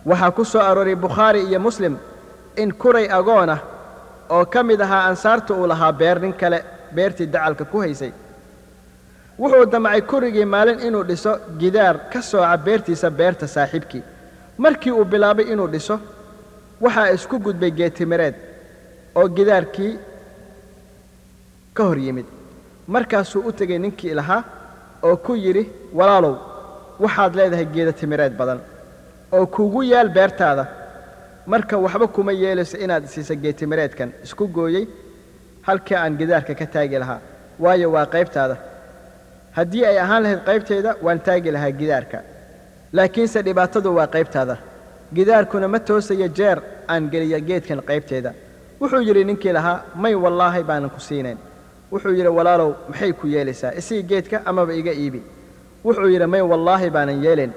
Waxaa 0.07 0.31
ku 0.31 0.45
soo 0.45 0.61
arooray 0.61 0.95
bukhaari 0.95 1.41
iyo 1.49 1.59
muslim 1.61 1.97
in 2.57 2.71
kuray 2.73 3.07
agoon 3.09 3.51
ah 3.51 3.61
oo 4.31 4.45
ka 4.47 4.63
mid 4.63 4.81
ahaa 4.81 5.09
ansaarta 5.11 5.55
uu 5.55 5.67
lahaa 5.67 5.93
beer 5.93 6.19
nin 6.21 6.33
kale 6.33 6.59
beertii 6.95 7.27
dacalka 7.27 7.65
ku 7.65 7.81
haysay. 7.81 8.13
Wuxuu 9.39 9.67
damcay 9.67 10.01
kurigii 10.03 10.45
maalin 10.45 10.81
inuu 10.81 11.03
dhiso 11.05 11.33
gidaar 11.59 11.97
ka 12.13 12.23
sooca 12.23 12.57
beertiisa 12.57 13.11
beerta 13.11 13.47
saaxiibkii. 13.47 14.03
Markii 14.59 14.93
uu 14.93 15.05
bilaabay 15.05 15.47
inuu 15.53 15.69
dhiso 15.69 16.01
waxaa 16.81 17.11
isku 17.16 17.39
gudbay 17.47 17.70
geetimireed 17.79 18.35
oo 19.18 19.29
gidaarkii 19.37 19.93
ka 21.75 21.83
hor 21.89 21.99
yimid. 21.99 22.27
Markaasuu 22.95 23.43
u 23.49 23.53
tegay 23.53 23.79
ninkii 23.79 24.14
lahaa 24.14 24.43
oo 25.03 25.16
ku 25.16 25.35
yidhi 25.45 25.64
walaalow 25.99 26.35
waxaad 27.05 27.35
leedahay 27.39 27.66
geeda 27.75 27.93
timireed 27.93 28.33
badan 28.41 28.61
oo 29.33 29.47
kuugu 29.47 29.83
yaal 29.83 30.09
beertaada. 30.09 30.64
Marka 31.47 31.77
waxba 31.79 32.07
kuma 32.09 32.33
yeelayso 32.33 32.77
inaad 32.85 33.05
siisa 33.07 33.35
geetimireedkan 33.35 34.11
isku 34.25 34.49
gooyey 34.49 34.87
halkii 35.62 35.97
aan 35.97 36.16
gidaarka 36.20 36.55
ka 36.55 36.66
taagi 36.66 36.99
lahaa. 36.99 37.20
Waayo 37.59 37.91
waa 37.95 38.07
qaybtaada. 38.14 38.57
Haddii 39.57 39.85
ay 39.91 39.99
ahaan 40.05 40.22
lahayd 40.22 40.41
qaybtayda 40.49 40.97
waan 41.03 41.20
taagi 41.27 41.51
lahaa 41.57 41.70
gidaarka. 41.81 42.18
Laakiinse 42.93 43.43
dhibaatadu 43.47 43.95
waa 43.99 44.07
qaybtaada 44.14 44.57
gidaarkuna 45.15 45.69
ma 45.69 45.79
toosayo 45.79 46.29
jeer 46.29 46.59
aan 46.89 47.09
geliya 47.11 47.39
geedkan 47.41 47.81
qaybteeda. 47.89 48.33
Wuxuu 48.81 49.01
yidhi 49.09 49.25
ninkii 49.25 49.53
lahaa 49.53 49.83
may 49.97 50.15
wallaahi 50.15 50.62
baanan 50.62 50.91
ku 50.91 51.01
siinayn. 51.01 51.39
Wuxuu 51.93 52.12
yidhi 52.19 52.29
walaalow 52.39 52.71
maxay 52.89 53.12
ku 53.12 53.27
yeelaysaa? 53.27 53.73
Isii 53.81 54.03
geedka 54.03 54.43
amaba 54.45 54.73
iga 54.75 54.93
iibi. 54.93 55.23
Wuxuu 55.85 56.09
yidhi 56.09 56.27
may 56.27 56.41
wallaahi 56.43 56.91
baanan 56.91 57.23
yeelayn. 57.25 57.53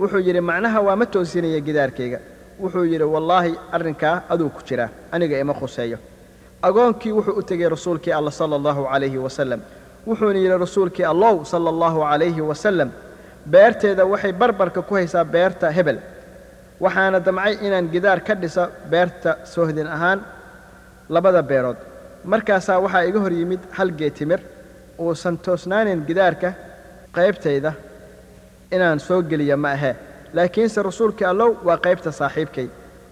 Wuxuu 0.00 0.18
yidhi 0.26 0.40
macnaha 0.40 0.80
waa 0.86 0.96
ma 0.96 1.06
toosinaya 1.06 1.60
gidaarkayga. 1.60 2.18
Wuxuu 2.62 2.84
yidhi 2.84 3.04
wallaahi 3.04 3.52
arrinkaa 3.72 4.22
aduu 4.28 4.48
ku 4.48 4.60
jiraa 4.68 4.88
aniga 5.12 5.38
ima 5.40 5.54
khuseeyo. 5.54 5.98
Agoonkii 6.62 7.12
wuxuu 7.12 7.38
u 7.38 7.42
tegey 7.42 7.68
rasuulkii 7.68 8.12
alla 8.12 8.30
sala 8.30 8.56
allahu 8.56 8.84
calayhi 8.92 9.18
wasalam 9.18 9.60
wuxuuna 10.06 10.38
yidhi 10.38 10.58
rasuulkii 10.58 11.04
allow 11.04 11.44
sala 11.44 11.70
allahu 11.70 12.00
calayhi 12.00 12.40
wasalam 12.40 12.90
beerteeda 13.46 14.04
waxay 14.04 14.32
barbarka 14.32 14.82
ku 14.82 14.94
haysaa 14.94 15.24
beerta 15.24 15.70
hebel 15.70 15.98
waxaana 16.80 17.20
damcay 17.26 17.54
inaan 17.66 17.88
gidaar 17.92 18.20
ka 18.26 18.34
dhisa 18.34 18.64
beerta 18.90 19.36
soohdin 19.44 19.86
ahaan 19.86 20.20
labada 21.08 21.42
beerood. 21.42 21.76
Markaasaa 22.24 22.78
waxaa 22.84 23.04
iga 23.08 23.20
hor 23.20 23.32
yimid 23.32 23.60
hal 23.76 23.90
geetimir 23.98 24.40
uusan 24.98 25.38
toosnaanin 25.44 26.04
gidaarka 26.08 26.52
qaybtayda 27.16 27.72
inaan 28.72 29.00
soo 29.00 29.22
geliya 29.22 29.56
ma 29.56 29.70
ahee 29.76 29.94
laakiinse 30.32 30.82
rasuulkii 30.82 31.26
allow 31.26 31.50
waa 31.64 31.76
qaybta 31.86 32.12
saaxiibkay. 32.12 32.68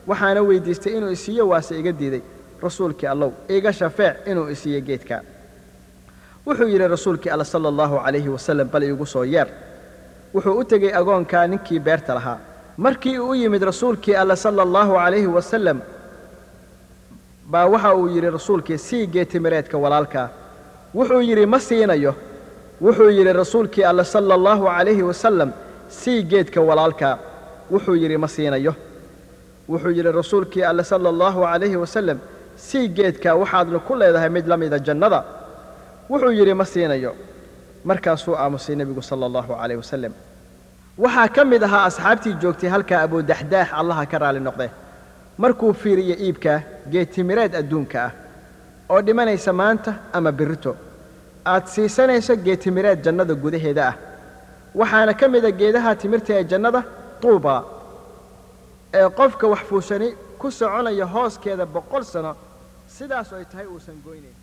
Waxaana 0.09 0.41
weyddiistay 0.49 0.93
inuu 0.97 1.11
isiiyo 1.11 1.49
waase 1.49 1.79
iga 1.81 1.93
diiday. 1.93 2.23
Rasuulkii 2.63 3.07
allow 3.09 3.31
iga 3.49 3.73
shafeec 3.73 4.17
inuu 4.27 4.49
isiiyo 4.49 4.81
geedka. 4.81 5.21
Wuxuu 6.47 6.69
yidhi 6.69 6.89
rasuulkii 6.89 7.31
alla 7.31 7.45
sala 7.45 7.69
allahu 7.69 7.97
calayhi 8.05 8.29
wasalam 8.29 8.69
bal 8.73 8.83
iigu 8.83 9.07
soo 9.07 9.25
yeer. 9.25 9.49
Wuxuu 10.35 10.59
u 10.61 10.65
tegey 10.65 10.93
agoonkaa 10.95 11.47
ninkii 11.47 11.81
beerta 11.81 12.15
lahaa 12.15 12.39
markii 12.85 13.19
uu 13.19 13.35
yimid 13.35 13.63
rasuulkii 13.63 14.15
alla 14.23 14.37
sala 14.37 14.63
allahu 14.63 14.93
calayhi 14.95 15.27
wasalam 15.37 15.79
baa 17.53 17.67
waxa 17.67 17.95
uu 17.95 18.09
yidhi 18.15 18.31
rasuulkii 18.31 18.79
sii 18.79 19.07
geetimireedka 19.07 19.79
walaalkaa 19.85 20.29
wuxuu 20.95 21.21
yidhi 21.21 21.47
ma 21.47 21.59
siinayo. 21.61 22.15
Wuxuu 22.81 23.11
yidhi 23.11 23.33
rasuulkii 23.33 23.85
alla 23.85 24.05
sala 24.05 24.35
allahu 24.35 24.65
calayhi 24.67 25.03
wasalam 25.03 25.51
sii 25.89 26.23
geedka 26.23 26.61
walaalkaa 26.61 27.19
wuxuu 27.73 27.95
yidhi 28.03 28.17
ma 28.17 28.29
siinayo. 28.29 28.75
Wuxuu 29.69 29.91
yidhi 29.91 30.13
rasuulkii 30.13 30.63
alle 30.71 30.85
sala 30.85 31.09
allahu 31.09 31.41
calayhi 31.43 31.77
wasalam 31.77 32.19
sii 32.57 32.89
geedkaa 32.89 33.35
waxaadna 33.35 33.79
ku 33.79 33.95
leedahay 33.97 34.29
mid 34.29 34.47
la 34.47 34.57
mida 34.57 34.79
jannada. 34.79 35.25
Wuxuu 36.11 36.33
yidhi 36.33 36.55
ma 36.55 36.65
siinayo. 36.65 37.13
Markaasuu 37.85 38.35
aamusay 38.37 38.77
nebigu 38.77 39.03
sala 39.03 39.27
allahu 39.27 39.53
calayh 39.61 39.77
wasalam 39.83 40.13
waxaa 41.05 41.29
ka 41.37 41.45
mid 41.45 41.63
ahaa 41.63 41.85
asxaabtii 41.91 42.35
joogtay 42.43 42.71
halkaa 42.75 43.01
abuudaxdaax 43.07 43.69
allaha 43.81 44.05
ka 44.13 44.19
raali 44.23 44.41
noqde 44.49 44.67
markuu 45.43 45.73
fiiriyo 45.83 46.17
iibkaa 46.27 46.59
geedtimireed 46.93 47.53
adduunka 47.61 47.99
ah 48.07 48.13
oo 48.93 49.01
dhimanaysa 49.07 49.53
maanta 49.61 49.91
ama 50.13 50.33
birrito. 50.39 50.73
Aad 51.53 51.65
siisanayso 51.75 52.35
geedtimireed 52.47 52.99
jannada 53.07 53.35
gudaheeda 53.43 53.83
ah. 53.91 53.95
Waxaana 54.81 55.13
ka 55.21 55.29
mida 55.35 55.51
geedaha 55.61 55.95
timirta 56.03 56.33
ee 56.39 56.45
jannada 56.53 56.81
tuubaa 57.21 57.63
ee 58.99 59.09
qofka 59.19 59.47
wax 59.53 59.63
fuushani 59.71 60.09
ku 60.41 60.51
soconaya 60.59 61.07
hooskeeda 61.15 61.65
boqol 61.75 62.05
sano. 62.13 62.33
Sidaas 62.97 63.33
ay 63.33 63.45
tahay 63.51 63.67
uusan 63.75 63.97
goynayn 64.05 64.37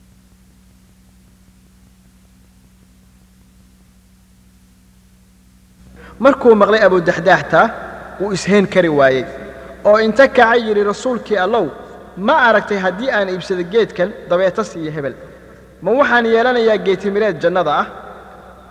markuu 6.20 6.55
maqlay 6.55 6.82
abudaxdaaxtaa 6.88 7.70
wuu 8.20 8.32
isheen 8.38 8.68
kari 8.68 8.89
waayey. 8.89 9.26
Oo 9.86 9.97
inta 9.99 10.28
kacay 10.28 10.59
yidhi 10.68 10.84
rasuulkii 10.84 11.38
allow 11.38 11.66
ma 12.18 12.36
aragtay 12.47 12.78
haddii 12.78 13.11
aan 13.11 13.30
iibsado 13.30 13.63
geedkan 13.74 14.09
dabeetas 14.30 14.76
iyo 14.76 14.91
hebel. 14.91 15.16
Ma 15.82 15.91
waxaan 15.91 16.26
yeelanayaa 16.26 16.78
geetimireed 16.78 17.38
jannada 17.43 17.72
ah? 17.82 17.88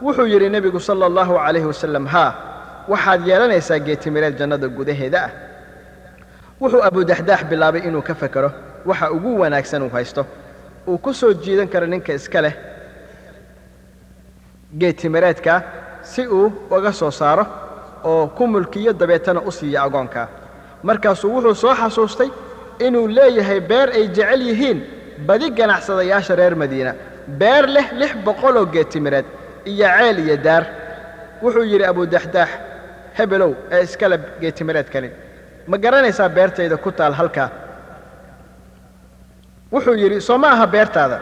Wuxuu 0.02 0.26
yidhi 0.26 0.48
nebigu 0.50 0.80
sala 0.80 1.06
allahu 1.06 1.34
calayhi 1.44 1.66
wasalam 1.72 2.06
haa 2.06 2.30
waxaad 2.88 3.26
yeelanaysaa 3.28 3.78
geetimireed 3.86 4.38
jannada 4.38 4.68
gudaheeda 4.68 5.18
ah. 5.26 5.30
Wuxuu 6.60 6.82
abudaxdaax 6.88 7.44
bilaabay 7.50 7.82
inuu 7.88 8.02
ka 8.02 8.14
fakero 8.14 8.50
waxa 8.86 9.10
ugu 9.12 9.38
wanaagsan 9.40 9.82
uu 9.82 9.92
haysto. 9.96 10.26
Uu 10.88 10.98
ku 10.98 11.14
soo 11.14 11.32
jiidan 11.32 11.68
karo 11.68 11.86
ninka 11.86 12.12
iska 12.14 12.40
leh 12.42 12.54
geedtimireedkaa 14.80 15.60
si 16.12 16.22
uu 16.38 16.46
uga 16.76 16.92
soo 16.92 17.10
saaro 17.10 17.44
oo 18.10 18.26
ku 18.36 18.46
mulkiyo 18.46 18.92
dabeetana 19.00 19.40
u 19.48 19.50
siiyo 19.58 19.78
agoonkaa 19.86 20.26
markaasuu 20.82 21.30
wuxuu 21.34 21.54
soo 21.62 21.74
xasuustay 21.80 22.30
inuu 22.86 23.06
leeyahay 23.16 23.60
beer 23.70 23.88
ay 23.98 24.04
jecel 24.16 24.40
yihiin 24.48 24.78
badi 25.26 25.46
ganacsadayaasha 25.58 26.34
reer 26.40 26.54
madiina. 26.62 26.92
Beer 27.40 27.64
leh 27.74 27.86
lix 28.00 28.12
boqoloo 28.26 28.66
geedtimireed 28.74 29.24
iyo 29.70 29.86
ceel 29.98 30.18
iyo 30.24 30.36
daar. 30.46 30.64
Wuxuu 31.42 31.62
yidhi 31.70 31.84
abudaxdaax 31.90 32.48
hebelow 33.18 33.52
ee 33.74 33.82
iskale 33.86 34.16
geedtimireedkani 34.40 35.10
ma 35.70 35.76
garanaysaa 35.84 36.28
beertayda 36.36 36.76
ku 36.84 36.90
taal 36.98 37.12
halkaa 37.20 37.48
wuxuu 39.72 39.94
yidhi 40.02 40.20
soo 40.20 40.38
ma 40.38 40.48
aha 40.54 40.66
beertaada. 40.66 41.18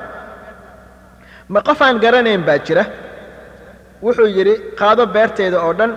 Ma 1.52 1.60
qof 1.66 1.80
aan 1.82 1.98
garanayn 2.04 2.42
baa 2.48 2.58
jira 2.66 2.84
wuxuu 4.05 4.28
yidhi 4.36 4.55
qaado 4.80 5.05
beertayda 5.14 5.59
oo 5.66 5.72
dhan 5.78 5.92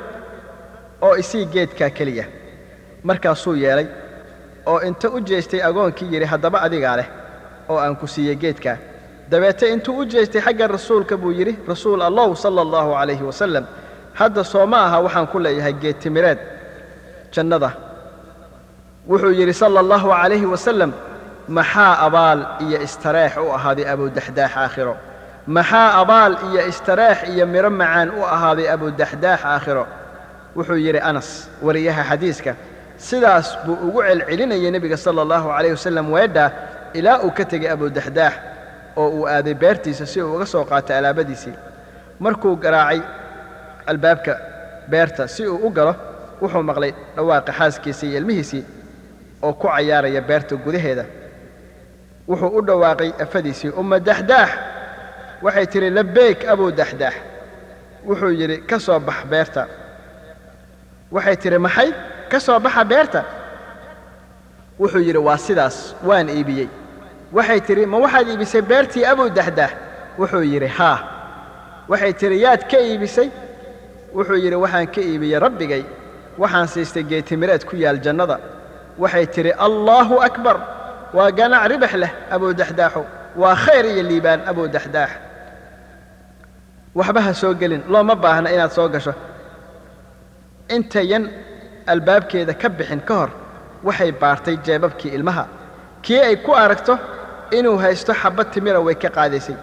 oo 1.06 1.14
isii 1.22 1.45
geedkaa 1.53 1.89
keliya. 1.97 2.26
Markaasuu 3.08 3.56
yeelay 3.64 3.88
oo 4.72 4.80
inta 4.88 5.08
u 5.16 5.20
jeestay 5.30 5.62
agoonkii 5.70 6.08
yidhi 6.14 6.26
haddaba 6.34 6.58
adigaa 6.68 6.95
leh 6.99 7.08
oo 7.70 7.78
aan 7.84 7.95
ku 8.01 8.08
siiyey 8.08 8.36
geedkaa 8.43 8.78
dabeete 9.32 9.66
intuu 9.74 9.97
u 10.01 10.06
jeestay 10.14 10.41
xagga 10.45 10.68
rasuulka 10.68 11.18
buu 11.22 11.32
yidhi 11.39 11.53
rasuul 11.68 12.01
allow 12.10 12.30
sala 12.43 12.62
allahu 12.66 12.91
calayhi 12.99 13.24
wasalam 13.30 13.66
hadda 14.20 14.43
soo 14.43 14.66
ma 14.72 14.78
aha 14.86 14.97
waxaan 15.06 15.28
ku 15.32 15.38
leeyahay 15.39 15.74
geedtimireed 15.84 16.39
jannada. 17.34 17.70
Wuxuu 19.10 19.32
yidhi 19.39 19.53
sala 19.53 19.80
allahu 19.84 20.08
calayhi 20.10 20.45
wasalam 20.53 20.91
maxaa 21.58 21.93
abaal 22.06 22.39
iyo 22.66 22.78
istareex 22.88 23.34
u 23.38 23.49
ahaaday 23.58 23.86
abudaxdaax 23.93 24.53
aakhiro 24.64 24.95
maxaa 25.48 25.93
abaal 26.02 26.34
iyo 26.52 26.68
istareex 26.68 27.18
iyo 27.34 27.46
midho 27.48 27.70
macaan 27.70 28.10
u 28.10 28.22
ahaaday 28.36 28.68
abudaxdaax 28.74 29.41
aakhiro? 29.46 29.86
Wuxuu 30.56 30.78
yidhi 30.86 31.00
anas 31.10 31.50
wariyaha 31.66 32.04
xadiiska 32.10 32.52
sidaas 33.08 33.48
buu 33.66 33.78
ugu 33.88 34.02
celcelinayay 34.08 34.72
nebiga 34.72 34.98
sala 34.98 35.22
allahu 35.22 35.48
calayh 35.50 35.72
wasalam 35.78 36.08
weedhaa 36.14 36.50
ilaa 36.93 37.20
uu 37.26 37.32
ka 37.38 37.43
tegey 37.46 37.70
abudaxdaax 37.76 38.34
oo 38.98 39.10
uu 39.18 39.26
aaday 39.28 39.54
beertiisa 39.54 40.06
si 40.06 40.22
uu 40.22 40.36
uga 40.36 40.46
soo 40.46 40.64
qaatay 40.66 40.98
alaabadiisii. 40.98 41.54
Markuu 42.20 42.56
garaacay 42.56 43.02
albaabka 43.86 44.34
beerta 44.89 45.28
si 45.28 45.48
uu 45.48 45.60
u 45.68 45.70
galo 45.70 45.93
wuxuu 46.41 46.64
maqlay 46.64 46.91
dhawaaqa 47.16 47.52
xaaskiisii 47.60 48.10
iyo 48.10 48.18
ilmihiisii 48.20 48.64
oo 49.43 49.54
ku 49.54 49.68
cayaaraya 49.68 50.22
beerta 50.22 50.56
gudaheeda. 50.56 51.06
Wuxuu 52.28 52.50
u 52.58 52.62
dhawaaqay 52.68 53.12
afadiisii 53.24 53.70
umma 53.70 54.00
daxdaax 54.00 54.50
waxay 55.41 55.65
tidhi 55.67 55.89
labeyk 55.89 56.39
abuu 56.53 56.71
daxdaax 56.71 57.13
wuxuu 58.07 58.31
yidhi 58.39 58.57
ka 58.69 58.79
soo 58.79 58.99
bax 58.99 59.19
beerta. 59.31 59.67
Waxay 61.11 61.36
tidhi 61.38 61.57
maxay? 61.57 61.89
Ka 62.29 62.39
soo 62.39 62.59
baxa 62.59 62.83
beerta. 62.86 63.21
Wuxuu 64.79 64.99
yidhi 65.07 65.17
waa 65.27 65.38
sidaas 65.38 65.95
waan 66.07 66.29
iibiyey. 66.29 66.69
Waxay 67.33 67.59
tidhi 67.61 67.86
ma 67.86 67.97
waxaad 67.97 68.27
iibisay 68.29 68.61
beertii 68.61 69.05
abuu 69.11 69.29
daxdaax 69.29 69.71
wuxuu 70.19 70.43
yidhi 70.53 70.67
haa. 70.77 70.97
Waxay 71.89 72.13
tidhi 72.13 72.38
yaad 72.45 72.61
ka 72.71 72.77
iibisay? 72.79 73.29
Wuxuu 74.15 74.38
yidhi 74.43 74.55
waxaan 74.63 74.88
ka 74.88 75.01
iibiyey 75.01 75.39
rabbigay. 75.39 75.83
Waxaan 76.38 76.67
siistay 76.67 77.03
geetimireed 77.03 77.63
ku 77.65 77.75
yaal 77.75 77.99
jannada. 78.05 78.39
Waxay 78.97 79.25
tidhi 79.27 79.51
allaahu 79.67 80.15
akbar. 80.21 80.57
Waa 81.13 81.31
ganac 81.31 81.67
ribax 81.71 81.93
leh 81.93 82.11
abuu 82.31 82.53
daxdaaxu 82.53 83.03
waa 83.41 83.55
khayr 83.63 83.86
iyo 83.93 84.03
liibaan 84.09 84.41
abuu 84.49 84.67
daxdaax 84.75 85.11
waxba 86.99 87.21
ha 87.25 87.33
soo 87.41 87.53
gelin. 87.61 87.81
Looma 87.93 88.15
baahna 88.23 88.49
inaad 88.55 88.71
soo 88.77 88.88
gasho. 88.93 89.13
Intayan 90.75 91.23
albaabkeeda 91.91 92.53
ka 92.61 92.69
bixin 92.77 93.01
ka 93.07 93.13
hor 93.19 93.29
waxay 93.88 94.11
baartay 94.21 94.55
jeebabkii 94.65 95.11
ilmaha. 95.17 95.45
Kii 96.03 96.19
ay 96.29 96.36
ku 96.45 96.51
aragto 96.63 96.93
inuu 97.57 97.77
haysto 97.83 98.13
xabbad 98.21 98.47
timira 98.53 98.79
way 98.86 98.95
ka 98.95 99.09
qaadaysay 99.17 99.55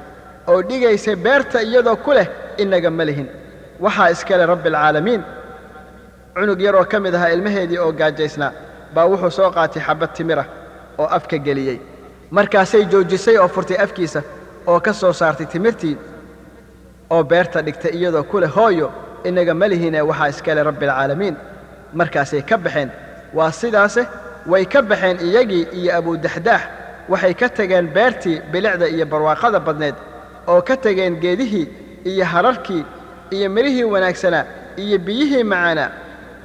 oo 0.50 0.62
dhigaysay 0.68 1.16
beerta 1.24 1.58
iyadoo 1.62 1.96
ku 2.04 2.10
leh 2.16 2.28
innaga 2.62 2.90
ma 2.90 3.04
lihin. 3.04 3.28
Waxaa 3.84 4.10
iska 4.14 4.34
leh 4.38 4.46
rabbialcaalamiin 4.52 5.22
cunug 6.34 6.60
yaroo 6.66 6.84
ka 6.92 7.00
mid 7.00 7.14
ahaa 7.14 7.30
ilmaheedii 7.34 7.78
oo 7.84 7.92
gaajaysnaa 8.00 8.52
baa 8.94 9.06
wuxuu 9.10 9.30
soo 9.38 9.50
qaatay 9.56 9.82
xabbad 9.86 10.10
timira 10.16 10.44
oo 10.98 11.06
afka 11.16 11.36
geliyey 11.46 11.78
markaasay 12.36 12.84
joojisay 12.92 13.36
oo 13.38 13.48
furtay 13.54 13.76
afkiisa 13.84 14.20
oo 14.66 14.80
ka 14.80 14.92
soo 15.00 15.12
saartay 15.12 15.46
timirtii 15.52 15.96
oo 17.10 17.22
beerta 17.30 17.62
dhigtay 17.66 17.92
iyadoo 17.98 18.22
ku 18.30 18.40
leh 18.40 18.50
hooyo 18.56 18.88
inaga 19.24 19.54
ma 19.54 19.66
lihine 19.68 20.00
waxaa 20.10 20.28
iskale 20.32 20.62
rabbialcaalamiin 20.68 21.36
markaasay 21.98 22.42
ka 22.42 22.56
baxeen. 22.58 22.90
Waa 23.36 23.52
sidaase 23.52 24.02
way 24.46 24.64
ka 24.66 24.80
baxeen 24.82 25.18
iyagii 25.28 25.66
iyo 25.78 25.90
abudaxdaax 25.98 26.62
waxay 27.08 27.34
ka 27.34 27.48
tegeen 27.48 27.86
beertii 27.94 28.40
bilicda 28.52 28.86
iyo 28.88 29.06
barwaaqada 29.06 29.60
badneed 29.66 29.94
oo 30.46 30.60
ka 30.62 30.76
tegeen 30.76 31.14
geedihii 31.22 31.66
iyo 32.04 32.24
hararkii 32.24 32.84
iyo 33.30 33.50
midhihii 33.50 33.84
wanaagsanaa 33.84 34.44
iyo 34.76 34.98
biyihii 34.98 35.44
macaanaa 35.44 35.90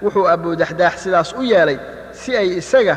wuxuu 0.04 0.28
abudaxdaax 0.34 0.94
sidaas 1.04 1.34
u 1.34 1.44
yeelay 1.52 1.78
si 2.12 2.38
ay 2.38 2.48
isaga 2.58 2.96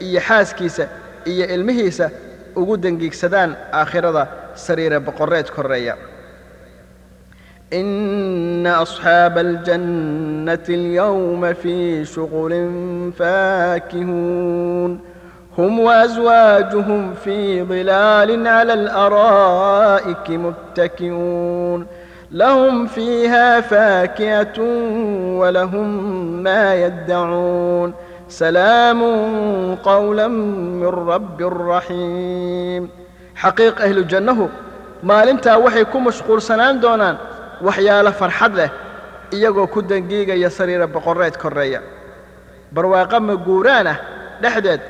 iyo 0.00 0.20
xaaskiisa 0.20 0.84
iyo 1.24 1.46
ilmihiisa 1.54 2.10
ugu 2.55 2.77
dangiigsadaan 2.77 3.51
aakhirada 3.79 4.23
sariira 4.65 4.99
boqorreed 4.99 5.49
korreeya 5.55 5.95
إن 7.73 8.67
أصحاب 8.67 9.37
الجنة 9.37 10.65
اليوم 10.69 11.53
في 11.53 12.05
شغل 12.05 12.53
فاكهون 13.19 14.99
هم 15.57 15.79
وأزواجهم 15.79 17.13
في 17.13 17.63
ظلال 17.63 18.47
على 18.47 18.73
الأرائك 18.73 20.29
متكئون 20.29 21.85
لهم 22.31 22.87
فيها 22.87 23.61
فاكهة 23.61 24.59
ولهم 25.39 25.89
ما 26.43 26.75
يدعون 26.75 27.93
سلام 28.32 29.00
qwلا 29.84 30.28
min 30.28 30.88
رab 30.88 31.36
الرaحيim 31.40 32.88
xaqiiq 33.42 33.76
ahlu 33.84 34.02
jannahu 34.12 34.48
maalintaa 35.04 35.60
waxay 35.64 35.84
ku 35.92 35.98
mashquulsanaan 36.00 36.80
doonaan 36.80 37.16
waxyaalo 37.66 38.12
farxad 38.20 38.52
leh 38.60 38.70
iyagoo 39.36 39.68
ku 39.74 39.80
dangiigaya 39.90 40.48
sariira 40.58 40.86
boqoreed 40.94 41.36
koreeya 41.42 41.80
barwaaqo 42.74 43.18
maguuraan 43.28 43.86
ah 43.92 43.98
dhexdeed 44.42 44.82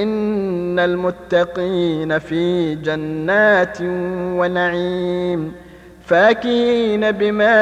ina 0.00 0.82
اlmuttaqiina 0.90 2.16
fii 2.28 2.82
jannaati 2.86 3.86
wanaciim 4.40 5.40
faakihiina 6.08 7.08
bima 7.20 7.54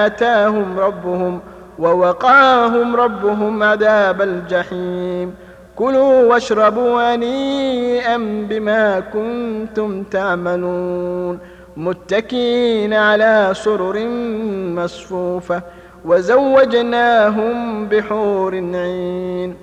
aataahm 0.00 0.56
rabhm 0.84 1.51
ووقاهم 1.82 2.96
ربهم 2.96 3.62
عذاب 3.62 4.22
الجحيم 4.22 5.34
كلوا 5.76 6.22
واشربوا 6.22 7.14
هنيئا 7.14 8.16
بما 8.50 9.00
كنتم 9.00 10.02
تعملون 10.02 11.38
متكئين 11.76 12.94
على 12.94 13.50
سرر 13.52 14.06
مصفوفة 14.76 15.62
وزوجناهم 16.04 17.86
بحور 17.88 18.54
عين 18.54 19.54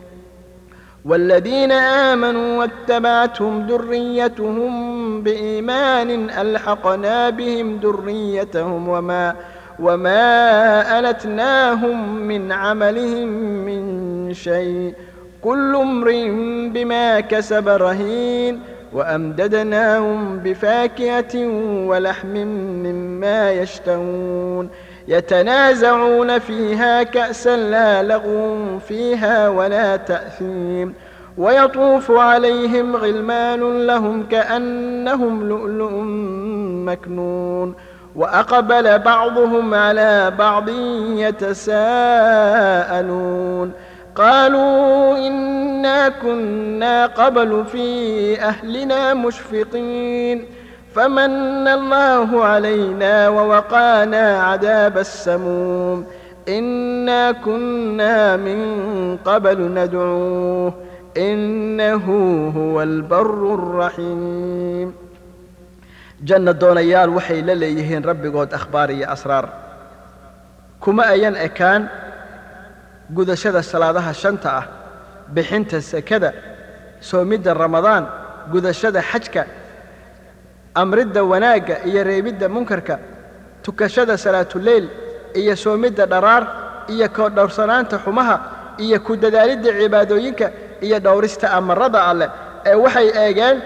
والذين 1.06 1.72
آمنوا 1.72 2.60
واتبعتهم 2.60 3.68
ذريتهم 3.68 5.22
بإيمان 5.24 6.30
ألحقنا 6.30 7.30
بهم 7.30 7.80
ذريتهم 7.84 8.88
وما 8.90 9.30
ألحقنا 9.30 9.59
وما 9.82 11.00
ألتناهم 11.00 12.16
من 12.18 12.52
عملهم 12.52 13.28
من 13.66 14.34
شيء 14.34 14.94
كل 15.44 15.76
امرئ 15.76 16.30
بما 16.70 17.20
كسب 17.20 17.68
رهين 17.68 18.60
وأمددناهم 18.94 20.38
بفاكهة 20.38 21.48
ولحم 21.88 22.38
مما 22.84 23.52
يشتهون 23.52 24.70
يتنازعون 25.08 26.40
فيها 26.40 27.04
كأسا 27.04 27.58
لا 27.58 28.04
لغو 28.04 28.80
فيها 28.80 29.50
ولا 29.50 29.96
تأثيم 29.96 30.94
ويطوف 31.38 32.12
عليهم 32.12 32.96
غلمان 32.96 33.88
لهم 33.88 34.24
كأنهم 34.24 35.50
لؤلؤ 35.50 35.92
مكنون 36.86 37.76
وأقبل 38.20 39.00
بعضهم 39.00 39.74
على 39.74 40.32
بعض 40.40 40.70
يتساءلون 41.20 41.80
قالوا 44.16 45.18
إنا 45.28 46.10
كنا 46.10 47.06
قبل 47.06 47.66
في 47.72 48.42
أهلنا 48.42 49.14
مشفقين 49.14 50.46
فمن 50.96 51.68
الله 51.68 52.44
علينا 52.46 53.30
ووقانا 53.30 54.44
عذاب 54.44 54.98
السموم 54.98 56.06
إنا 56.50 57.32
كنا 57.32 58.38
من 58.38 58.60
قبل 59.26 59.62
ندعوه 59.62 60.74
إنه 61.18 62.06
هو 62.58 62.82
البر 62.82 63.54
الرحيم 63.54 65.09
janna 66.24 66.54
doonayaal 66.54 67.10
waxay 67.18 67.42
la 67.48 67.56
leeyihiin 67.56 68.04
rabbigood 68.04 68.54
akhbaar 68.54 68.90
iyo 68.92 69.08
asraar. 69.12 69.46
Kuma 70.80 71.04
ayan 71.04 71.36
ekaan 71.36 71.90
gudashada 73.16 73.62
salaadaha 73.64 74.14
shanta 74.14 74.50
ah 74.60 74.66
bixinta 75.34 75.82
sekada 75.82 76.34
soomidda 77.02 77.54
ramadaan 77.54 78.06
gudashada 78.52 79.02
xajka 79.02 79.46
amridda 80.76 81.24
wanaagga 81.24 81.76
iyo 81.90 82.04
reebidda 82.04 82.48
munkarka 82.50 82.96
tukashada 83.64 84.18
salaatuleyl 84.18 84.86
iyo 85.36 85.56
soomidda 85.56 86.06
dharaar 86.06 86.44
iyo 86.94 87.08
koodhowrsanaanta 87.10 88.00
xumaha 88.06 88.36
iyo 88.78 89.00
ku 89.00 89.16
dadaalidda 89.18 89.70
cibaadooyinka 89.80 90.48
iyo 90.82 91.00
dhowrista 91.00 91.52
amarada 91.52 92.00
alleh 92.12 92.30
ee 92.66 92.76
waxay 92.76 93.08
eegeen 93.24 93.58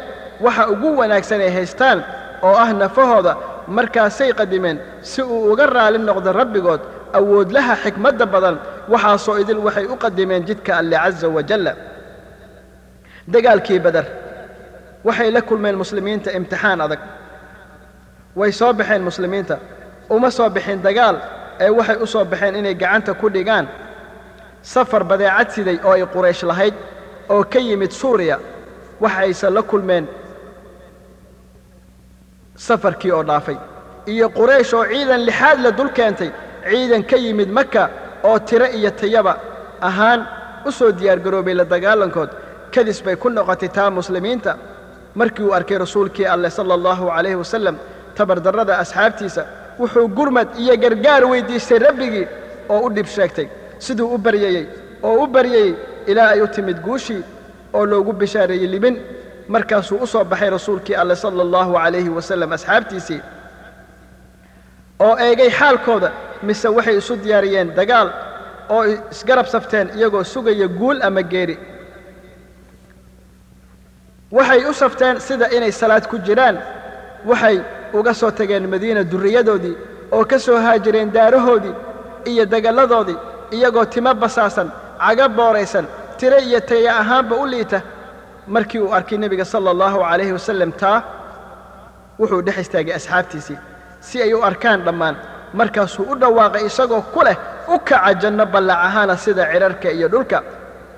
waxa 0.42 0.64
ugu 0.74 0.90
wanaagsan 1.00 1.42
ay 1.42 1.50
haystaan 1.58 2.00
oo 2.48 2.56
ah 2.64 2.70
nafahooda 2.82 3.34
markaasay 3.78 4.32
qadimeen 4.40 4.78
si 5.02 5.22
uu 5.22 5.52
uga 5.52 5.66
raali 5.76 5.98
noqdo 6.10 6.30
rabbigood 6.40 6.82
awoodlaha 7.18 7.74
xikmadda 7.84 8.26
badan 8.34 8.56
waxaasoo 8.94 9.36
idil 9.42 9.60
waxay 9.66 9.86
u 9.86 9.96
qadimeen 10.04 10.44
jidka 10.48 10.72
alle 10.80 10.96
caza 11.04 11.28
wajalla 11.36 11.74
dagaalkii 13.34 13.80
badar 13.86 14.06
waxay 15.08 15.30
la 15.36 15.42
kulmeen 15.42 15.76
muslimiinta 15.84 16.30
imtixaan 16.38 16.82
adag. 16.86 17.00
Way 18.40 18.52
soo 18.52 18.74
baxeen 18.74 19.02
muslimiinta 19.10 19.56
uma 20.10 20.30
soo 20.38 20.50
bixin 20.56 20.80
dagaal 20.88 21.18
ee 21.64 21.70
waxay 21.78 21.98
u 22.04 22.08
soo 22.14 22.26
baxeen 22.32 22.56
inay 22.60 22.76
gacanta 22.76 23.14
ku 23.14 23.28
dhigaan. 23.36 23.68
Safar 24.62 25.04
badeecad 25.04 25.50
siday 25.56 25.78
oo 25.84 25.92
ay 25.98 26.04
quraysh 26.14 26.44
lahayd 26.50 26.74
oo 27.30 27.44
ka 27.54 27.60
yimid 27.60 27.92
suuriya 27.92 28.38
waxayse 29.04 29.50
la 29.56 29.62
kulmeen 29.62 30.06
safarkii 32.56 33.12
oo 33.12 33.24
dhaafay. 33.24 33.58
Iyo 34.08 34.30
quraysh 34.30 34.74
oo 34.74 34.86
ciidan 34.86 35.22
lixaad 35.26 35.60
la 35.64 35.72
dul 35.72 35.90
keentay 35.90 36.32
ciidan 36.70 37.04
ka 37.04 37.18
yimid 37.18 37.50
maka 37.50 37.90
oo 38.24 38.40
tiro 38.40 38.66
iyo 38.66 38.92
tayaba 38.92 39.34
ahaan 39.82 40.22
u 40.66 40.72
soo 40.72 40.92
diyaargaroobay 40.92 41.54
la 41.54 41.66
dagaalankood. 41.66 42.30
Kadis 42.74 43.02
bay 43.04 43.16
ku 43.16 43.30
noqotay 43.30 43.70
taa 43.70 43.90
muslimiinta. 43.90 44.58
Markii 45.16 45.44
uu 45.46 45.54
arkay 45.54 45.78
rasuulkii 45.78 46.26
alleh 46.26 46.52
sala 46.52 46.74
allahu 46.74 47.06
calayhi 47.08 47.36
wasallam 47.36 47.76
tabardarrada 48.16 48.78
asxaabtiisa 48.84 49.46
wuxuu 49.80 50.08
gurmad 50.08 50.48
iyo 50.60 50.76
gargaar 50.78 51.24
weyddiistay 51.26 51.80
rabbigii 51.80 52.28
oo 52.70 52.80
u 52.88 52.90
dhib 52.90 53.06
sheegtay. 53.06 53.48
Siduu 53.80 54.14
u 54.16 54.18
baryayey 54.18 54.66
oo 55.04 55.24
u 55.24 55.28
baryayey 55.28 55.76
ilaa 56.08 56.30
ay 56.34 56.42
u 56.42 56.48
timid 56.48 56.78
guushii 56.82 57.22
oo 57.74 57.86
loogu 57.86 58.14
bishaareeyey 58.14 58.68
libin 58.68 58.96
markaasuu 59.48 59.98
u 60.04 60.08
soo 60.08 60.24
baxay 60.24 60.50
rasuulkii 60.50 60.96
alleh 60.96 61.18
sala 61.18 61.42
allahu 61.44 61.74
calayhi 61.74 62.10
wasallam 62.10 62.52
asxaabtiisii 62.58 63.22
oo 65.00 65.16
eegay 65.28 65.50
xaalkooda 65.60 66.12
mise 66.44 66.68
waxay 66.68 66.98
isu 66.98 67.16
diyaariyeen 67.24 67.76
dagaal 67.76 68.10
oo 68.70 68.84
isgarab 69.12 69.46
safteen 69.46 69.90
iyagoo 69.98 70.24
sugaya 70.24 70.68
guul 70.68 71.02
ama 71.02 71.22
geeri. 71.22 71.58
Waxay 74.32 74.66
u 74.70 74.74
safteen 74.74 75.20
sida 75.20 75.48
inay 75.56 75.72
salaad 75.72 76.08
ku 76.08 76.18
jiraan. 76.26 76.58
Waxay 77.26 77.62
uga 77.94 78.14
soo 78.14 78.32
tageen 78.32 78.68
madiina 78.70 79.04
durriyadoodii 79.12 79.76
oo 80.12 80.26
ka 80.26 80.40
soo 80.40 80.58
haajireen 80.58 81.12
daarahoodii 81.14 81.76
iyo 82.26 82.46
dagalladoodii 82.46 83.18
iyagoo 83.52 83.86
timo 83.86 84.14
basaasan 84.14 84.72
caga 85.00 85.28
booraysan 85.30 85.86
tiro 86.18 86.38
iyo 86.40 86.60
taya 86.60 86.92
ahaanba 87.02 87.36
u 87.36 87.46
liita 87.48 87.82
markii 88.48 88.80
uu 88.80 88.94
arkay 88.94 89.18
nebiga 89.18 89.46
sala 89.46 89.70
allahu 89.72 90.00
calayhi 90.00 90.34
wasallam 90.38 90.72
taa 90.72 91.00
wuxuu 92.20 92.42
dhex 92.42 92.58
istaagay 92.58 92.94
asxaabtiisii. 93.00 93.58
Si 94.00 94.22
ay 94.22 94.34
u 94.34 94.42
arkaan 94.44 94.82
dhammaan 94.86 95.16
markaasuu 95.54 96.06
u 96.12 96.16
dhawaaqay 96.22 96.66
isagoo 96.66 97.02
ku 97.14 97.22
leh 97.28 97.38
u 97.74 97.80
kaca 97.80 98.14
janno 98.22 98.46
ballac 98.46 98.78
ahaana 98.88 99.18
sida 99.18 99.44
cidharka 99.52 99.90
iyo 99.92 100.08
dhulka. 100.14 100.40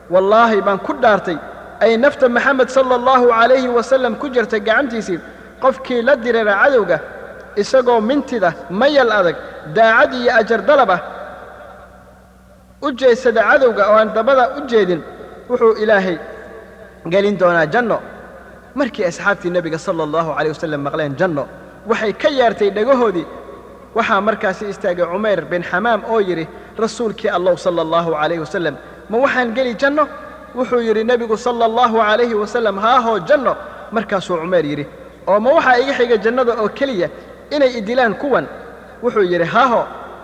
Wallaahi 0.09 0.61
baan 0.61 0.79
ku 0.79 0.93
dhaartay 0.93 1.37
ay 1.81 1.97
nafta 1.97 2.29
maxamed 2.29 2.69
sala 2.69 2.95
allahu 2.99 3.25
calayhi 3.29 3.67
wasallam 3.77 4.13
ku 4.21 4.29
jirtay 4.29 4.59
gacantiisii 4.59 5.19
qofkii 5.61 6.01
la 6.07 6.15
dirira 6.15 6.53
cadowga 6.63 6.97
isagoo 7.61 7.99
mintida 8.09 8.49
mayal 8.69 9.11
adag 9.19 9.35
daacad 9.75 10.13
iyo 10.13 10.31
ajar 10.39 10.61
dalab 10.69 10.89
ah 10.95 11.01
u 12.85 12.91
jeedsada 12.99 13.41
cadowga 13.49 13.83
oo 13.91 13.97
aan 14.01 14.09
dabada 14.17 14.43
u 14.57 14.67
jeedin 14.71 15.01
wuxuu 15.49 15.73
ilaahay 15.83 16.17
gelin 17.13 17.37
doonaa 17.39 17.65
janno. 17.73 17.97
Markii 18.75 19.05
asxaabtii 19.05 19.49
nebiga 19.51 19.77
sala 19.79 20.03
allahu 20.03 20.29
calayh 20.35 20.51
wasallam 20.55 20.81
maqleen 20.87 21.15
janno 21.19 21.43
waxay 21.89 22.13
ka 22.13 22.29
yaartay 22.29 22.69
dhagahoodii 22.77 23.25
waxaa 23.95 24.21
markaasi 24.21 24.63
istaagay 24.73 25.05
cumayr 25.11 25.41
bin 25.51 25.63
xamaam 25.63 26.01
oo 26.11 26.19
yidhi 26.19 26.45
rasuulkii 26.83 27.29
allow 27.37 27.55
sala 27.57 27.81
allahu 27.85 28.11
calayhi 28.11 28.39
wasallam 28.45 28.75
ma 29.09 29.17
waxaan 29.17 29.53
geli 29.55 29.73
janno? 29.81 30.07
Wuxuu 30.55 30.81
yidhi 30.87 31.03
nebigu 31.03 31.37
sala 31.37 31.65
allahu 31.65 31.97
calayhi 31.97 32.33
wasallam 32.33 32.77
haahoo 32.85 33.19
janno. 33.19 33.53
Markaasuu 33.91 34.37
cumayr 34.41 34.65
yidhi 34.65 34.85
oo 35.27 35.39
ma 35.39 35.49
waxaa 35.57 35.77
iga 35.81 35.93
xiga 35.93 36.17
jannada 36.17 36.53
oo 36.61 36.69
keliya 36.69 37.09
inay 37.55 37.71
idilaan 37.79 38.13
kuwan? 38.21 38.45
Wuxuu 39.03 39.23
yidhi 39.31 39.45
haaho. 39.53 39.81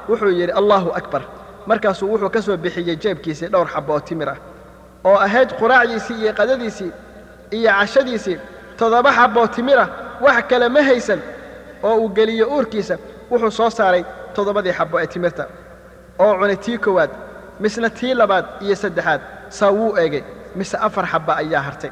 Wuxuu 0.10 0.30
yidhi 0.40 0.52
allaahu 0.52 0.90
akbar. 1.00 1.22
Markaasuu 1.70 2.08
wuxuu 2.14 2.30
ka 2.30 2.42
soo 2.42 2.58
bixiyey 2.58 2.96
jeebkiisii 2.96 3.48
dhowr 3.54 3.68
xabbo 3.74 3.94
oo 3.94 4.00
timir 4.00 4.30
ah 4.30 4.38
oo 5.04 5.16
ahayd 5.26 5.50
quraacdiisii 5.60 6.18
iyo 6.24 6.34
qadadiisii 6.40 6.92
iyo 7.58 7.72
cashadiisii 7.80 8.38
toddoba 8.78 9.12
xabboo 9.18 9.48
timira 9.56 9.86
wax 10.22 10.44
kale 10.50 10.70
ma 10.70 10.82
haysan 10.90 11.20
oo 11.84 11.96
uu 12.02 12.10
geliyo 12.18 12.46
uurkiisa 12.56 12.96
wuxuu 13.32 13.52
soo 13.52 13.70
saaray 13.70 14.04
toddobadii 14.36 14.74
xabbo 14.80 15.00
ee 15.02 15.08
timirta. 15.08 15.44
Oo 16.20 16.34
cunay 16.40 16.56
tii 16.66 16.78
koowaad 16.78 17.10
misna 17.60 17.90
tii 17.90 18.14
labaad 18.14 18.46
iyo 18.62 18.76
saddexaad 18.76 19.22
saa 19.50 19.72
wuu 19.72 19.98
eegay 19.98 20.24
mise 20.56 20.78
afar 20.78 21.06
xabba 21.12 21.34
ayaa 21.42 21.62
hartay. 21.68 21.92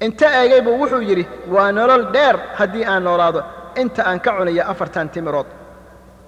Inta 0.00 0.26
eegay 0.42 0.60
wuxuu 0.80 1.02
yidhi 1.08 1.24
waa 1.54 1.72
nolol 1.72 2.04
dheer 2.14 2.36
haddii 2.58 2.84
aan 2.84 3.02
noolaado 3.04 3.42
inta 3.82 4.02
aan 4.08 4.20
ka 4.20 4.30
cunayo 4.38 4.62
afartan 4.70 5.08
timirood. 5.08 5.46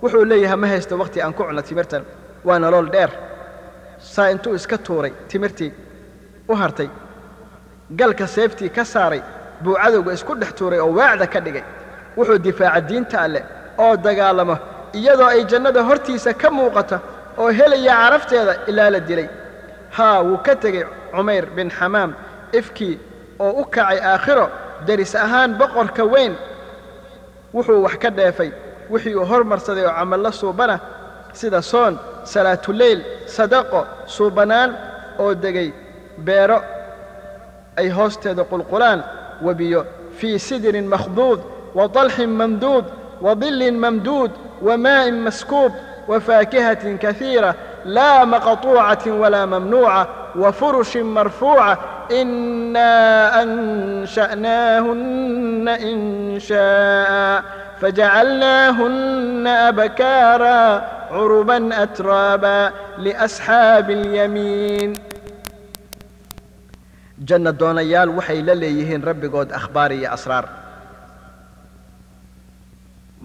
Wuxuu 0.03 0.25
leeyahay 0.25 0.57
ma 0.57 0.67
haysto 0.67 0.99
wakhti 0.99 1.23
aan 1.23 1.33
ku 1.35 1.43
cuno 1.45 1.63
timirtan 1.63 2.05
waa 2.45 2.59
nolol 2.59 2.87
dheer 2.95 3.11
saa 4.01 4.29
intuu 4.31 4.55
iska 4.55 4.79
tuuray 4.79 5.13
timirtii 5.29 5.73
u 6.49 6.55
hartay 6.55 6.89
galka 7.99 8.27
seeftii 8.27 8.69
ka 8.77 8.85
saaray 8.85 9.23
buu 9.63 9.75
cadowga 9.83 10.13
isku 10.13 10.35
dhex 10.41 10.53
tuuray 10.59 10.81
oo 10.81 10.93
waacda 10.99 11.27
ka 11.27 11.41
dhigay 11.41 11.65
wuxuu 12.17 12.39
difaaca 12.39 12.81
diinta 12.89 13.17
alleh 13.27 13.43
oo 13.79 13.97
dagaalamo 13.97 14.57
iyadoo 14.99 15.27
ay 15.35 15.45
jannada 15.51 15.83
hortiisa 15.89 16.35
ka 16.35 16.49
muuqato 16.51 16.97
oo 17.39 17.49
helaya 17.59 17.95
carafteeda 18.03 18.53
ilaa 18.71 18.91
la 18.91 19.01
dilay. 19.01 19.29
Haa 19.97 20.23
wuu 20.23 20.39
ka 20.47 20.55
tegey 20.63 20.85
cumayr 21.15 21.47
bin 21.57 21.71
xamaam 21.71 22.11
ifkii 22.53 22.99
oo 23.39 23.51
u 23.61 23.65
kacay 23.65 23.99
aakhiro 24.11 24.47
deris 24.87 25.15
ahaan 25.15 25.51
boqorka 25.59 26.05
weyn. 26.13 26.35
Wuxuu 27.55 27.83
wax 27.85 27.95
ka 28.03 28.11
dheefay 28.11 28.51
wixii 28.91 29.15
uu 29.15 29.25
hormarsaday 29.31 29.85
oo 29.87 29.95
camallo 29.99 30.31
suubana 30.33 30.77
sida 31.33 31.63
soon 31.63 31.99
salaatuleyl 32.25 33.01
sadaqo 33.27 33.87
suubanaan 34.07 34.71
oo 35.19 35.35
degay 35.35 35.73
beero 36.27 36.59
ay 37.77 37.89
hoosteeda 37.89 38.45
qulqulaan 38.45 39.01
webiyo 39.47 39.87
fii 40.19 40.39
sidirin 40.39 40.87
makhduud 40.95 41.41
wa 41.75 41.89
dalxin 41.89 42.31
mamduud 42.41 42.85
wa 43.25 43.35
dillin 43.35 43.79
mamduud 43.79 44.31
wa 44.67 44.77
maa'in 44.77 45.17
maskuub 45.27 45.73
wa 46.09 46.21
faakihatin 46.21 46.99
kahiira 46.99 47.55
laa 47.85 48.27
maqطuucatin 48.27 49.13
walaa 49.23 49.47
mamnuuca 49.47 50.07
wa 50.43 50.53
furushin 50.53 51.07
marfuuca 51.17 51.77
inaa 52.21 53.33
ansha'naahunna 53.43 55.75
inshaa'a 55.91 57.43
fajacalnaahunna 57.81 59.53
abkaara 59.73 60.59
curuban 61.13 61.65
atraaba 61.85 62.57
liasxaabi 63.05 63.93
اlyamiin 64.01 64.91
janna 67.29 67.53
doonayaal 67.61 68.11
waxay 68.19 68.41
la 68.49 68.55
leeyihiin 68.63 69.03
rabbigood 69.11 69.51
akhbaar 69.61 69.91
iyo 69.99 70.09
asraar 70.17 70.47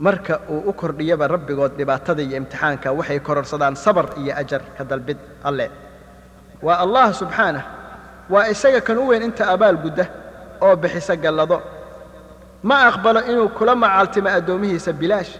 marka 0.05 0.35
uu 0.53 0.61
u 0.69 0.73
kordhiyaba 0.81 1.25
rabbigood 1.35 1.73
dhibaatada 1.79 2.21
iyo 2.27 2.35
imtixaanka 2.41 2.87
waxay 2.99 3.19
kororsadaan 3.27 3.75
sabar 3.85 4.05
iyo 4.21 4.33
ajar 4.41 4.61
ka 4.77 4.83
dalbid 4.91 5.17
alle 5.47 5.67
waa 6.65 6.77
allah 6.83 7.05
subxaanah 7.21 7.63
waa 8.33 8.47
isaga 8.53 8.81
kan 8.87 8.97
u 8.97 9.07
weyn 9.11 9.23
inta 9.29 9.43
abaal 9.53 9.77
gudda 9.83 10.05
oo 10.65 10.75
bixisa 10.75 11.15
gallado 11.23 11.57
ma 12.67 12.75
aqbalo 12.89 13.19
inuu 13.31 13.49
kula 13.57 13.73
macaaltimo 13.83 14.29
addoomihiisa 14.37 14.91
bilaash 15.01 15.31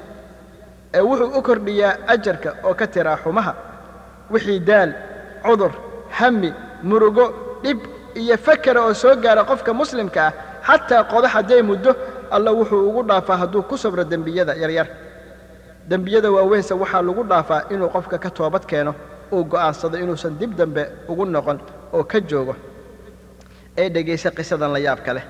ee 0.97 1.01
wuxuu 1.09 1.30
u 1.38 1.41
kordhiyaa 1.47 1.93
ajarka 2.13 2.49
oo 2.67 2.73
ka 2.80 2.86
tiraa 2.93 3.17
xumaha 3.23 3.53
wixii 4.34 4.59
daal 4.69 4.91
cudur 5.45 5.71
hami 6.17 6.49
murugo 6.89 7.26
dhib 7.63 7.80
iyo 8.21 8.36
fakera 8.45 8.80
oo 8.88 8.93
soo 9.01 9.15
gaara 9.23 9.43
qofka 9.49 9.71
muslimka 9.80 10.21
ah 10.28 10.34
xataa 10.67 11.03
qodax 11.11 11.32
hadday 11.36 11.61
muddo 11.69 11.91
alla 12.36 12.49
wuxuu 12.57 12.82
ugu 12.89 13.01
dhaafaa 13.09 13.38
hadduu 13.41 13.61
ku 13.69 13.76
sabro 13.84 14.03
dembiyada 14.11 14.53
yaryar. 14.61 14.88
Dembiyada 15.89 16.30
waaweynse 16.36 16.73
waxaa 16.82 17.01
lagu 17.07 17.23
dhaafaa 17.32 17.61
inuu 17.73 17.89
qofka 17.95 18.17
ka 18.23 18.30
toobad 18.38 18.63
keeno 18.69 18.91
uu 19.36 19.43
go'aansado 19.51 19.95
inuusan 20.03 20.34
dib 20.39 20.51
dambe 20.59 20.84
ugu 21.11 21.26
noqon 21.26 21.57
oo 21.95 22.03
ka 22.11 22.19
joogo. 22.30 22.55
Ee 23.78 23.89
dhegaysa 23.93 24.30
qisadan 24.38 24.71
la 24.76 24.80
yaabka 24.88 25.11
leh 25.17 25.23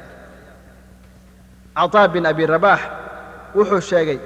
cataa 1.78 2.08
bin 2.14 2.26
abi 2.26 2.46
rabaax 2.46 2.80
wuxuu 3.56 3.82
sheegay 3.90 4.20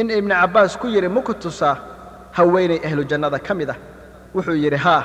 in 0.00 0.10
ibnu 0.10 0.34
cabbaas 0.40 0.76
ku 0.80 0.86
yidhi 0.86 1.08
muku 1.08 1.34
tusaa 1.34 1.76
haweenay 2.32 2.80
ahlu 2.86 3.04
jannada 3.10 3.38
ka 3.38 3.54
mid 3.54 3.70
ah? 3.70 3.76
Wuxuu 4.34 4.54
yidhi 4.64 4.76
haa. 4.76 5.02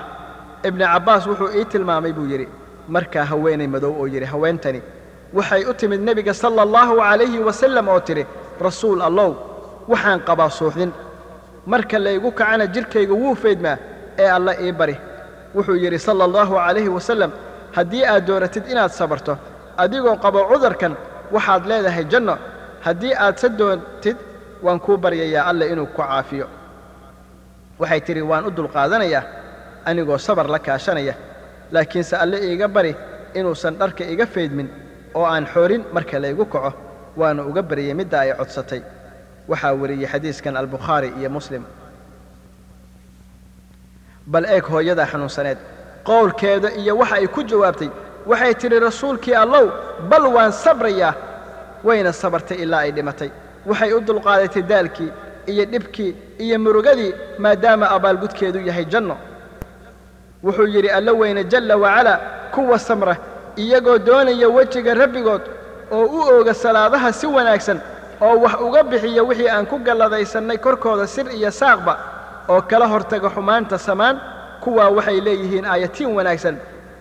Ibnu 0.68 0.84
cabbaas 0.94 1.24
wuxuu 1.28 1.50
ii 1.58 1.66
tilmaamay 1.66 2.14
buu 2.14 2.26
yidhi 2.32 2.48
markaa 2.88 3.24
haweenay 3.32 3.68
madow 3.68 3.94
oo 4.02 4.08
yidhi 4.08 4.26
haweentani 4.26 4.82
waxay 5.34 5.66
u 5.66 5.74
timid 5.74 6.02
nebiga 6.02 6.34
sala 6.34 6.62
allahu 6.62 6.94
calayhi 6.98 7.39
wasallam 7.39 7.88
oo 7.88 8.00
tidhi 8.00 8.26
rasuul 8.62 9.02
allow 9.02 9.32
waxaan 9.88 10.20
qabaa 10.28 10.50
suuxdin. 10.50 10.91
Marka 11.66 11.98
laygu 12.00 12.32
kacana 12.32 12.66
jidhkayga 12.74 13.14
wuu 13.22 13.36
faydmaa 13.36 13.78
ee 14.18 14.30
alla 14.38 14.54
ii 14.62 14.72
bari 14.72 14.96
wuxuu 15.56 15.76
yidhi 15.84 16.00
sala 16.00 16.24
allahu 16.28 16.54
calayhi 16.56 16.89
wasallam 16.98 17.32
haddii 17.76 18.04
aad 18.06 18.26
dooratid 18.28 18.64
inaad 18.72 18.91
sabarto 18.91 19.38
adigoo 19.78 20.15
qabo 20.24 20.39
cudurkan 20.51 20.93
waxaad 21.32 21.63
leedahay 21.69 22.05
janno. 22.11 22.36
Haddii 22.86 23.13
aad 23.15 23.38
se 23.38 23.49
doontid 23.49 24.17
waan 24.61 24.80
kuu 24.80 24.97
baryayaa 24.97 25.45
alle 25.49 25.65
inuu 25.71 25.86
ku 25.86 26.01
caafiyo. 26.01 26.47
Waxay 27.80 28.01
tidhi 28.01 28.21
waan 28.21 28.45
u 28.45 28.51
dulqaadanayaa 28.51 29.24
anigoo 29.86 30.17
sabar 30.17 30.47
la 30.47 30.59
kaashanaya. 30.59 31.15
Laakiinse 31.71 32.15
alle 32.17 32.38
iiga 32.47 32.67
bari 32.67 32.95
inuusan 33.34 33.76
dharka 33.80 34.03
iga 34.03 34.26
faydmin 34.26 34.69
oo 35.15 35.26
aan 35.26 35.45
xoorin 35.53 35.84
marka 35.93 36.19
laygu 36.19 36.45
kaco 36.45 36.74
waana 37.17 37.43
uga 37.43 37.61
baryey 37.61 37.93
midda 37.93 38.19
ay 38.19 38.32
codsatay. 38.39 38.82
Waxaa 39.47 39.74
wariyey 39.82 40.07
xadiiskan 40.11 40.57
albukhaari 40.57 41.09
iyo 41.19 41.30
muslim. 41.30 41.63
Bal 44.28 44.45
eeg 44.45 44.63
hooyadaa 44.71 45.05
xanuunsaneed 45.11 45.57
qowlkeeda 46.07 46.69
iyo 46.82 46.93
waxa 46.97 47.15
ay 47.15 47.28
ku 47.28 47.41
jawaabtay 47.43 47.89
waxay 48.26 48.53
tidhi 48.55 48.80
rasuulkii 48.80 49.36
allow 49.36 49.65
bal 50.09 50.26
waan 50.36 50.51
sabrayaa 50.51 51.13
wayna 51.84 52.11
sabartay 52.13 52.57
ilaa 52.63 52.80
ay 52.86 52.91
dhimatay. 52.91 53.30
Waxay 53.65 53.93
u 53.93 53.99
dulqaadatay 54.01 54.61
daalkii 54.71 55.11
iyo 55.47 55.65
dhibkii 55.65 56.15
iyo 56.39 56.59
murugadii 56.59 57.13
maadaama 57.38 57.89
abaalgudkeedu 57.95 58.59
yahay 58.59 58.86
janno. 58.86 59.17
Wuxuu 60.43 60.67
yidhi 60.67 60.89
alla 60.89 61.11
weyne 61.13 61.43
jalla 61.43 61.76
wacalaa 61.78 62.19
kuwa 62.51 62.80
samra 62.80 63.15
iyagoo 63.55 63.97
doonaya 63.97 64.47
wejiga 64.49 64.93
rabbigood 64.93 65.41
oo 65.91 66.05
u 66.05 66.19
ooga 66.34 66.53
salaadaha 66.53 67.13
si 67.13 67.28
wanaagsan 67.28 67.80
oo 68.21 68.36
wax 68.43 68.53
uga 68.61 68.84
bixiya 68.84 69.24
wixii 69.24 69.49
aan 69.49 69.65
ku 69.65 69.78
galladaysannay 69.80 70.57
korkooda 70.57 71.07
sir 71.07 71.26
iyo 71.32 71.51
saaqba 71.51 71.97
oo 72.49 72.61
kala 72.61 72.88
hortaga 72.88 73.30
xumaanta 73.30 73.78
samaan 73.78 74.19
kuwaa 74.63 74.89
waxay 74.89 75.21
leeyihiin 75.21 75.65
aayatiin 75.65 76.11
wanaagsan 76.17 76.55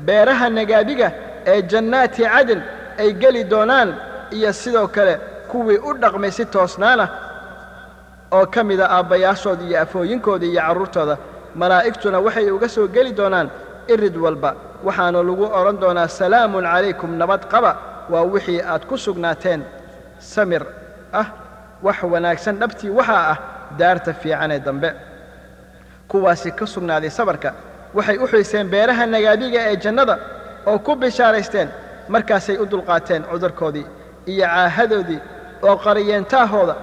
beeraha 0.06 0.46
nagaabiga 0.58 1.08
ee 1.52 1.62
jannaati 1.70 2.22
cadin 2.32 2.60
ay 3.02 3.10
geli 3.22 3.42
doonaan 3.52 3.90
iyo 4.36 4.52
sidoo 4.52 4.88
kale 4.96 5.14
kuwii 5.50 5.78
u 5.88 5.90
dhaqmay 6.02 6.30
si 6.36 6.44
toosnaana 6.54 7.06
oo 8.36 8.46
ka 8.54 8.60
mida 8.68 8.86
aabbayaashooda 8.96 9.62
iyo 9.68 9.78
afooyinkooda 9.84 10.46
iyo 10.46 10.60
carruurtooda 10.66 11.14
malaa'igtuna 11.60 12.18
waxay 12.26 12.50
uga 12.56 12.68
soo 12.74 12.86
geli 12.94 13.12
doonaan 13.18 13.48
irid 13.92 14.16
walba. 14.24 14.50
Waxaana 14.86 15.18
lagu 15.28 15.44
odhan 15.58 15.76
doonaa 15.82 16.08
salaamun 16.18 16.64
calaykum 16.72 17.10
nabad 17.20 17.42
qaba 17.52 17.70
waa 18.12 18.22
wixii 18.32 18.60
aad 18.72 18.82
ku 18.90 18.96
sugnaateen. 19.04 19.60
Samir 20.18 20.62
ah 21.20 21.26
wax 21.82 21.98
wanaagsan 22.12 22.56
dhabtii 22.60 22.90
waxaa 22.98 23.24
ah 23.32 23.38
daarta 23.78 24.12
fiicanee 24.20 24.58
dambe. 24.66 24.90
Kuwaasi 26.08 26.50
ka 26.58 26.66
sugnaaday 26.66 27.10
sabarka 27.10 27.50
waxay 27.96 28.16
u 28.24 28.26
xiiseen 28.32 28.66
beeraha 28.72 29.04
nagaadiga 29.14 29.60
ee 29.70 29.76
jannada 29.84 30.14
oo 30.70 30.78
ku 30.86 30.92
bishaaraysteen 31.02 31.68
markaasay 32.14 32.56
u 32.62 32.66
dulqaateen 32.72 33.22
cudurkoodii 33.30 33.86
iyo 34.32 34.46
caahadoodii 34.46 35.20
oo 35.68 35.76
qariyeentaahooda 35.84 36.74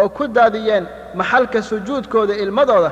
oo 0.00 0.08
ku 0.16 0.24
daadiyeen 0.36 0.84
maxalka 1.14 1.62
sujuudkooda 1.62 2.34
ilmadooda. 2.42 2.90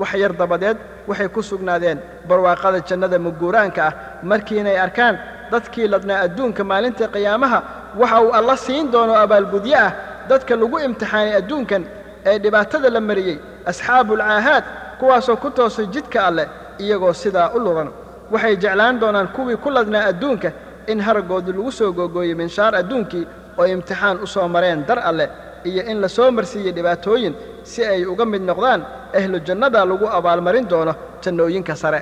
Wax 0.00 0.12
yar 0.22 0.32
dabadeed 0.40 0.76
waxay 1.08 1.28
ku 1.28 1.42
sugnaadeen 1.42 1.98
barwaaqada 2.28 2.78
jannada 2.88 3.18
muguuraanka 3.18 3.80
ah 3.88 3.92
markiinay 4.30 4.78
arkaan 4.86 5.14
dadkii 5.52 5.88
ladnaa 5.92 6.20
adduunka 6.26 6.62
maalinta 6.70 7.04
qiyaamaha 7.14 7.58
waxa 8.00 8.20
uu 8.24 8.32
alla 8.38 8.56
siin 8.56 8.86
doono 8.92 9.14
abaalgudyo 9.24 9.76
ah 9.86 9.90
dadka 10.30 10.52
lagu 10.60 10.76
imtixaanay 10.86 11.34
adduunkan 11.40 11.82
ee 12.30 12.38
dhibaatada 12.44 12.88
la 12.96 13.00
mariyey 13.08 13.36
asxaabuulcaahaad 13.70 14.64
kuwaasoo 15.02 15.36
ku 15.42 15.50
toosay 15.50 15.86
jidka 15.94 16.26
alleh 16.28 16.46
iyagoo 16.78 17.12
sidaa 17.12 17.50
u 17.56 17.58
luran 17.64 17.90
waxay 18.32 18.56
jeclaan 18.62 19.00
doonaan 19.00 19.28
kuwii 19.34 19.56
ku 19.56 19.70
ladnaa 19.70 20.04
adduunka 20.10 20.50
in 20.86 21.00
haraggoodu 21.06 21.52
lagu 21.52 21.72
soo 21.72 21.90
googooyey 21.92 22.34
minshaar 22.40 22.74
adduunkii 22.80 23.24
oo 23.58 23.66
imtixaan 23.74 24.16
u 24.22 24.26
soo 24.26 24.46
mareen 24.48 24.84
dar 24.88 24.98
alleh 25.10 25.28
iyo 25.64 25.82
in 25.90 25.98
la 26.00 26.08
soo 26.08 26.30
marsiiyey 26.30 26.72
dhibaatooyin 26.76 27.34
si 27.62 27.80
ay 27.84 28.04
uga 28.12 28.24
mid 28.24 28.42
noqdaan 28.42 28.80
ahlu 29.18 29.38
jannada 29.46 29.84
lagu 29.84 30.06
abaalmarin 30.18 30.66
doono 30.70 30.94
jannooyinka 31.22 31.74
sare. 31.76 32.00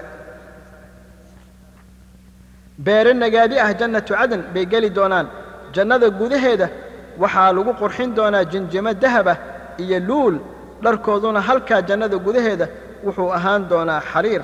Beere 2.78 3.12
nagaadi 3.14 3.57
ah 3.59 3.72
jannatu 3.80 4.14
cadan 4.14 4.42
bay 4.55 4.64
geli 4.66 4.90
doonaan. 4.90 5.26
Jannada 5.74 6.09
gudaheeda 6.11 6.68
waxaa 7.22 7.53
lagu 7.57 7.72
qurxin 7.80 8.11
doonaa 8.16 8.44
jinjimo 8.53 8.92
dahaba 9.03 9.34
iyo 9.78 9.98
luul 10.09 10.34
dharkooduna 10.82 11.40
halkaa 11.48 11.82
jannada 11.88 12.16
gudaheeda 12.26 12.66
wuxuu 13.05 13.30
ahaan 13.38 13.62
doonaa 13.70 14.01
xariir 14.12 14.42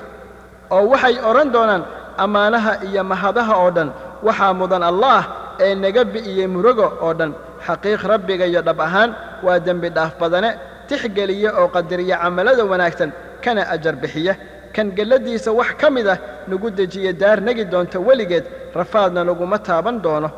oo 0.75 0.83
waxay 0.91 1.15
odhan 1.29 1.49
doonaan 1.55 1.83
ammaanaha 2.23 2.71
iyo 2.87 3.03
mahadaha 3.11 3.53
oo 3.63 3.71
dhan. 3.77 3.89
Waxaa 4.27 4.53
mudan 4.59 4.83
allaah 4.91 5.23
ee 5.65 5.75
naga 5.83 6.03
bi'iyey 6.13 6.47
murugo 6.55 6.87
oo 7.05 7.13
dhan. 7.19 7.31
Xaqiiq 7.67 8.01
rabbiga 8.11 8.45
iyo 8.51 8.61
dhab 8.67 8.79
ahaan 8.87 9.11
waa 9.45 9.59
dembi 9.65 9.89
dhaaf 9.97 10.13
badane 10.21 10.49
tixgeliya 10.89 11.49
oo 11.59 11.67
qadariya 11.75 12.15
camallada 12.23 12.63
wanaagsan 12.71 13.09
kana 13.43 13.61
ajar 13.75 13.95
bixiya. 14.01 14.33
Kan 14.75 14.87
gelladiisa 14.97 15.51
wax 15.59 15.69
ka 15.81 15.87
mid 15.95 16.07
ah 16.13 16.17
nagu 16.49 16.67
dejiya 16.77 17.13
daar 17.21 17.39
negi 17.47 17.65
doonta 17.71 17.97
weligeed 18.07 18.45
rafaadna 18.79 19.21
laguma 19.29 19.57
taaban 19.67 19.97
doono. 20.05 20.29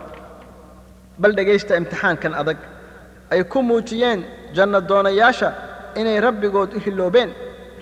Bal 1.21 1.31
dhegaysta 1.37 1.73
imtixaankan 1.79 2.33
adag. 2.41 2.57
Ay 3.31 3.43
ku 3.51 3.59
muujiyeen 3.69 4.19
janno 4.55 4.79
doonayaasha 4.89 5.49
inay 5.99 6.19
rabbigood 6.27 6.69
u 6.77 6.79
hilloobeen 6.85 7.29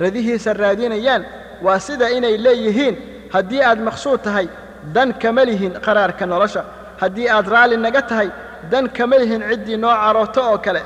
radihiisa 0.03 0.53
raadinayaan 0.61 1.23
waa 1.65 1.79
sida 1.87 2.07
inay 2.17 2.35
leeyihiin 2.45 2.95
haddii 3.33 3.61
aad 3.69 3.79
maqsuud 3.87 4.19
tahay 4.27 4.47
dan 4.95 5.09
kama 5.21 5.43
lihin 5.49 5.73
qaraarka 5.85 6.25
nolosha. 6.31 6.61
Haddii 7.01 7.27
aad 7.35 7.47
raalli 7.53 7.77
naga 7.85 8.01
tahay 8.09 8.29
dan 8.71 8.85
kama 8.97 9.15
lihin 9.21 9.41
ciddii 9.49 9.77
noo 9.83 9.93
carooto 10.03 10.41
oo 10.51 10.57
kale. 10.65 10.81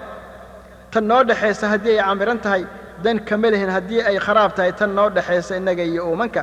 Tan 0.91 1.03
noo 1.09 1.21
dhexaysa 1.29 1.65
haddii 1.73 1.95
ay 1.99 2.03
camiran 2.07 2.39
tahay 2.45 2.63
dan 3.03 3.17
kama 3.29 3.47
lihin 3.53 3.69
haddii 3.75 4.01
ay 4.09 4.17
kharaab 4.25 4.51
tahay 4.57 4.71
tan 4.79 4.91
noo 4.97 5.09
dhexaysa 5.15 5.53
innaga 5.59 5.83
iyo 5.91 6.01
uumanka. 6.09 6.41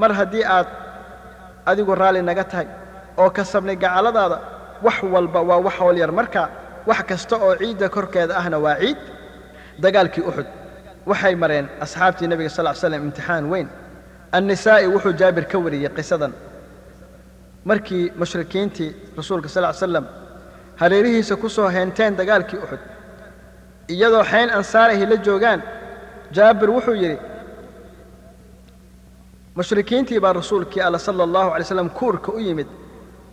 Mar 0.00 0.10
haddii 0.18 0.44
aad 0.56 0.66
adigu 1.70 1.92
raalli 2.00 2.22
naga 2.22 2.44
tahay 2.50 2.68
oo 3.20 3.30
kasabnay 3.36 3.76
gacaladaada 3.82 4.38
wax 4.86 4.96
walba 5.14 5.40
waa 5.48 5.60
wax 5.66 5.74
howl 5.80 5.96
yar 6.02 6.12
marka 6.18 6.42
wax 6.88 7.00
kasta 7.08 7.34
oo 7.44 7.54
ciidda 7.60 7.86
korkeeda 7.94 8.34
ahna 8.40 8.58
waa 8.64 8.76
ciid. 8.82 8.98
Dagaalkii 9.82 10.22
uxud 10.30 10.46
waxay 11.06 11.34
mareen 11.34 11.68
asxaabtii 11.80 12.28
nebiga 12.28 12.48
sal 12.50 12.64
ly 12.66 12.74
slam 12.74 13.02
imtixaan 13.06 13.44
weyn. 13.50 13.68
Annisaa'i 14.32 14.86
wuxuu 14.86 15.12
jaabir 15.20 15.44
ka 15.48 15.58
wariyey 15.58 15.88
qisadan. 15.96 16.32
Markii 17.64 18.12
mushrikiintii 18.16 18.90
rasuulka 19.16 19.48
sal 19.48 19.74
slam 19.74 20.06
hareerihiisa 20.80 21.36
ku 21.36 21.48
soo 21.48 21.68
heenteen 21.68 22.16
dagaalkii 22.16 22.58
uxud 22.64 22.80
iyadoo 23.88 24.24
xayn 24.24 24.50
ansaar 24.50 24.90
ahi 24.90 25.06
la 25.06 25.16
joogaan 25.16 25.62
jaabir 26.32 26.70
wuxuu 26.70 26.94
yidhi 26.94 27.18
mushrikiintii 29.56 30.20
baa 30.20 30.32
rasuulkii 30.32 30.80
alla 30.82 30.98
sala 30.98 31.22
allahu 31.24 31.50
alay 31.50 31.64
slam 31.64 31.90
kuurka 31.90 32.32
u 32.32 32.38
yimid. 32.38 32.66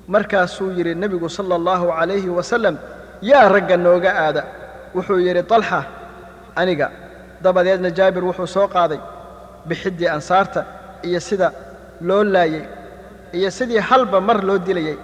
Markaasuu 0.08 0.72
yidhi 0.72 0.96
nebigu 0.96 1.30
sala 1.30 1.56
allahu 1.56 1.88
calayhi 1.88 2.30
wasalam 2.30 2.78
yaa 3.22 3.50
ragga 3.50 3.78
nooga 3.78 4.12
aada 4.26 4.44
wuxuu 4.96 5.20
yidhi 5.20 5.42
dalxa 5.44 5.84
aniga 6.56 6.92
dabadeedna 7.44 7.90
jaabir 7.98 8.24
wuxuu 8.30 8.48
soo 8.56 8.68
qaaday 8.76 9.00
bixiddii 9.68 10.10
ansaarta 10.18 10.62
iyo 11.08 11.20
sida 11.20 11.48
loo 12.08 12.24
laayey 12.24 12.64
iyo 13.38 13.50
sidii 13.58 13.82
halba 13.90 14.20
mar 14.22 14.38
loo 14.48 14.58
dilayey 14.68 14.98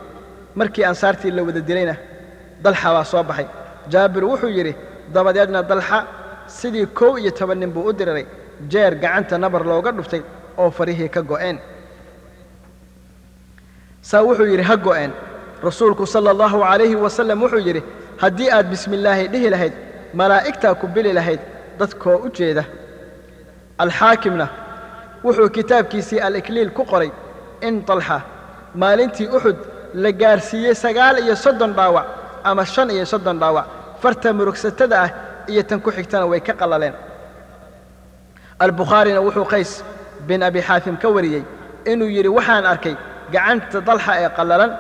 markii 0.56 0.84
ansaartii 0.92 1.32
la 1.32 1.42
wada 1.48 1.60
dilayna 1.70 1.96
dalxa 2.64 2.90
baa 2.96 3.04
soo 3.12 3.24
baxay. 3.30 3.48
Jaabir 3.92 4.24
wuxuu 4.32 4.50
yidhi 4.58 4.74
dabadeedna 5.14 5.60
dalxa 5.72 5.98
sidii 6.48 6.86
kow 7.00 7.14
iyo 7.22 7.32
toban 7.32 7.58
nin 7.60 7.72
buu 7.76 7.86
u 7.90 7.94
diriray 7.94 8.26
jeer 8.72 8.94
gacanta 9.04 9.38
nabar 9.38 9.64
looga 9.72 9.92
dhuftay 9.92 10.22
oo 10.58 10.70
farihii 10.78 11.10
ka 11.16 11.22
go'een. 11.22 11.58
Saa 14.02 14.22
wuxuu 14.28 14.46
yidhi 14.52 14.64
ha 14.70 14.76
go'een. 14.78 15.12
Rasuulku 15.64 16.06
sala 16.08 16.30
allahu 16.32 16.60
calayhi 16.70 16.96
wasallam 16.96 17.42
wuxuu 17.44 17.60
yidhi 17.68 17.82
haddii 18.22 18.50
aad 18.52 18.68
bismillaahi 18.74 19.28
dhihi 19.34 19.50
lahayd 19.54 19.74
malaa'igtaa 20.14 20.74
ku 20.82 20.88
bili 20.88 21.14
lahayd 21.14 21.40
dadkoo 21.82 22.18
u 22.26 22.30
jeeda. 22.38 22.64
Alxaakimna 23.84 24.48
wuxuu 25.26 25.50
kitaabkiisii 25.58 26.20
al-ikliil 26.28 26.70
ku 26.78 26.84
qoray 26.92 27.10
in 27.68 27.76
dalxa 27.88 28.18
maalintii 28.82 29.28
uxud 29.38 29.58
la 30.04 30.12
gaarsiiyey 30.22 30.76
sagaal 30.84 31.16
iyo 31.26 31.36
soddon 31.46 31.72
dhaawac 31.78 32.06
ama 32.50 32.64
shan 32.74 32.90
iyo 32.96 33.06
soddon 33.14 33.38
dhaawac 33.42 33.66
farta 34.02 34.30
murugsatada 34.38 34.96
ah 35.06 35.10
iyo 35.52 35.64
tan 35.70 35.80
ku 35.86 35.90
xigtana 35.98 36.26
way 36.32 36.40
ka 36.48 36.54
qallaleen. 36.62 36.94
Albukhaarina 38.64 39.20
wuxuu 39.26 39.46
qays 39.54 39.72
bin 40.28 40.42
abi 40.48 40.62
xaatim 40.68 40.96
ka 41.02 41.08
wariyey 41.16 41.44
inuu 41.92 42.10
yidhi 42.16 42.30
waxaan 42.38 42.66
arkay 42.74 42.96
gacanta 43.34 43.78
dalxa 43.88 44.12
ee 44.24 44.30
qallalan 44.38 44.72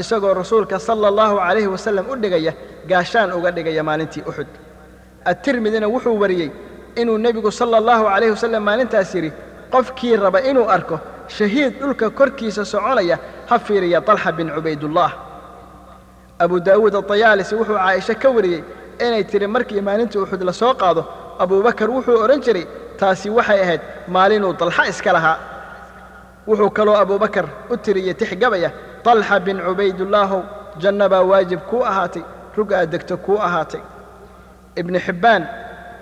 isagoo 0.00 0.34
rasuulka 0.40 0.76
sala 0.86 1.06
allahu 1.12 1.34
calayhi 1.44 1.66
wasallam 1.74 2.04
u 2.12 2.16
dhigaya 2.22 2.52
gaashaan 2.90 3.30
uga 3.38 3.50
dhigaya 3.56 3.82
maalintii 3.88 4.22
uxud 4.30 4.46
attirmidina 5.24 5.86
wuxuu 5.88 6.18
wariyey 6.20 6.50
inuu 6.96 7.18
nebigu 7.18 7.50
sala 7.52 7.76
allahu 7.76 8.04
calayhi 8.04 8.30
wasallam 8.36 8.62
maalintaas 8.64 9.14
yidhi 9.14 9.32
qofkii 9.72 10.16
raba 10.16 10.40
inuu 10.40 10.68
arko 10.70 11.00
shahiid 11.28 11.78
dhulka 11.80 12.10
korkiisa 12.10 12.64
soconaya 12.64 13.18
ha 13.48 13.58
fiiriya 13.58 14.00
dalxa 14.00 14.32
bin 14.32 14.50
cubaydullah. 14.50 15.10
Abu 16.38 16.60
daawuud 16.60 16.94
adayaalisi 16.94 17.54
wuxuu 17.54 17.76
caa'isho 17.78 18.14
ka 18.22 18.28
wariyey 18.30 18.62
inay 19.06 19.24
tidhi 19.24 19.46
markii 19.46 19.80
maalintii 19.80 20.18
uxud 20.24 20.42
la 20.42 20.52
soo 20.52 20.74
qaado 20.74 21.04
abuubakar 21.38 21.90
wuxuu 21.90 22.16
odhan 22.24 22.40
jiray 22.40 22.66
taasi 22.98 23.30
waxay 23.30 23.60
ahayd 23.62 23.80
maalinuu 24.08 24.52
dalxa 24.52 24.86
iska 24.88 25.12
lahaa 25.12 25.36
wuxuu 26.48 26.70
kaloo 26.70 26.96
abuubakar 26.96 27.46
u 27.70 27.76
tiriyey 27.76 28.14
tixgabaya 28.14 28.70
dalxa 29.04 29.40
bin 29.40 29.60
cubaydulaahow 29.66 30.42
janna 30.82 31.08
baa 31.08 31.22
waajib 31.30 31.60
kuu 31.70 31.82
ahaatay 31.84 32.22
rug 32.56 32.72
aad 32.72 32.90
degto 32.90 33.16
kuu 33.16 33.38
ahaatay 33.38 33.80
ibnu 34.76 34.98
xibbaan 35.06 35.42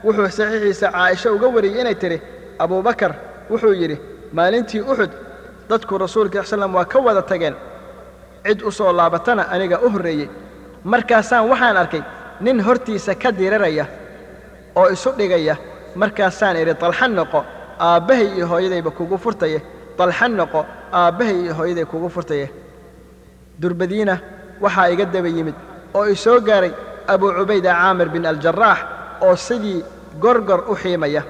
wuxuu 0.04 0.28
saxiixiisa 0.38 0.86
caa'isho 0.92 1.28
uga 1.36 1.48
wariyey 1.54 1.80
inay 1.80 1.94
tidhi 2.02 2.18
abuubakar 2.62 3.12
wuxuu 3.50 3.72
yidhi 3.80 3.96
maalintii 4.36 4.80
uxud 4.92 5.10
dadku 5.70 5.98
rasuulka 5.98 6.44
sal 6.44 6.60
waa 6.76 6.84
ka 6.84 6.98
wada 7.06 7.22
tageen. 7.22 7.54
Cid 8.46 8.62
u 8.62 8.70
soo 8.72 8.92
laabatana 8.92 9.42
aniga 9.54 9.78
u 9.86 9.88
horreeyey. 9.90 10.28
Markaasaan 10.84 11.48
waxaan 11.50 11.76
arkay 11.76 12.02
nin 12.40 12.60
hortiisa 12.66 13.14
ka 13.14 13.30
diriraya 13.32 13.86
oo 14.76 14.88
isu 14.94 15.10
dhigaya. 15.18 15.56
Markaasaan 16.00 16.56
idhi 16.56 16.74
dalxa 16.80 17.08
noqo 17.08 17.40
aabbahay 17.80 18.26
iyo 18.36 18.46
hooyadayba 18.46 18.90
kugu 18.90 19.18
furtaye. 19.18 19.58
Dalxa 19.98 20.28
noqo 20.28 20.60
aabbahay 20.92 21.36
iyo 21.44 21.54
hooyaday 21.58 21.84
kugu 21.84 22.08
furtaye. 22.08 22.46
Durbadiina 23.60 24.14
waxaa 24.60 24.90
iga 24.92 25.04
daba 25.04 25.28
yimid 25.28 25.54
oo 25.94 26.04
i 26.06 26.16
soo 26.16 26.40
gaaray 26.40 26.72
abuu 27.12 27.30
cubayda 27.38 27.72
caamir 27.80 28.08
bin 28.14 28.24
aljaraax 28.32 28.78
oo 29.26 29.36
sidii 29.46 29.78
gorgor 30.22 30.60
u 30.72 30.74
xiimaya. 30.82 31.22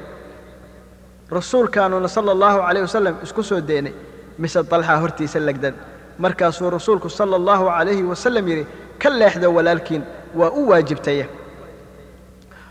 Rasuulkaanuna 1.30 2.08
sala 2.08 2.30
allahu 2.32 2.58
calayh 2.66 2.82
wasallam 2.88 3.14
isku 3.26 3.42
soo 3.42 3.60
deynay 3.60 3.92
mise 4.38 4.60
dalxaa 4.70 4.96
hortiisa 5.02 5.38
legdan 5.48 5.74
markaasuu 6.24 6.70
rasuulku 6.76 7.08
sala 7.18 7.36
allahu 7.40 7.64
calayhi 7.76 8.02
wasallam 8.12 8.44
yidhi 8.50 8.64
ka 9.02 9.08
leexda 9.20 9.48
walaalkiin 9.56 10.02
waa 10.38 10.50
u 10.50 10.68
waajibtaya. 10.70 11.26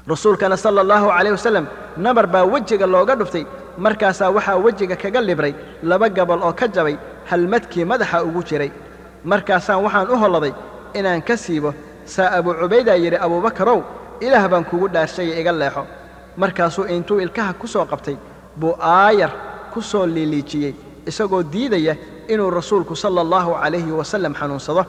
Rasuulkana 0.07 0.57
sala 0.57 0.81
allahu 0.81 1.07
calayh 1.15 1.31
wasallam 1.37 1.65
nabar 1.97 2.25
baa 2.33 2.43
wejiga 2.53 2.87
looga 2.87 3.15
dhuftay 3.19 3.45
markaasaa 3.85 4.29
waxaa 4.35 4.55
wejiga 4.65 4.95
kaga 4.95 5.21
libray 5.21 5.53
laba 5.83 6.09
gabal 6.09 6.41
oo 6.47 6.53
ka 6.59 6.67
jabay 6.67 6.95
halmadkii 7.29 7.85
madaxa 7.85 8.23
ugu 8.27 8.41
jiray. 8.49 8.71
Markaasaan 9.23 9.83
waxaan 9.85 10.07
u 10.09 10.15
holladay 10.23 10.53
inaan 10.97 11.21
ka 11.21 11.35
siibo 11.37 11.73
saa 12.13 12.29
abuu 12.37 12.53
cubaydaa 12.61 12.95
yidhi 13.03 13.17
abuubakarow 13.25 13.79
ilaah 14.25 14.45
baan 14.51 14.65
kugu 14.69 14.87
dhaarshaya 14.93 15.39
iga 15.41 15.51
leexo. 15.61 15.83
Markaasuu 16.41 16.85
intuu 16.95 17.19
ilkaha 17.25 17.53
ku 17.61 17.67
soo 17.67 17.85
qabtay 17.91 18.17
buu 18.59 18.73
aayar 18.79 19.31
ku 19.73 19.81
soo 19.81 20.05
liiliijiyey 20.15 20.73
isagoo 21.09 21.43
diidaya 21.53 21.93
inuu 22.33 22.49
rasuulku 22.59 22.95
sala 22.95 23.21
allahu 23.21 23.51
calayhi 23.61 23.91
wasallam 23.91 24.33
xanuunsado. 24.39 24.83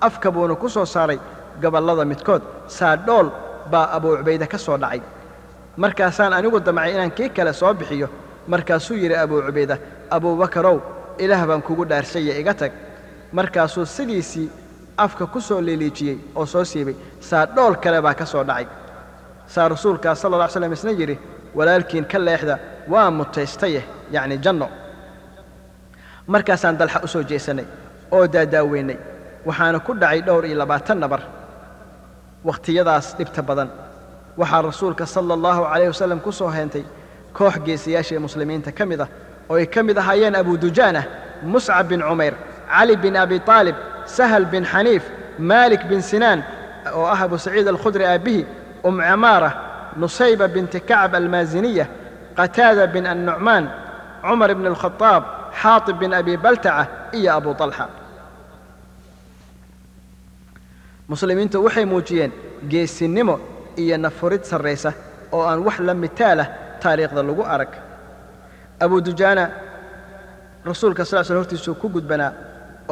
Afka 0.00 0.30
buuna 0.30 0.54
ku 0.54 0.68
soo 0.68 0.84
saaray 0.94 1.18
gobollada 1.62 2.04
midkood 2.04 2.42
saadhool 2.66 3.28
baa 3.70 3.86
abuu 3.96 4.16
cubayde 4.16 4.46
ka 4.46 4.58
soo 4.58 4.76
dhacay. 4.78 5.00
Markaasaan 5.76 6.32
anigu 6.32 6.60
damcay 6.60 6.90
inaan 6.94 7.10
kii 7.10 7.28
kale 7.36 7.52
soo 7.52 7.74
bixiyo. 7.74 8.08
Markaasuu 8.48 8.94
yidhi 9.02 9.14
abuu 9.24 9.42
cubayda 9.46 9.76
abuubakarow 10.10 10.78
ilaah 11.18 11.46
baan 11.46 11.62
kugu 11.62 11.84
dhaarshaya 11.84 12.38
iga 12.40 12.54
tag. 12.54 12.72
Markaasuu 13.32 13.86
sidiisii 13.86 14.48
afka 15.04 15.24
ku 15.32 15.40
soo 15.40 15.60
liiliijiyey 15.66 16.16
oo 16.38 16.46
soo 16.52 16.64
siibay 16.64 16.94
saadhool 17.28 17.74
kale 17.82 17.98
baa 18.04 18.14
ka 18.20 18.26
soo 18.32 18.44
dhacay. 18.48 18.66
Saa 19.46 19.68
rasuulkaas 19.68 20.20
sala 20.22 20.36
alla 20.36 20.46
ly 20.46 20.52
slam 20.52 20.72
isna 20.72 20.90
yidhi 21.00 21.16
walaalkiin 21.58 22.04
ka 22.12 22.18
leexda 22.26 22.54
waa 22.92 23.10
mutaystaye 23.18 23.82
yacni 24.14 24.36
janno. 24.44 24.68
Markaasaan 26.32 26.78
dalxa 26.78 27.00
u 27.04 27.08
soo 27.08 27.22
jeesannay 27.30 27.66
oo 28.16 28.26
daadaaweynay 28.34 28.98
waxaana 29.46 29.78
ku 29.86 29.92
dhacay 30.00 30.20
dhowr 30.26 30.44
iyo 30.46 30.56
labaatan 30.62 30.98
nabar. 31.00 31.20
Wakhtiyadaas 32.44 33.16
dhibta 33.18 33.42
badan. 33.42 33.68
Waxaa 34.40 34.62
rasuulka 34.62 35.06
sala 35.06 35.34
allahu 35.34 35.62
calayh 35.64 35.88
wasallam 35.92 36.20
ku 36.20 36.32
soo 36.32 36.48
heentay 36.56 36.84
koox 37.32 37.54
geesayaashii 37.66 38.18
muslimiinta 38.18 38.72
ka 38.72 38.84
mid 38.86 39.00
ah 39.00 39.08
oo 39.50 39.56
ay 39.56 39.66
ka 39.66 39.82
mid 39.82 39.98
ahaayeen 39.98 40.34
abu 40.36 40.56
dujaana 40.58 41.02
muscab 41.42 41.88
bin 41.88 42.00
cumayr 42.02 42.34
cali 42.74 42.96
bin 42.96 43.16
abi 43.16 43.40
aalib 43.46 43.76
sahal 44.16 44.44
bin 44.52 44.64
xaniif 44.64 45.04
maalik 45.38 45.82
bin 45.90 46.00
sinaan 46.02 46.40
oo 46.94 47.04
ah 47.14 47.20
abu 47.26 47.36
saciid 47.38 47.68
alkhudri 47.68 48.04
aabbihi 48.06 48.42
um 48.84 48.96
camaara 49.00 49.50
nusayba 49.96 50.46
binti 50.48 50.80
kacab 50.80 51.14
almaasiniya 51.14 51.86
qataada 52.38 52.86
bin 52.94 53.04
annucmaan 53.12 53.64
cumar 54.28 54.50
bn 54.54 54.66
alkhadaab 54.72 55.22
xaatib 55.62 55.96
bin 56.02 56.12
abi 56.20 56.36
baltaca 56.36 56.84
iyo 57.18 57.30
abu 57.38 57.50
talxa 57.60 57.86
muslimiintu 61.08 61.56
waxay 61.64 61.84
muujiyeen 61.84 62.32
geesinnimo 62.70 63.36
iyo 63.76 63.96
nafurid 63.98 64.42
sarraysa 64.50 64.92
oo 65.32 65.42
aan 65.50 65.60
wax 65.66 65.78
la 65.80 65.94
mitaalah 65.94 66.46
taariikhda 66.82 67.22
lagu 67.22 67.42
arag. 67.54 67.68
Abu 68.80 69.00
dujaana 69.00 69.50
rasuulka 70.64 71.04
sal 71.04 71.24
sl 71.24 71.36
hortiisuu 71.40 71.74
ku 71.74 71.88
gudbanaa 71.88 72.32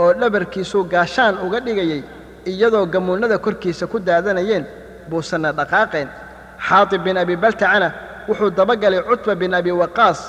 oo 0.00 0.12
dhabarkiisuu 0.20 0.84
gaashaan 0.92 1.34
uga 1.46 1.58
dhigayey 1.66 2.02
iyadoo 2.50 2.86
gamuunnada 2.92 3.38
korkiisa 3.38 3.86
ku 3.92 3.98
daadanayeen 4.08 4.64
buusanna 5.10 5.52
dhaqaaqeen. 5.58 6.08
Xaatib 6.68 7.02
bin 7.06 7.16
abi 7.22 7.36
baltacana 7.36 7.88
wuxuu 8.28 8.50
dabagalay 8.58 9.00
cutba 9.08 9.34
bin 9.42 9.52
abi 9.54 9.70
waqaas 9.82 10.20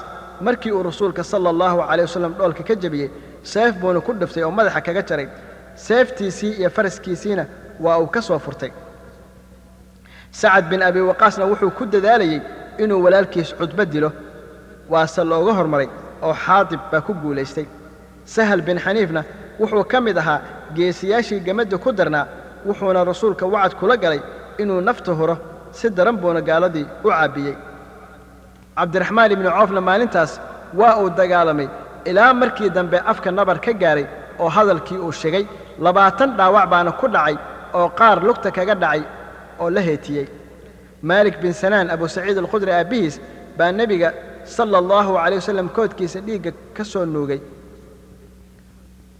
markii 0.45 0.71
uu 0.71 0.83
rasuulka 0.89 1.23
sala 1.23 1.49
allahu 1.53 1.77
calay 1.89 2.03
wasallam 2.07 2.33
dhoolka 2.39 2.63
ka 2.63 2.75
jebiyey 2.81 3.09
seef 3.51 3.71
buuna 3.81 3.99
ku 4.01 4.11
dhiftay 4.13 4.43
oo 4.43 4.51
madaxa 4.51 4.81
kaga 4.81 5.01
jaray. 5.09 5.27
Seeftiisii 5.75 6.51
iyo 6.59 6.69
faraskiisiina 6.69 7.43
waa 7.79 7.97
uu 8.01 8.07
ka 8.07 8.21
soo 8.21 8.39
furtay. 8.39 8.71
Sacad 10.31 10.69
bin 10.69 10.81
abi 10.81 11.01
waqaasna 11.01 11.45
wuxuu 11.51 11.71
ku 11.77 11.85
dadaalayey 11.85 12.41
inuu 12.83 13.03
walaalkiis 13.05 13.53
cudbo 13.59 13.85
dilo. 13.85 14.11
Waase 14.89 15.21
looga 15.23 15.53
hormaray 15.59 15.89
oo 16.21 16.33
xaadib 16.45 16.79
baa 16.91 17.01
ku 17.01 17.13
guulaystay. 17.13 17.65
Sahal 18.25 18.61
bin 18.61 18.77
xaniifna 18.85 19.23
wuxuu 19.59 19.83
ka 19.91 19.97
mid 20.01 20.17
ahaa 20.17 20.39
geesiyaashii 20.75 21.39
gemadda 21.47 21.77
ku 21.77 21.91
darnaa 21.91 22.25
wuxuuna 22.67 23.03
rasuulka 23.11 23.45
wacad 23.53 23.73
kula 23.79 23.95
galay 24.03 24.21
inuu 24.61 24.81
nafta 24.81 25.11
huro 25.19 25.35
si 25.71 25.89
daran 25.89 26.17
buuna 26.21 26.41
gaaladii 26.41 26.85
u 27.03 27.09
caabiyey. 27.09 27.55
Cabdiraxmaan 28.77 29.31
ibnu 29.35 29.49
coofna 29.57 29.81
maalintaas 29.81 30.31
waa 30.79 30.95
uu 31.01 31.09
dagaalamay 31.19 31.67
ilaa 32.09 32.33
markii 32.33 32.69
dambe 32.69 32.97
afka 33.11 33.31
nabar 33.31 33.57
ka 33.65 33.73
gaaray 33.73 34.05
oo 34.39 34.49
hadalkii 34.49 34.97
uu 35.05 35.11
shegay 35.11 35.45
labaatan 35.85 36.29
dhaawac 36.37 36.69
baana 36.71 36.91
ku 36.91 37.07
dhacay 37.07 37.35
oo 37.73 37.89
qaar 37.99 38.17
lugta 38.27 38.51
kaga 38.51 38.75
dhacay 38.75 39.01
oo 39.59 39.69
la 39.69 39.81
heetiyey. 39.81 40.27
Maalik 41.01 41.35
bin 41.41 41.53
sanaan 41.53 41.89
abu 41.89 42.07
saciid 42.07 42.37
alkhudri 42.37 42.71
aabbihiis 42.71 43.15
baa 43.57 43.71
nebiga 43.71 44.09
sala 44.43 44.77
allahu 44.77 45.11
calayh 45.19 45.37
wasallam 45.41 45.67
koodkiisa 45.69 46.19
dhiigga 46.27 46.51
ka 46.75 46.83
soo 46.83 47.05
nuugay 47.05 47.39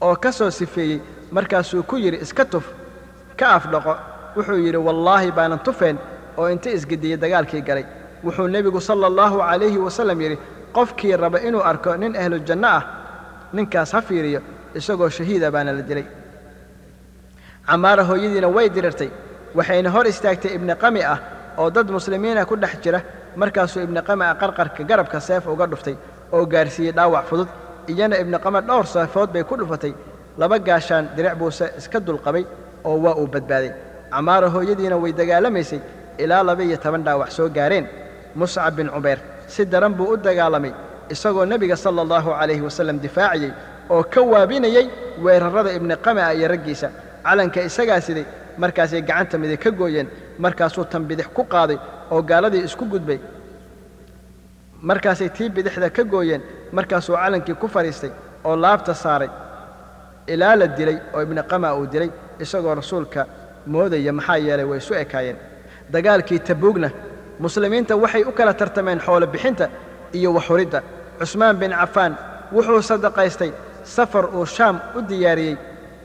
oo 0.01 0.15
ka 0.15 0.31
soo 0.31 0.49
sifeeyey 0.51 1.01
markaasuu 1.31 1.83
ku 1.83 1.95
yidhi 1.97 2.17
iska 2.25 2.45
tuf 2.45 2.65
ka 3.39 3.47
afdhaqo. 3.57 3.93
Wuxuu 4.35 4.57
yidhi 4.65 4.77
wallaahi 4.87 5.31
baanan 5.31 5.59
tufeen 5.59 5.97
oo 6.37 6.47
inta 6.49 6.69
isgediyey 6.69 7.17
dagaalkii 7.17 7.61
galay. 7.61 7.85
Wuxuu 8.23 8.47
nebigu 8.47 8.81
sala 8.81 9.07
allahu 9.07 9.37
calayhi 9.39 9.77
wasallam 9.77 10.21
yidhi 10.21 10.37
qofkii 10.75 11.15
raba 11.17 11.39
inuu 11.47 11.61
arko 11.71 11.95
nin 11.97 12.15
ahlu 12.15 12.39
janno 12.47 12.67
ah 12.67 12.83
ninkaas 13.53 13.91
ha 13.93 14.01
fiiriyo 14.01 14.41
isagoo 14.75 15.09
shahiida 15.09 15.51
baana 15.51 15.71
la 15.73 15.81
dilay. 15.81 16.05
Camaara 17.67 18.03
hooyadiina 18.03 18.47
way 18.55 18.69
dirirtay 18.69 19.09
waxayna 19.55 19.89
hor 19.93 20.05
istaagtay 20.07 20.51
ibni 20.57 20.73
qami 20.75 21.01
ah 21.03 21.17
oo 21.57 21.69
dad 21.69 21.87
muslimiina 21.91 22.45
ku 22.45 22.55
dhex 22.55 22.73
jira 22.83 23.01
markaasuu 23.35 23.81
ibni 23.83 24.01
qami 24.01 24.23
ah 24.25 24.35
qarqarka 24.41 24.83
garabka 24.89 25.19
seef 25.19 25.47
uga 25.47 25.65
dhuftay 25.67 25.95
oo 26.33 26.45
gaarsiiyey 26.45 26.91
dhaawac 26.97 27.25
fudud 27.29 27.47
iyana 27.91 28.15
ibni 28.21 28.37
qame 28.45 28.59
dhowr 28.67 28.85
seefood 28.93 29.29
bay 29.33 29.43
ku 29.43 29.55
dhufatay. 29.59 29.93
Laba 30.39 30.57
gaashaan 30.67 31.05
diric 31.15 31.35
buuse 31.39 31.65
iska 31.79 31.99
dulqabay 31.99 32.43
oo 32.85 32.97
waa 33.03 33.15
uu 33.21 33.27
badbaaday. 33.33 33.71
Camaara 34.11 34.47
hooyadiina 34.55 34.95
way 35.03 35.11
dagaalamaysay 35.19 35.79
ilaa 36.23 36.43
laba-iyo 36.47 36.77
toban 36.83 37.03
dhaawac 37.05 37.29
soo 37.37 37.49
gaareen. 37.49 37.85
Muscab 38.35 38.75
bin 38.77 38.87
cubayr 38.89 39.19
si 39.47 39.65
daran 39.65 39.93
buu 39.97 40.13
u 40.13 40.17
dagaalamay 40.17 40.73
isagoo 41.13 41.45
nebiga 41.45 41.75
sala 41.75 42.01
allahu 42.05 42.29
calayhi 42.39 42.61
wasallam 42.67 42.97
difaaciyey 43.05 43.51
oo 43.89 44.03
ka 44.13 44.21
waabinayey 44.31 44.85
weerarrada 45.23 45.71
ibni 45.77 45.95
qami'a 46.05 46.33
iyo 46.37 46.47
raggiisa. 46.53 46.87
Calanka 47.25 47.59
isagaa 47.69 48.01
siday 48.07 48.25
markaasay 48.61 49.01
gacanta 49.01 49.35
midig 49.41 49.59
ka 49.63 49.71
gooyeen 49.71 50.07
markaasuu 50.43 50.85
tan 50.91 51.03
bidix 51.09 51.27
ku 51.35 51.43
qaaday 51.53 51.77
oo 52.11 52.21
gaaladii 52.29 52.63
isku 52.67 52.85
gudbay. 52.85 53.19
Markaasay 54.81 55.29
tii 55.35 55.49
bidixda 55.55 55.89
ka 55.89 56.03
gooyeen 56.03 56.41
markaasuu 56.71 57.15
calankii 57.15 57.55
ku 57.61 57.67
fadhiistay 57.67 58.11
oo 58.47 58.55
laabta 58.63 58.93
saaray 58.93 59.29
ilaa 60.27 60.55
la 60.55 60.67
dilay 60.67 60.97
oo 61.13 61.21
ibni 61.21 61.41
qama 61.51 61.73
uu 61.75 61.85
dilay 61.93 62.09
isagoo 62.43 62.75
rasuulka 62.75 63.21
moodaya 63.67 64.13
maxaa 64.13 64.37
yeelay 64.37 64.65
way 64.65 64.77
isu 64.77 64.93
ekaayeen. 65.03 65.37
Dagaalkii 65.93 66.39
tabuugna 66.39 66.89
muslimiinta 67.39 67.93
waxay 68.03 68.23
u 68.23 68.31
kala 68.31 68.53
tartameen 68.53 68.99
xoolo 69.05 69.27
bixinta 69.27 69.65
iyo 70.17 70.29
waxhuridda 70.37 70.79
cusmaan 71.19 71.55
bin 71.61 71.71
cafaan 71.71 72.13
wuxuu 72.53 72.81
sadaqaystay 72.81 73.51
safar 73.83 74.25
uu 74.37 74.45
shaam 74.45 74.75
u 74.97 75.01
diyaariyey 75.09 75.55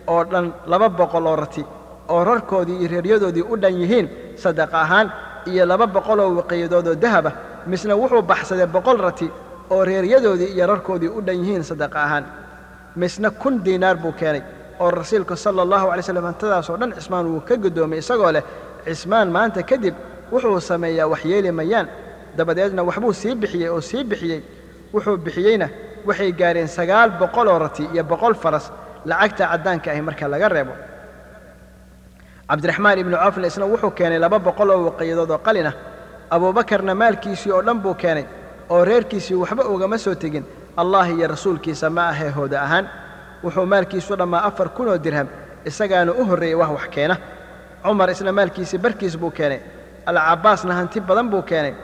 oo 0.07 0.25
dhan 0.33 0.47
laba 0.67 0.89
boqol 0.89 1.27
oo 1.27 1.37
rati 1.37 1.63
oo 2.09 2.25
rarkoodii 2.25 2.77
iyo 2.81 2.89
reeryadoodii 2.93 3.43
u 3.53 3.57
dhan 3.63 3.75
yihiin 3.81 4.07
sadaqa 4.43 4.77
ahaan 4.85 5.09
iyo 5.51 5.67
laba 5.67 5.87
boqoloo 5.87 6.31
waqiyadoodoo 6.39 6.95
dahaba 7.05 7.31
misna 7.67 7.95
wuxuu 8.01 8.23
baxsaday 8.31 8.67
boqol 8.67 8.99
rati 9.07 9.27
oo 9.71 9.85
reeryadoodii 9.85 10.51
iyo 10.57 10.67
rarkoodii 10.67 11.09
u 11.09 11.21
dhan 11.27 11.37
yihiin 11.45 11.63
sadaqa 11.65 11.99
ahaan. 12.07 12.25
Misna 12.97 13.31
kun 13.31 13.65
diinaar 13.65 13.97
buu 13.97 14.13
keenay 14.13 14.43
oo 14.81 14.91
rasuulka 14.91 15.37
sala 15.37 15.63
allahu 15.63 15.87
alay 15.93 16.03
slam 16.03 16.25
hantadaasoo 16.25 16.77
dhan 16.81 16.93
cismaan 16.95 17.27
wuu 17.27 17.41
ka 17.41 17.57
guddoomay 17.57 17.99
isagoo 17.99 18.33
leh 18.33 18.43
cismaan 18.85 19.29
maanta 19.37 19.63
kadib 19.63 19.95
wuxuu 20.33 20.61
sameeyaa 20.61 21.07
waxyeeli 21.13 21.51
mayaan. 21.53 21.87
Dabadeedna 22.37 22.83
waxbuu 22.89 23.13
sii 23.13 23.35
bixiyey 23.35 23.69
oo 23.69 23.81
sii 23.81 24.05
bixiyey. 24.05 24.41
Wuxuu 24.95 25.17
bixiyeyna 25.17 25.69
waxay 26.07 26.33
gaareen 26.33 26.69
sagaal 26.69 27.11
boqoloo 27.21 27.59
rati 27.59 27.85
iyo 27.95 28.05
boqol 28.05 28.35
faras. 28.35 28.73
Lacagta 29.05 29.45
caddaanka 29.51 29.91
ahi 29.91 30.01
marka 30.03 30.29
laga 30.29 30.49
reebo. 30.49 30.73
Cabdiraxmaan 32.49 32.99
ibnu 32.99 33.17
cawfna 33.17 33.47
isna 33.47 33.67
wuxuu 33.67 33.91
keenay 33.99 34.19
laba 34.19 34.39
boqol 34.39 34.71
oo 34.71 34.85
waqiyadood 34.89 35.31
oo 35.31 35.39
qalin 35.47 35.67
ah 35.67 35.75
abuubakarna 36.35 36.95
maalkiisii 36.95 37.53
oo 37.57 37.63
dhan 37.67 37.79
buu 37.85 37.95
keenay 37.95 38.25
oo 38.71 38.85
reerkiisii 38.85 39.35
waxba 39.43 39.65
ugama 39.75 39.99
soo 39.99 40.15
tegin 40.15 40.45
allah 40.77 41.09
iyo 41.11 41.27
rasuulkiisa 41.29 41.91
ma 41.91 42.09
ahee 42.09 42.31
hooda 42.31 42.63
ahaan. 42.63 42.87
Wuxuu 43.45 43.67
maalkiisu 43.67 44.17
dhammaa 44.17 44.43
afar 44.49 44.69
kunoo 44.77 44.99
dirham 45.05 45.29
isagaana 45.65 46.13
u 46.13 46.25
horreeyey 46.29 46.55
wax 46.61 46.71
wax 46.77 46.87
keena. 46.95 47.17
Cumar 47.83 48.11
isna 48.11 48.33
maalkiisii 48.33 48.79
barkiis 48.79 49.17
buu 49.21 49.31
keenay 49.31 49.61
alcabbaasna 50.07 50.75
hanti 50.75 51.01
badan 51.01 51.29
buu 51.31 51.43
keenay. 51.43 51.75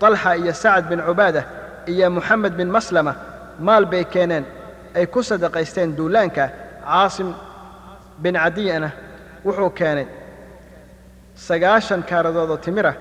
Talxa 0.00 0.34
iyo 0.36 0.52
sacad 0.54 0.88
bin 0.88 1.00
cubaada 1.06 1.42
iyo 1.86 2.10
moxamed 2.10 2.52
bin 2.56 2.68
maslama 2.70 3.14
maal 3.60 3.84
bay 3.86 4.04
keeneen 4.04 4.44
ay 4.94 5.06
ku 5.06 5.22
sadaqaysteen 5.22 5.96
duulaanka 5.96 6.44
caasim 6.84 7.28
bin 8.22 8.34
cadiyana 8.34 8.90
wuxuu 9.44 9.70
keenay. 9.70 10.06
Sagaashan 11.34 12.02
kaaradood 12.08 12.50
oo 12.50 12.56
timira 12.56 12.92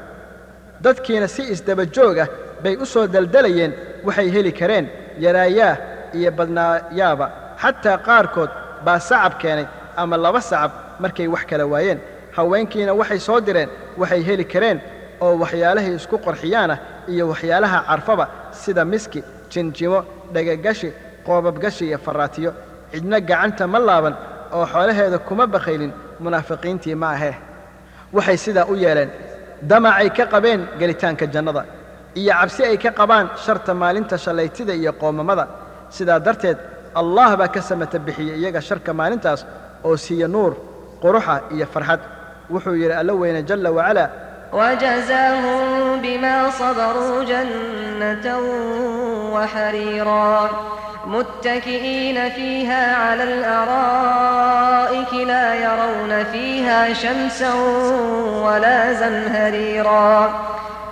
dadkiina 0.83 1.27
si 1.27 1.41
isdaba 1.53 1.85
joog 1.95 2.17
ah 2.23 2.27
bay 2.63 2.75
u 2.81 2.85
soo 2.85 3.07
daldalayeen 3.07 3.73
waxay 4.07 4.27
heli 4.35 4.51
kareen 4.59 4.85
yaraayaa 5.25 5.75
iyo 6.17 6.31
badnaayaaba. 6.37 7.27
Xataa 7.61 7.97
qaarkood 8.07 8.49
baa 8.85 8.99
sacab 8.99 9.33
keenay 9.41 9.65
ama 10.01 10.17
laba 10.17 10.41
sacab 10.41 10.71
markay 11.03 11.27
wax 11.33 11.43
kala 11.49 11.65
waayeen. 11.73 11.99
Haweenkiina 12.35 12.93
waxay 12.99 13.19
soo 13.27 13.39
direen 13.47 13.69
waxay 14.01 14.21
heli 14.27 14.45
kareen 14.53 14.77
oo 15.21 15.33
waxyaalahay 15.41 15.93
isku 15.99 16.17
qorxiyaanah 16.25 16.77
iyo 17.13 17.23
waxyaalaha 17.31 17.79
carfaba 17.89 18.25
sida 18.61 18.83
miski 18.91 19.19
jinjimo 19.51 19.99
dhegagashi 20.33 20.89
qoobabgashi 21.25 21.83
iyo 21.89 21.97
farraatiyo 22.05 22.51
cidna 22.91 23.17
gacanta 23.29 23.63
ma 23.73 23.79
laaban 23.87 24.15
oo 24.55 24.65
xoolaheeda 24.73 25.17
kuma 25.27 25.45
bakhaylin 25.53 25.91
munaafiqiintii 26.23 26.95
ma 27.01 27.07
ahee. 27.15 27.35
Waxay 28.15 28.37
sidaa 28.37 28.65
u 28.71 28.75
yeeleen 28.83 29.09
damacay 29.69 30.09
ka 30.17 30.25
qabeen 30.33 30.61
gelitaanka 30.79 31.25
jannada 31.33 31.63
iyo 32.20 32.32
cabsi 32.40 32.60
ay 32.70 32.76
ka 32.84 32.90
qabaan 32.98 33.26
sharta 33.44 33.72
maalinta 33.82 34.16
shallaytida 34.24 34.72
iyo 34.80 34.92
qoomamada 35.00 35.44
sidaa 35.96 36.18
darteed 36.26 36.58
allah 37.00 37.28
baa 37.40 37.48
ka 37.54 37.60
samata 37.68 37.98
bixiyey 38.06 38.36
iyaga 38.40 38.60
sharka 38.68 38.90
maalintaas 39.00 39.40
oo 39.86 39.96
siiya 40.04 40.28
nuur 40.34 40.52
quruxa 41.02 41.34
iyo 41.54 41.66
farxad 41.74 42.00
wuxuu 42.52 42.74
yidhi 42.82 42.94
alla 43.00 43.12
weyne 43.20 43.40
jalla 43.48 43.70
wacalaa 43.78 44.08
وجزاهم 44.52 46.00
بما 46.04 46.36
صبروا 46.60 47.24
جنة 47.32 48.26
وحريرا 49.34 50.50
متكئين 51.06 52.30
فيها 52.30 52.96
على 52.96 53.22
الأرائك 53.24 55.12
لا 55.14 55.54
يرون 55.54 56.24
فيها 56.32 56.92
شمسا 56.92 57.54
ولا 58.46 58.92
زمهريرا 58.92 60.34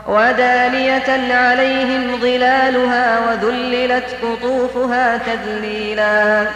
ودانية 0.10 1.34
عليهم 1.36 2.22
ظلالها 2.22 3.06
وذللت 3.26 4.06
قطوفها 4.24 5.18
تذليلا 5.18 6.48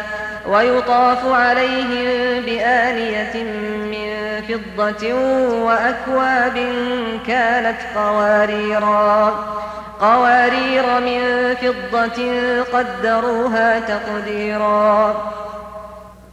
ويطاف 0.47 1.22
عليهم 1.26 2.41
بآنية 2.45 3.36
من 3.93 4.10
فضة 4.47 5.14
وأكواب 5.66 6.58
كانت 7.28 7.78
قواريرا 7.95 9.34
قوارير 10.01 10.86
من 11.08 11.22
فضة 11.62 12.20
قدروها 12.74 13.80
تقديرا 13.80 15.16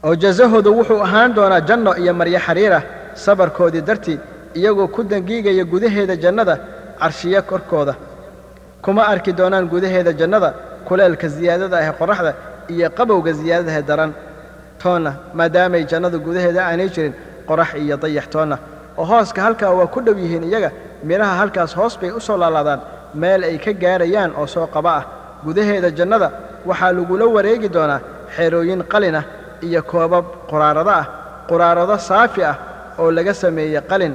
oo 0.05 0.15
jasahoodu 0.17 0.71
wuxuu 0.79 1.03
ahaan 1.07 1.35
doonaa 1.37 1.61
janno 1.69 1.93
iyo 2.03 2.13
maryo 2.21 2.41
xariirah 2.47 2.83
sabarkoodii 3.25 3.81
dartii 3.89 4.19
iyagoo 4.59 4.89
ku 4.95 5.01
dangiigaya 5.11 5.65
gudaheeda 5.73 6.17
jannada 6.25 6.55
carshiyo 7.01 7.43
korkooda. 7.51 7.95
Kuma 8.85 9.03
arki 9.13 9.33
doonaan 9.39 9.67
gudaheeda 9.73 10.13
jannada 10.21 10.49
kuleelka 10.89 11.27
siyaadada 11.35 11.77
ah 11.79 11.85
ee 11.89 11.93
qorraxda 12.01 12.33
iyo 12.75 12.89
qabowga 12.99 13.33
siyaadadahe 13.39 13.83
daran. 13.89 14.13
Toonna 14.83 15.13
maadaamay 15.39 15.83
jannada 15.91 16.19
gudaheeda 16.27 16.61
aanay 16.69 16.89
jirin 16.95 17.15
qorax 17.49 17.71
iyo 17.85 17.97
dayax 18.03 18.27
toonna. 18.35 18.57
Oo 19.01 19.05
hooska 19.11 19.41
halkaa 19.47 19.71
waa 19.79 19.87
ku 19.95 20.01
dhow 20.07 20.17
yihiin 20.23 20.45
iyaga 20.51 20.71
midhaha 21.09 21.35
halkaas 21.41 21.73
hoos 21.79 21.95
bay 22.01 22.11
u 22.11 22.21
soo 22.21 22.37
laalaadaan. 22.43 22.81
Meel 23.21 23.43
ay 23.45 23.59
ka 23.65 23.73
gaarayaan 23.83 24.33
oo 24.41 24.47
soo 24.47 24.67
qaba 24.75 24.91
ah. 25.01 25.05
Gudaheeda 25.45 25.91
jannada 25.99 26.29
waxaa 26.69 26.93
lagula 26.97 27.25
wareegi 27.37 27.69
doonaa 27.77 28.01
xerooyin 28.37 28.83
qalin 28.93 29.15
ah 29.21 29.25
iyo 29.67 29.83
koobab 29.91 30.25
quraarado 30.51 30.91
ah. 31.01 31.07
Quraarado 31.49 31.97
saafi 32.09 32.43
ah 32.51 32.57
oo 32.99 33.11
laga 33.17 33.35
sameeyey 33.43 33.81
qalin 33.91 34.15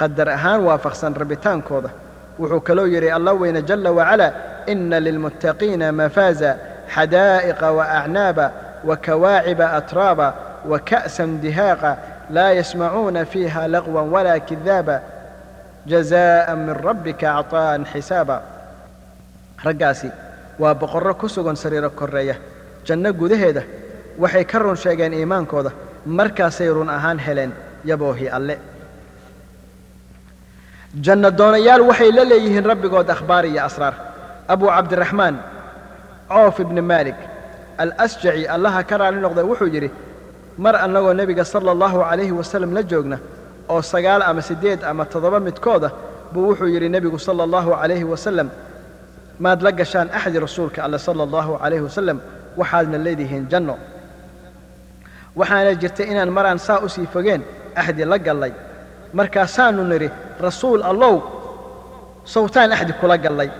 qadar 0.00 0.28
ahaan 0.28 0.60
waafaqsan 0.68 1.14
rabitaankooda. 1.20 1.90
Wuxuu 2.38 2.60
kaloo 2.60 2.86
yidhi 2.86 3.10
allah 3.10 3.34
weyne 3.40 3.62
jalla 3.62 3.90
wacalaa 3.92 4.32
inna 4.66 5.00
lilmuttaqiina 5.00 5.92
mafaaza 5.92 6.50
xadaa'iqa 6.94 7.68
waacnaaba 7.78 8.46
wakawaaciba 8.84 9.66
atraaba 9.78 10.26
waka'san 10.70 11.40
dihaaqa 11.42 11.90
laa 12.30 12.52
yasmacuuna 12.58 13.24
fiiha 13.24 13.68
laqwan 13.74 14.06
walaa 14.14 14.38
kidaaba 14.48 15.00
jazaa'an 15.86 16.58
min 16.66 16.74
rabbika 16.86 17.34
acطaa'an 17.40 17.84
xisaaba. 17.92 18.36
Raggaasi 19.64 20.10
waa 20.58 20.74
boqorro 20.74 21.14
ku 21.14 21.28
sugan 21.28 21.56
sariiro 21.56 21.90
korreeya. 21.90 22.36
Janno 22.86 23.12
gudaheeda 23.12 23.62
waxay 24.18 24.44
ka 24.44 24.58
run 24.58 24.76
sheegeen 24.76 25.12
iimaankooda. 25.14 25.70
Markaasay 26.06 26.68
run 26.68 26.88
ahaan 26.88 27.18
heleen 27.18 27.52
yaboohii 27.84 28.28
alle 28.28 28.58
janno 30.96 31.30
doonayaal 31.30 31.82
waxay 31.82 32.12
la 32.12 32.24
leeyihiin 32.24 32.64
rabbigood 32.64 33.10
akhbaar 33.10 33.44
iyo 33.46 33.64
asraar. 33.64 33.94
Abuu 34.48 34.68
cabdiraxmaan 34.68 35.36
coof 36.28 36.60
ibni 36.60 36.80
maalik 36.80 37.16
alasjaci 37.78 38.46
allaha 38.48 38.82
ka 38.84 38.96
raali 38.98 39.20
noqday 39.20 39.44
wuxuu 39.44 39.68
yidhi 39.68 39.90
mar 40.58 40.74
annagoo 40.76 41.12
nebiga 41.12 41.44
sala 41.44 41.70
allahu 41.72 41.98
calayhi 42.00 42.32
wasallam 42.32 42.72
la 42.74 42.82
joogna 42.82 43.18
oo 43.68 43.82
sagaal 43.82 44.22
ama 44.22 44.42
siddeed 44.42 44.82
ama 44.84 45.04
toddoba 45.04 45.40
midkooda 45.40 45.90
buu 46.32 46.48
wuxuu 46.48 46.68
yidhi 46.68 46.88
nebigu 46.88 47.18
sala 47.18 47.42
allahu 47.44 47.70
calayhi 47.70 48.04
wasallam 48.04 48.48
maad 49.38 49.62
la 49.62 49.72
gashaan 49.72 50.08
axdi 50.10 50.38
rasuulka 50.38 50.82
alle 50.84 50.98
sala 50.98 51.22
allahu 51.22 51.58
calayhi 51.58 51.84
wasallam 51.84 52.18
waxaadna 52.56 52.98
leedihiin 52.98 53.48
janno. 53.50 53.76
Waxaana 55.36 55.74
jirta 55.74 56.02
inaan 56.04 56.30
maraan 56.30 56.58
saa 56.58 56.80
u 56.80 56.88
sii 56.88 57.06
fogeen 57.06 57.42
axdi 57.76 58.04
la 58.04 58.18
gallay 58.18 58.52
markaasaannu 59.12 59.84
nidhi 59.84 60.10
rasuul 60.40 60.82
allow 60.82 61.22
sawtaan 62.24 62.72
axdi 62.72 62.92
kula 63.00 63.16
gallay. 63.18 63.50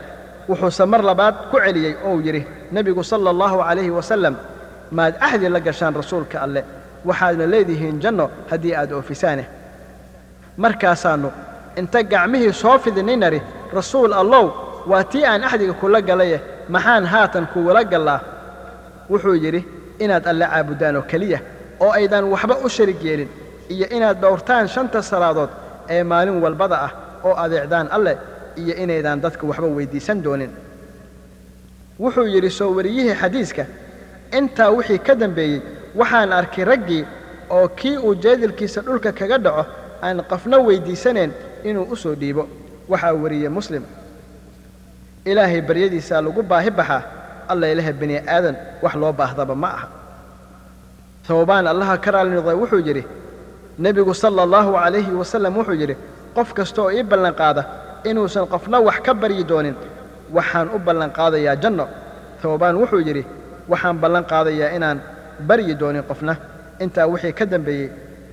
Wuxuuse 0.48 0.84
mar 0.86 1.02
labaad 1.02 1.34
ku 1.50 1.56
celiyey 1.64 1.94
ou 2.04 2.20
yidhi 2.20 2.46
nebigu 2.72 3.02
sala 3.04 3.30
allahu 3.30 3.58
calayhi 3.58 3.90
wasallam 3.90 4.34
maad 4.90 5.14
axdi 5.20 5.48
la 5.48 5.60
gashaan 5.60 5.94
rasuulka 5.94 6.40
alle. 6.42 6.64
Waxaadna 7.04 7.46
leedihiin 7.46 8.00
janno 8.00 8.30
haddii 8.50 8.74
aad 8.74 8.92
oofisaane. 8.92 9.44
Markaasaannu 10.56 11.30
inta 11.76 12.02
gacmihii 12.02 12.52
soo 12.52 12.78
fidinay 12.78 13.16
nari 13.16 13.42
rasuul 13.72 14.12
allow 14.12 14.46
waa 14.86 15.04
tii 15.04 15.24
aan 15.24 15.44
axdiga 15.44 15.72
kula 15.72 16.00
galaye 16.02 16.40
maxaan 16.68 17.04
haatan 17.06 17.46
kuwula 17.52 17.84
gallaa. 17.84 18.20
Wuxuu 19.10 19.34
yidhi 19.34 19.64
inaad 19.98 20.26
alle 20.26 20.46
caabudaan 20.46 20.96
oo 20.96 21.02
keliya 21.02 21.38
oo 21.80 21.90
aydan 21.92 22.24
waxba 22.24 22.54
u 22.64 22.68
sharig 22.68 23.02
yeelin 23.04 23.28
iyo 23.68 23.86
inaad 23.96 24.20
dhowrtaan 24.20 24.68
shanta 24.68 25.02
salaadood 25.02 25.50
ee 25.88 26.02
maalin 26.02 26.42
walbada 26.44 26.76
ah 26.86 26.92
oo 27.24 27.34
adeecdaan 27.44 27.88
alleh 27.96 28.16
iyo 28.56 28.74
inaydaan 28.82 29.20
dadka 29.20 29.46
waxba 29.46 29.66
weyddiisan 29.76 30.22
doonin. 30.24 30.50
Wuxuu 32.00 32.26
yidhi 32.34 32.50
soo 32.50 32.70
wariyihii 32.76 33.14
xadiiska 33.22 33.64
intaa 34.38 34.70
wixii 34.70 34.98
ka 35.06 35.14
dambeeyey 35.14 35.60
waxaan 35.94 36.32
arkay 36.32 36.64
raggii 36.64 37.04
oo 37.50 37.68
kii 37.68 37.96
uu 37.98 38.14
jeedilkiisa 38.14 38.80
dhulka 38.86 39.12
kaga 39.12 39.38
dhaco 39.38 39.64
aan 40.02 40.18
qafna 40.30 40.56
weyddiisanayn 40.58 41.32
inuu 41.64 41.86
u 41.92 41.96
soo 41.96 42.14
dhiibo. 42.14 42.48
Waxaa 42.88 43.12
wariyey 43.22 43.48
muslim. 43.48 43.82
Ilaahay 45.24 45.60
baryadiisaa 45.60 46.20
lagu 46.22 46.42
baahi 46.42 46.70
baxaa 46.70 47.02
alla 47.48 47.66
ilaha 47.72 47.92
bini 47.92 48.16
aadan 48.18 48.56
wax 48.82 48.94
loo 48.94 49.12
baahdaba 49.12 49.54
ma 49.54 49.68
aha. 49.76 49.88
Towbaan 51.26 51.66
allaha 51.66 51.96
ka 51.98 52.10
raali 52.10 52.30
noqday 52.30 52.54
wuxuu 52.62 52.80
yidhi 52.88 53.04
nebigu 53.78 54.14
sala 54.14 54.42
allahu 54.42 54.72
calayhi 54.74 55.12
wasallam 55.20 55.54
wuxuu 55.58 55.74
yidhi 55.82 55.96
qof 56.36 56.48
kasta 56.58 56.80
oo 56.82 56.90
ii 56.96 57.02
ballanqaada 57.10 57.62
inuusan 58.10 58.46
qofna 58.52 58.78
wax 58.86 58.98
ka 59.06 59.12
baryi 59.14 59.44
doonin 59.50 59.76
waxaan 60.36 60.68
u 60.74 60.78
ballanqaadayaa 60.86 61.56
janno. 61.62 61.86
Towbaan 62.42 62.76
wuxuu 62.80 63.00
yidhi 63.08 63.22
waxaan 63.70 63.96
ballan 64.02 64.24
qaadayaa 64.32 64.70
inaan 64.76 64.98
baryi 65.48 65.74
doonin 65.80 66.02
qofna 66.10 66.34
intaa 66.84 67.06
wixii 67.12 67.32
ka 67.38 67.44
dambeeyey 67.52 67.88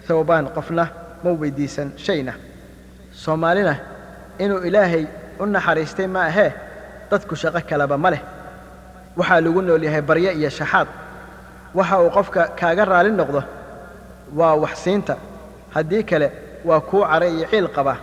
towbaan 0.08 0.46
qofna 0.56 0.84
ma 1.24 1.30
weyddiisan 1.42 1.88
shayna. 2.06 2.34
Soomaalina 3.12 3.76
inuu 4.44 4.60
ilaahay 4.68 5.06
u 5.40 5.46
naxariistay 5.46 6.08
ma 6.08 6.22
ahee? 6.30 6.52
Dadku 7.12 7.36
shaqo 7.36 7.60
kaleba 7.70 7.98
ma 7.98 8.10
leh. 8.14 8.22
Waxaa 9.18 9.42
lagu 9.42 9.62
nool 9.62 9.84
yahay 9.88 10.02
baryo 10.02 10.32
iyo 10.40 10.50
shaxaad 10.50 10.88
waxa 11.78 11.96
uu 12.04 12.10
qofka 12.18 12.42
kaaga 12.60 12.86
raali 12.86 13.12
noqdo 13.12 13.42
waa 14.40 14.56
wax 14.64 14.76
siinta 14.84 15.16
haddii 15.76 16.04
kale 16.10 16.28
waa 16.68 16.80
kuu 16.90 17.04
cara 17.12 17.26
iyo 17.28 17.46
ciil 17.52 17.68
qabaa 17.76 17.98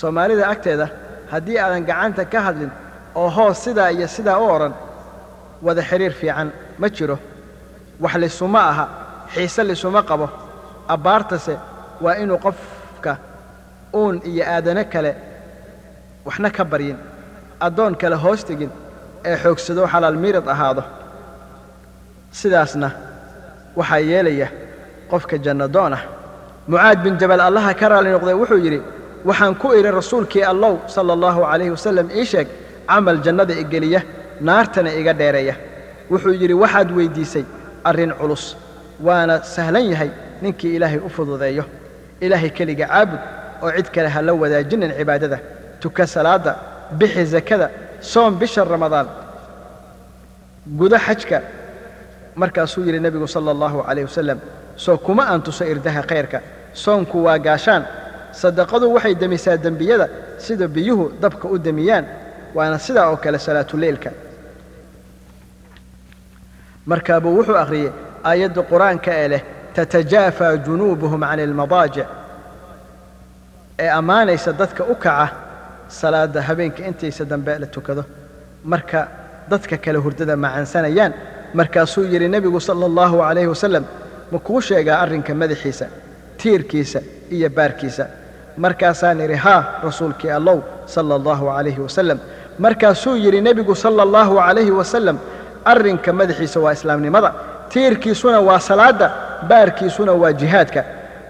soomaalida 0.00 0.44
agteeda 0.52 0.86
haddii 1.32 1.58
aadan 1.64 1.84
gacanta 1.88 2.24
ka 2.32 2.38
hadlin 2.46 2.70
oo 3.20 3.28
hoos 3.36 3.58
sidaa 3.64 3.90
iyo 3.96 4.08
sidaa 4.16 4.38
u 4.38 4.46
odhan 4.56 4.74
wada 5.66 5.82
xidhiir 5.90 6.12
fiican 6.20 6.48
ma 6.80 6.88
jiro. 6.96 7.16
Wax 8.02 8.14
lisuma 8.22 8.60
aha 8.70 8.84
xiise 9.34 9.62
lisuma 9.70 10.00
qabo. 10.08 10.26
Abbaartase 10.94 11.54
waa 12.04 12.14
inuu 12.22 12.38
qofka 12.44 13.12
uun 14.00 14.16
iyo 14.30 14.44
aadano 14.54 14.84
kale 14.92 15.10
waxna 16.26 16.50
ka 16.56 16.64
baryin. 16.64 16.98
Addoon 17.66 17.94
kale 18.00 18.16
hoos 18.24 18.40
tegin 18.48 18.70
ee 19.28 19.36
xoogsado 19.42 19.82
xalaal 19.92 20.16
miirad 20.22 20.46
ahaado. 20.54 20.82
Sidaasna 22.38 22.88
waxaa 23.78 23.98
yeelaya 24.10 24.48
qofka 25.10 25.36
jannadoon 25.44 25.92
ah 25.98 26.02
mucaad 26.68 26.98
bin 27.04 27.18
jabal 27.20 27.40
allaha 27.48 27.72
ka 27.80 27.88
raali 27.88 28.10
noqday 28.16 28.34
wuxuu 28.42 28.60
yidhi 28.66 28.80
waxaan 29.28 29.54
ku 29.62 29.68
idhi 29.78 29.90
rasuulkii 30.00 30.44
allow 30.52 30.74
sala 30.94 31.12
allahu 31.16 31.40
calayhi 31.50 31.70
wasallam 31.76 32.06
ii 32.18 32.24
sheeg 32.32 32.48
camal 32.88 33.18
jannada 33.26 33.54
igeliya 33.62 34.00
naartana 34.40 34.90
iga 35.00 35.12
dheereeya. 35.20 35.54
Wuxuu 36.10 36.34
yidhi 36.42 36.54
waxaad 36.62 36.88
weyddiisay 36.96 37.44
arrin 37.88 38.12
culus 38.20 38.44
waana 39.06 39.42
sahlan 39.54 39.84
yahay 39.92 40.10
ninkii 40.42 40.74
ilaahay 40.76 41.00
u 41.06 41.08
fududeeyo. 41.16 41.64
Ilaahay 42.20 42.50
keliga 42.50 42.86
caabud 42.86 43.20
oo 43.62 43.70
cid 43.76 43.88
kale 43.94 44.08
ha 44.14 44.20
la 44.22 44.32
wadaajinin 44.42 44.92
cibaadada 44.98 45.38
tuka 45.80 46.06
salaadda 46.06 46.52
bixi 46.98 47.26
sakada 47.34 47.66
soom 48.00 48.32
bisha 48.40 48.64
ramadaan. 48.64 49.08
Gudo 50.78 50.96
xajka 51.06 51.38
markaasuu 52.40 52.84
yidhi 52.86 53.00
nebigu 53.00 53.26
sala 53.34 53.50
allahu 53.54 53.82
calayh 53.86 54.04
wasalam 54.10 54.38
soo 54.76 54.96
kuma 54.96 55.22
aan 55.30 55.40
tuso 55.42 55.64
irdaha 55.64 56.02
khayrka 56.10 56.38
soonku 56.72 57.24
waa 57.24 57.38
gaashaan. 57.38 57.84
Sadaqadu 58.32 58.92
waxay 58.94 59.14
demisaa 59.14 59.56
dembiyada 59.56 60.08
sida 60.38 60.68
biyuhu 60.68 61.12
dabka 61.22 61.48
u 61.48 61.58
demiyaan 61.58 62.04
waana 62.54 62.78
sidaa 62.78 63.08
oo 63.10 63.16
kale 63.16 63.38
salaatuleylka. 63.38 64.10
Markaabuu 66.86 67.36
wuxuu 67.38 67.56
akhriyey 67.62 67.90
aayadda 68.24 68.62
qur'aanka 68.70 69.10
ee 69.22 69.28
leh 69.32 69.42
tatajaafaa 69.74 70.56
junuubuhum 70.66 71.20
can 71.20 71.38
ilmadaajic 71.46 72.06
ee 73.78 73.88
ammaanaysa 73.98 74.52
dadka 74.60 74.82
u 74.84 74.94
kaca 74.94 75.28
salaadda 75.88 76.40
habeenka 76.48 76.80
intaysa 76.88 77.24
dambe 77.24 77.58
la 77.58 77.66
tukado. 77.66 78.04
Marka 78.64 79.00
dadka 79.50 79.76
kale 79.84 79.98
hurdada 80.04 80.36
macansanayaan 80.36 81.12
markaasuu 81.54 82.04
yidhi 82.12 82.28
nebigu 82.28 82.60
sala 82.60 82.86
allahu 82.90 83.16
calayhi 83.18 83.48
wasalam 83.54 83.84
ma 84.32 84.38
kuu 84.38 84.60
sheegaa 84.60 84.98
arrinka 85.04 85.34
madaxiisa 85.34 85.86
tiirkiisa 86.42 87.00
iyo 87.30 87.48
baarkiisa. 87.50 88.06
Markaasaan 88.56 89.20
idhi 89.20 89.34
haa 89.34 89.80
rasuulkii 89.84 90.30
allow 90.30 90.58
sala 90.86 91.14
allahu 91.14 91.46
calayhi 91.46 91.80
wasalam 91.86 92.18
markaasuu 92.58 93.16
yidhi 93.24 93.40
nebigu 93.40 93.74
sala 93.74 94.02
allahu 94.02 94.34
calayhi 94.46 94.70
wasalam 94.80 95.16
arrinka 95.64 96.12
madaxiisa 96.12 96.60
waa 96.60 96.72
islaamnimada 96.72 97.30
tiirkiisuna 97.72 98.40
waa 98.48 98.58
salaadda 98.60 99.06
baarkiisuna 99.48 100.12
waa 100.12 100.32
jihaadka. 100.32 100.84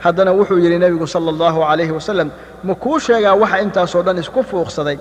Haddana 0.05 0.33
wuxuu 0.33 0.59
yidhi 0.65 0.79
nebigu 0.79 1.07
sala 1.07 1.31
allahu 1.35 1.61
calayhi 1.69 1.93
wasalam 1.99 2.29
ma 2.65 2.75
kuu 2.75 2.99
sheegaa 2.99 3.35
waxa 3.43 3.59
intaasoo 3.65 4.03
dhan 4.03 4.19
isku 4.19 4.43
fuuqsaday? 4.51 4.99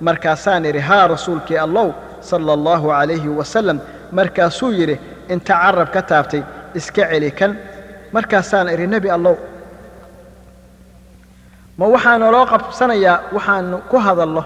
Markaasaan 0.00 0.64
idhi 0.70 0.78
haa 0.78 1.06
rasuulkii 1.14 1.58
allow 1.66 1.88
sala 2.20 2.52
allahu 2.52 2.86
calayhi 2.88 3.28
wasalam 3.40 3.78
markaasuu 4.12 4.70
yidhi 4.72 4.96
inta 5.28 5.54
carab 5.62 5.88
ka 5.94 6.02
taabtay 6.02 6.42
iska 6.74 7.02
celi 7.10 7.30
kan 7.30 7.56
markaasaan 8.16 8.68
idhi 8.74 8.86
nebi 8.94 9.08
allow 9.16 9.36
ma 11.78 11.86
waxaa 11.94 12.18
naloo 12.22 12.46
qabsanayaa 12.52 13.16
waxaannu 13.36 13.78
ku 13.90 13.96
hadalno. 14.06 14.42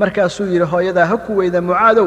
Markaasuu 0.00 0.46
yidhi 0.52 0.66
hooyadaa 0.72 1.06
ha 1.10 1.16
ku 1.24 1.30
weyda 1.38 1.60
mucaadow 1.68 2.06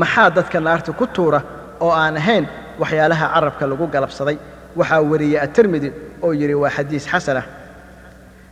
maxaa 0.00 0.30
dadka 0.36 0.58
naarta 0.66 0.92
ku 0.98 1.04
tuura 1.14 1.40
oo 1.84 1.90
aan 2.02 2.16
ahayn 2.20 2.44
waxyaalaha 2.80 3.26
carabka 3.34 3.64
lagu 3.70 3.86
galabsaday? 3.94 4.36
Waxaa 4.78 5.00
wariyey 5.10 5.38
atirmidi 5.44 5.88
oo 6.24 6.32
yidhi 6.40 6.54
waa 6.62 6.70
xadiis 6.76 7.04
xasanah 7.12 7.44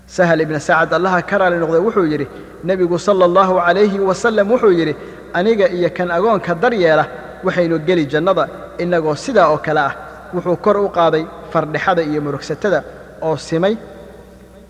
sahal 0.06 0.40
ibna 0.44 0.60
sacad 0.60 0.92
allaha 0.98 1.22
ka 1.30 1.36
raali 1.40 1.56
noqday 1.62 1.80
wuxuu 1.86 2.06
yidhi 2.12 2.26
nebigu 2.68 2.98
sala 3.06 3.24
allahu 3.28 3.52
calayhi 3.66 3.98
wasalam 4.08 4.48
wuxuu 4.52 4.72
yidhi 4.80 4.94
aniga 5.38 5.66
iyo 5.76 5.90
kan 5.96 6.08
agoonka 6.16 6.52
daryeela 6.62 7.04
waxaynu 7.46 7.76
geli 7.86 8.04
jannada 8.12 8.44
innagoo 8.82 9.14
sidaa 9.24 9.48
oo 9.52 9.58
kale 9.66 9.80
ah 9.88 9.92
wuxuu 10.34 10.56
kor 10.64 10.76
u 10.76 10.88
qaaday 10.96 11.24
fardhexada 11.54 12.02
iyo 12.10 12.20
murugsatada 12.26 12.78
oo 13.26 13.36
simay 13.48 13.74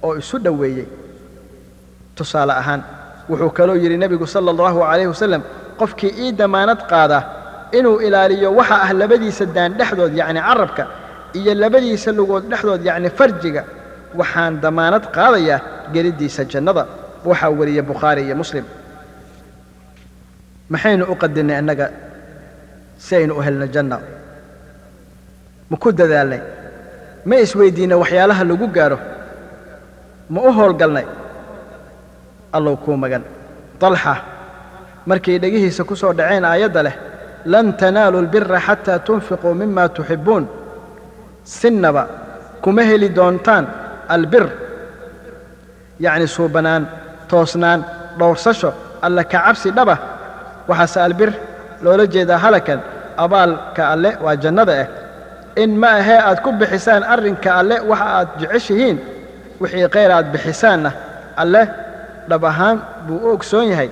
oo 0.06 0.12
isu 0.22 0.36
dhoweeyey. 0.44 0.86
Tusaale 2.16 2.52
ahaan 2.62 2.82
wuxuu 3.30 3.50
kaloo 3.58 3.76
yidhi 3.82 3.96
nebigu 4.02 4.26
sala 4.34 4.48
allahu 4.54 4.78
calayhi 4.88 5.10
wasalam 5.14 5.42
qofkii 5.80 6.12
ii 6.24 6.32
damaanad 6.40 6.80
qaadaa 6.92 7.22
inuu 7.78 7.96
ilaaliyo 8.06 8.48
waxa 8.58 8.76
ah 8.86 8.90
labadiisa 9.00 9.44
daan 9.56 9.70
dhexdood 9.78 10.12
yacni 10.20 10.40
carabka 10.48 10.84
iyo 11.38 11.52
labadiisa 11.62 12.10
lugood 12.18 12.44
dhexdood 12.52 12.82
yacni 12.88 13.08
farjiga 13.18 13.62
waxaan 14.20 14.52
damaanad 14.64 15.04
qaadayaa 15.16 15.58
geliddiisa 15.94 16.42
jannada. 16.52 16.84
Waxaa 17.28 17.50
weriye 17.58 17.82
bukhaari 17.90 18.22
iyo 18.26 18.36
muslim. 18.42 18.64
Maxaynu 20.72 21.04
u 21.12 21.14
qadinnay 21.22 21.56
annaga 21.60 21.86
si 23.04 23.12
aynu 23.18 23.32
u 23.38 23.40
helno 23.46 23.66
janna? 23.74 23.96
Ma 25.70 25.76
ku 25.82 25.88
dadaalnay 25.98 26.40
ma 27.28 27.36
isweyddiinna 27.44 27.96
waxyaalaha 28.02 28.42
lagu 28.50 28.66
gaadho? 28.76 28.98
Ma 30.32 30.40
u 30.48 30.50
howlgalnay? 30.58 31.06
Allow 32.56 32.76
kuu 32.84 32.96
magan. 32.96 33.22
Dalxa 33.80 34.14
markay 35.06 35.38
dhegihiisa 35.42 35.84
ku 35.88 35.94
soo 35.96 36.12
dhaceen 36.18 36.44
aayadda 36.44 36.82
leh 36.86 36.96
lan 37.52 37.66
tanaaluu 37.80 38.20
albira 38.24 38.58
xataa 38.66 38.98
tunfiquu 39.06 39.54
mima 39.60 39.88
tuxibbuun. 39.96 40.44
Sinnaba 41.44 42.02
kuma 42.62 42.82
heli 42.82 43.08
doontaan 43.16 43.64
albir. 44.14 44.46
Yacni 46.04 46.26
suubanaan 46.28 46.82
toosnaan 47.30 47.80
dhowrsasho 48.18 48.70
alla 49.06 49.24
ka 49.24 49.38
cabsi 49.44 49.70
dhaba. 49.76 49.96
Waxaase 50.68 50.98
albir 51.06 51.30
loola 51.82 52.04
jeedaa 52.06 52.38
halakan 52.44 52.80
abaalka 53.24 53.82
alle 53.92 54.10
waa 54.24 54.36
jannada 54.42 54.72
ah 54.82 54.88
in 55.56 55.70
ma 55.78 55.88
ahee 56.00 56.18
aad 56.28 56.38
ku 56.42 56.50
bixisaan 56.52 57.02
arrinka 57.02 57.50
alle 57.60 57.76
waxa 57.90 58.06
aad 58.18 58.28
jeceshihiin 58.40 58.98
wixii 59.60 59.88
khayr 59.94 60.10
aad 60.10 60.26
bixisaanna 60.32 60.90
alle 61.42 61.62
dhab 62.28 62.44
ahaan 62.44 62.78
buu 63.06 63.18
u 63.26 63.28
ogsoon 63.34 63.68
yahay. 63.72 63.90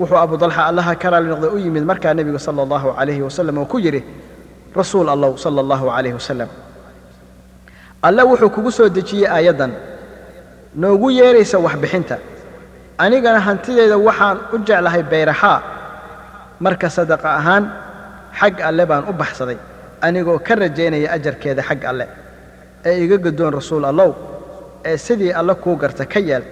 Wuxuu 0.00 0.16
abudalxa 0.16 0.62
allaha 0.70 0.94
ka 0.96 1.10
raali 1.10 1.28
noqday 1.28 1.50
u 1.54 1.58
yimid 1.58 1.84
markaa 1.84 2.14
nebigu 2.14 2.38
sala 2.38 2.62
allahu 2.62 2.88
calayhi 2.98 3.22
wasalam 3.22 3.58
oo 3.58 3.66
ku 3.66 3.78
yidhi 3.78 4.02
rasuul 4.76 5.08
allow 5.14 5.36
sala 5.36 5.60
allahu 5.60 5.86
calayhi 5.92 6.14
wasalam 6.20 6.48
alle 8.02 8.22
wuxuu 8.30 8.50
kugu 8.54 8.70
soo 8.72 8.88
dejiyey 8.88 9.28
aayaddan 9.28 9.72
noogu 10.74 11.10
yeeraysa 11.10 11.58
waxbixinta. 11.58 12.16
Anigana 12.98 13.40
hantideeda 13.46 13.96
waxaan 13.98 14.36
u 14.52 14.58
jeclahay 14.66 15.02
bayraxaa. 15.02 15.58
Marka 16.60 16.88
sadaqa 16.90 17.28
ahaan 17.40 17.64
xag 18.40 18.60
alle 18.68 18.84
baan 18.86 19.04
u 19.08 19.12
baxsaday 19.12 19.58
anigoo 20.06 20.38
ka 20.38 20.54
rajaynaya 20.54 21.08
ajarkeeda 21.16 21.62
xag 21.68 21.84
alle 21.90 22.06
ee 22.84 23.04
iga 23.04 23.16
guddoon 23.24 23.52
rasuul 23.58 23.84
allow 23.84 24.10
ee 24.84 24.96
sidii 24.96 25.32
alle 25.32 25.54
kuu 25.54 25.76
garta 25.76 26.04
ka 26.06 26.20
yeel 26.20 26.42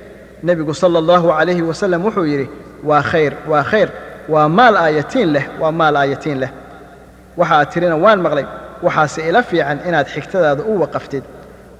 nebigu 0.42 0.74
sala 0.74 0.98
allahu 0.98 1.28
calayhi 1.28 1.62
wasalam 1.70 2.04
wuxuu 2.06 2.24
yidhi 2.32 2.46
waa 2.88 3.02
khayr 3.10 3.32
waa 3.50 3.62
khayr 3.70 3.88
waa 4.28 4.48
maal 4.48 4.76
aayatiin 4.76 5.28
leh 5.34 5.44
waa 5.60 5.72
maal 5.72 5.96
aayatiin 5.96 6.38
leh. 6.42 6.50
Waxa 7.36 7.54
aad 7.60 7.70
tirina 7.72 7.96
waan 7.96 8.20
maqlay 8.20 8.46
waxaase 8.82 9.20
ila 9.28 9.42
fiican 9.42 9.78
inaad 9.88 10.06
xigtadaada 10.14 10.62
u 10.62 10.80
waqaftid. 10.82 11.24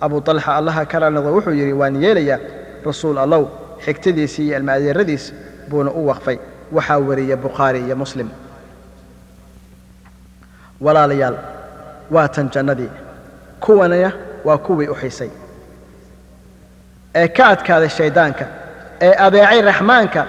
Abu 0.00 0.20
talxa 0.20 0.50
allaha 0.58 0.82
ka 0.90 0.98
raalnoqda 1.02 1.30
wuxuu 1.36 1.52
yidhi 1.60 1.72
waan 1.80 1.94
yeelayaa 2.02 2.38
rasuul 2.86 3.18
allow 3.18 3.42
xigtadiisii 3.84 4.46
iyo 4.48 4.56
almaadeeradiis 4.56 5.24
buuna 5.70 5.90
u 5.90 6.06
waqfay. 6.10 6.38
Waxaa 6.72 6.98
wariya 7.08 7.36
bukhaari 7.36 7.80
iyo 7.86 7.96
muslim. 7.96 8.28
Walaalayaal 10.80 11.36
waa 12.10 12.28
tan 12.28 12.50
jannadii. 12.54 12.90
Kuwanaya 13.60 14.12
waa 14.44 14.58
kuwii 14.58 14.88
u 14.88 14.94
xiisay. 14.94 15.30
Ee 17.14 17.28
ka 17.28 17.46
adkaaday 17.46 17.88
shayddaanka 17.88 18.44
ee 19.00 19.14
adeecay 19.26 19.60
raxmaanka 19.62 20.22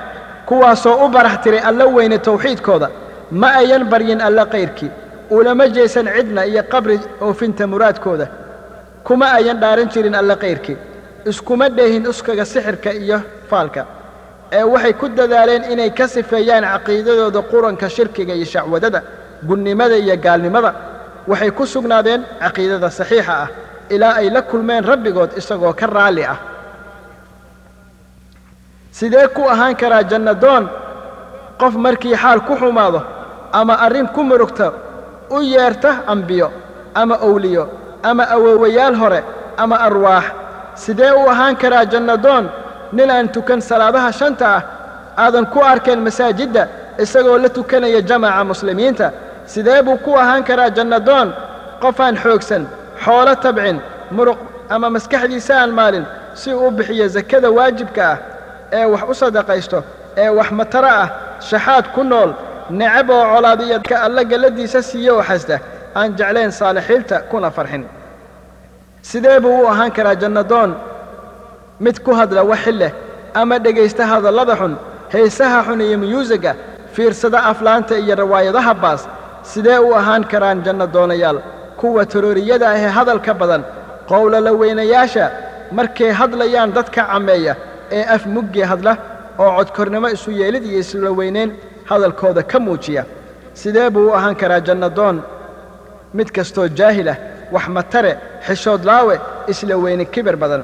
kuwaasoo 0.45 1.05
u 1.05 1.09
barax 1.09 1.41
tiray 1.43 1.59
alla 1.59 1.85
weyne 1.85 2.17
tawxiidkooda 2.17 2.89
ma 3.31 3.47
ayan 3.61 3.83
baryin 3.89 4.21
alla 4.21 4.45
kayrkii 4.45 4.91
ulama 5.29 5.67
jeesan 5.67 6.07
cidna 6.15 6.45
iyo 6.45 6.63
qabri 6.63 6.99
oofinta 7.21 7.67
muraadkooda 7.67 8.27
kuma 9.03 9.31
ayan 9.33 9.59
dhaaran 9.59 9.89
jirin 9.93 10.15
alla 10.15 10.35
kayrkii 10.35 10.77
iskuma 11.25 11.69
dheehin 11.69 12.07
uskaga 12.07 12.45
sixirka 12.45 12.91
iyo 12.93 13.21
faalka 13.49 13.85
ee 14.51 14.63
waxay 14.63 14.93
ku 14.93 15.07
dadaaleen 15.09 15.63
inay 15.71 15.89
ka 15.89 16.07
sifeeyaan 16.07 16.63
caqiidadooda 16.73 17.41
quranka 17.41 17.89
shirkiga 17.89 18.33
iyo 18.33 18.45
shacwadada 18.45 19.01
gunnimada 19.47 19.97
iyo 19.97 20.15
gaalnimada 20.17 20.73
waxay 21.29 21.51
ku 21.57 21.63
sugnaadeen 21.73 22.21
caqiidada 22.41 22.89
saxiixa 22.99 23.33
ah 23.43 23.49
ilaa 23.95 24.13
ay 24.21 24.29
la 24.35 24.41
kulmeen 24.41 24.83
rabbigood 24.91 25.31
isagoo 25.39 25.73
ka 25.79 25.85
raalli 25.87 26.23
ah. 26.33 26.37
Sidee 28.91 29.27
ku 29.35 29.41
ahaan 29.53 29.75
karaa 29.75 30.03
jannadoon? 30.11 30.65
Qof 31.59 31.73
markii 31.85 32.15
xaal 32.15 32.39
ku 32.47 32.53
xumaado 32.61 33.01
ama 33.59 33.73
arrin 33.85 34.07
ku 34.15 34.21
murugta 34.23 34.67
u 35.29 35.41
yeerta 35.41 35.91
ambiyo 36.07 36.47
ama 36.95 37.15
owliyo 37.29 37.63
ama 38.03 38.23
awoowayaal 38.35 38.95
hore 39.01 39.23
ama 39.57 39.75
arwaax. 39.87 40.25
Sidee 40.75 41.11
u 41.11 41.29
ahaan 41.29 41.55
karaa 41.55 41.85
jannadoon? 41.85 42.45
Nin 42.91 43.09
aan 43.11 43.29
tukan 43.29 43.61
salaadaha 43.61 44.11
shanta 44.11 44.45
ah 44.57 44.61
aadan 45.17 45.45
ku 45.53 45.59
arkeen 45.71 46.01
masaajidda 46.01 46.67
isagoo 47.03 47.37
la 47.37 47.49
tukanaya 47.49 48.01
jamaca 48.01 48.43
muslimiinta 48.43 49.11
sidee 49.53 49.81
buu 49.85 49.97
ku 50.05 50.11
ahaan 50.21 50.43
karaa 50.49 50.69
jannadoon? 50.77 51.29
Qofaan 51.81 52.15
xoogsan 52.23 52.63
xoolo 53.03 53.33
tabcin 53.43 53.77
muruq 54.15 54.39
ama 54.73 54.87
maskaxdiisa 54.95 55.53
aan 55.61 55.71
maalin 55.79 56.05
si 56.41 56.49
uu 56.53 56.71
bixiyo 56.77 57.05
sakada 57.15 57.49
waajibka 57.57 58.03
ah 58.11 58.17
ee 58.77 58.85
wax 58.93 59.03
u 59.11 59.13
sadaqaysto 59.21 59.79
ee 60.23 60.29
wax 60.37 60.49
mataro 60.59 60.87
ah 61.03 61.07
shaxaad 61.49 61.85
ku 61.95 62.01
nool 62.03 62.31
necab 62.79 63.09
oo 63.09 63.23
colaadiya 63.33 63.77
ka 63.89 63.95
alla 64.05 64.23
galladiisa 64.31 64.79
siiyo 64.89 65.13
oo 65.17 65.23
xasda 65.29 65.57
aan 65.95 66.09
jeclayn 66.17 66.51
saalixiinta 66.59 67.17
kuna 67.31 67.49
farxin. 67.51 67.83
Sidee 69.01 69.39
buu 69.43 69.61
u 69.63 69.67
ahaan 69.71 69.91
karaa 69.91 70.15
jannadoon? 70.21 70.71
Mid 71.79 71.97
ku 72.05 72.11
hadla 72.19 72.43
waxi 72.43 72.71
leh 72.71 72.91
ama 73.33 73.55
dhegaysta 73.59 74.03
hadallada 74.11 74.55
xun 74.59 74.73
heesaha 75.13 75.59
xun 75.67 75.81
iyo 75.81 75.97
muyuusiga 75.97 76.51
fiirsada 76.93 77.39
aflaanta 77.51 77.95
iyo 77.97 78.15
rawaayadaha 78.15 78.73
baas 78.83 79.01
sidee 79.43 79.79
u 79.79 79.93
ahaan 79.95 80.23
karaan 80.31 80.63
janno 80.65 80.87
doonayaal? 80.93 81.39
Kuwa 81.77 82.05
tarooriyada 82.05 82.69
ahee 82.71 82.87
hadalka 82.97 83.33
badan 83.33 83.63
qowlala 84.09 84.51
weynayaasha 84.61 85.25
markay 85.71 86.11
hadlayaan 86.19 86.73
dadka 86.75 87.01
cammeeya 87.11 87.55
ee 87.91 88.03
af 88.15 88.25
muggii 88.25 88.65
hadla 88.71 88.97
oo 89.39 89.51
codkornimo 89.57 90.07
isu 90.09 90.31
yeelid 90.31 90.63
iyo 90.65 90.79
isla 90.79 91.09
weynayn 91.19 91.51
hadalkooda 91.89 92.43
ka 92.43 92.59
muujiya. 92.59 93.03
Sidee 93.53 93.89
buu 93.89 94.07
u 94.09 94.13
ahaan 94.13 94.35
karaa 94.35 94.59
jannadoon 94.67 95.21
mid 96.13 96.29
kastoo 96.35 96.67
jaahil 96.67 97.09
ah 97.09 97.17
wax 97.51 97.67
matare 97.67 98.17
xishood 98.47 98.83
laawe 98.85 99.15
isla 99.47 99.75
weyne 99.77 100.05
kibir 100.05 100.35
badan. 100.35 100.63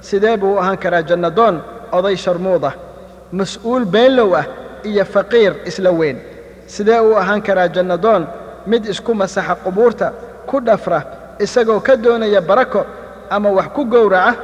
Sidee 0.00 0.36
buu 0.36 0.54
u 0.54 0.58
ahaan 0.58 0.76
karaa 0.78 1.02
jannadoon 1.02 1.60
oday 1.92 2.16
sharmuud 2.16 2.64
ah. 2.64 2.74
Mas'uul 3.32 3.84
beenlow 3.84 4.34
ah 4.40 4.44
iyo 4.84 5.04
faqiir 5.04 5.52
isla 5.66 5.90
weyn 5.90 6.18
sidee 6.66 7.00
uu 7.00 7.14
ahaan 7.16 7.42
karaa 7.42 7.68
jannadoon? 7.68 8.26
Mid 8.66 8.84
isku 8.86 9.14
masaxa 9.14 9.54
qubuurta 9.64 10.12
ku 10.46 10.60
dhafra 10.60 11.02
isagoo 11.38 11.80
ka 11.80 11.96
doonaya 11.96 12.40
barako 12.40 12.86
ama 13.30 13.50
wax 13.50 13.66
ku 13.74 13.84
gowraca? 13.84 14.34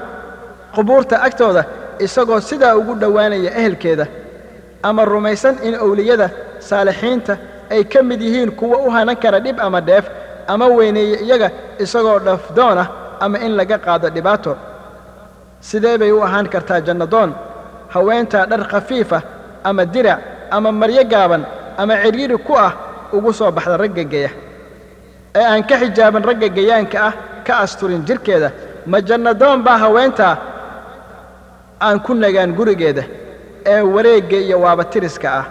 Qubuurta 0.74 1.16
agtooda 1.26 1.64
isagoo 1.98 2.40
sidaa 2.40 2.74
ugu 2.76 2.94
dhowaanaya 2.94 3.50
ehelkeeda. 3.60 4.06
Ama 4.82 5.04
rumaysan 5.04 5.56
in 5.62 5.74
owliyada 5.74 6.30
saalixiinta 6.58 7.36
ay 7.70 7.84
ka 7.84 8.02
mid 8.02 8.20
yihiin 8.22 8.50
kuwa 8.58 8.78
u 8.86 8.90
hanan 8.90 9.16
kara 9.16 9.40
dhib 9.40 9.60
ama 9.60 9.80
dheef 9.80 10.06
ama 10.46 10.66
weyneeya 10.66 11.20
iyaga 11.20 11.50
isagoo 11.78 12.18
dhafdoon 12.18 12.78
ah 12.78 12.88
ama 13.20 13.38
in 13.38 13.52
laga 13.56 13.78
qaado 13.78 14.08
dhibaato. 14.10 14.56
Sidee 15.60 15.98
bay 15.98 16.12
u 16.12 16.22
ahaan 16.22 16.48
kartaa 16.48 16.80
jannadoon? 16.80 17.30
Haweentaa 17.88 18.46
dhar 18.46 18.62
khafiif 18.70 19.12
ah 19.12 19.22
ama 19.64 19.84
dirac 19.84 20.18
ama 20.50 20.72
maryo 20.72 21.04
gaaban 21.04 21.44
ama 21.78 21.94
cidhiidhi 22.02 22.36
ku 22.46 22.52
ah 22.66 22.72
ugu 23.12 23.32
soo 23.32 23.50
baxda 23.56 23.76
ragga 23.76 24.04
geya 24.12 24.30
ee 25.34 25.44
aan 25.52 25.62
ka 25.68 25.76
xijaaban 25.82 26.22
ragga 26.28 26.48
gayaanka 26.48 26.98
ah 27.08 27.12
ka 27.46 27.52
asturin 27.64 28.02
jidhkeeda 28.08 28.50
ma 28.86 28.98
jannadoon 29.08 29.62
baa 29.66 29.78
haweentaa 29.84 30.34
aan 31.80 31.98
ku 32.06 32.14
nagaan 32.14 32.52
gurigeeda 32.58 33.02
ee 33.72 33.80
wareegga 33.94 34.36
iyo 34.46 34.56
waabatiriska 34.64 35.28
ah. 35.40 35.46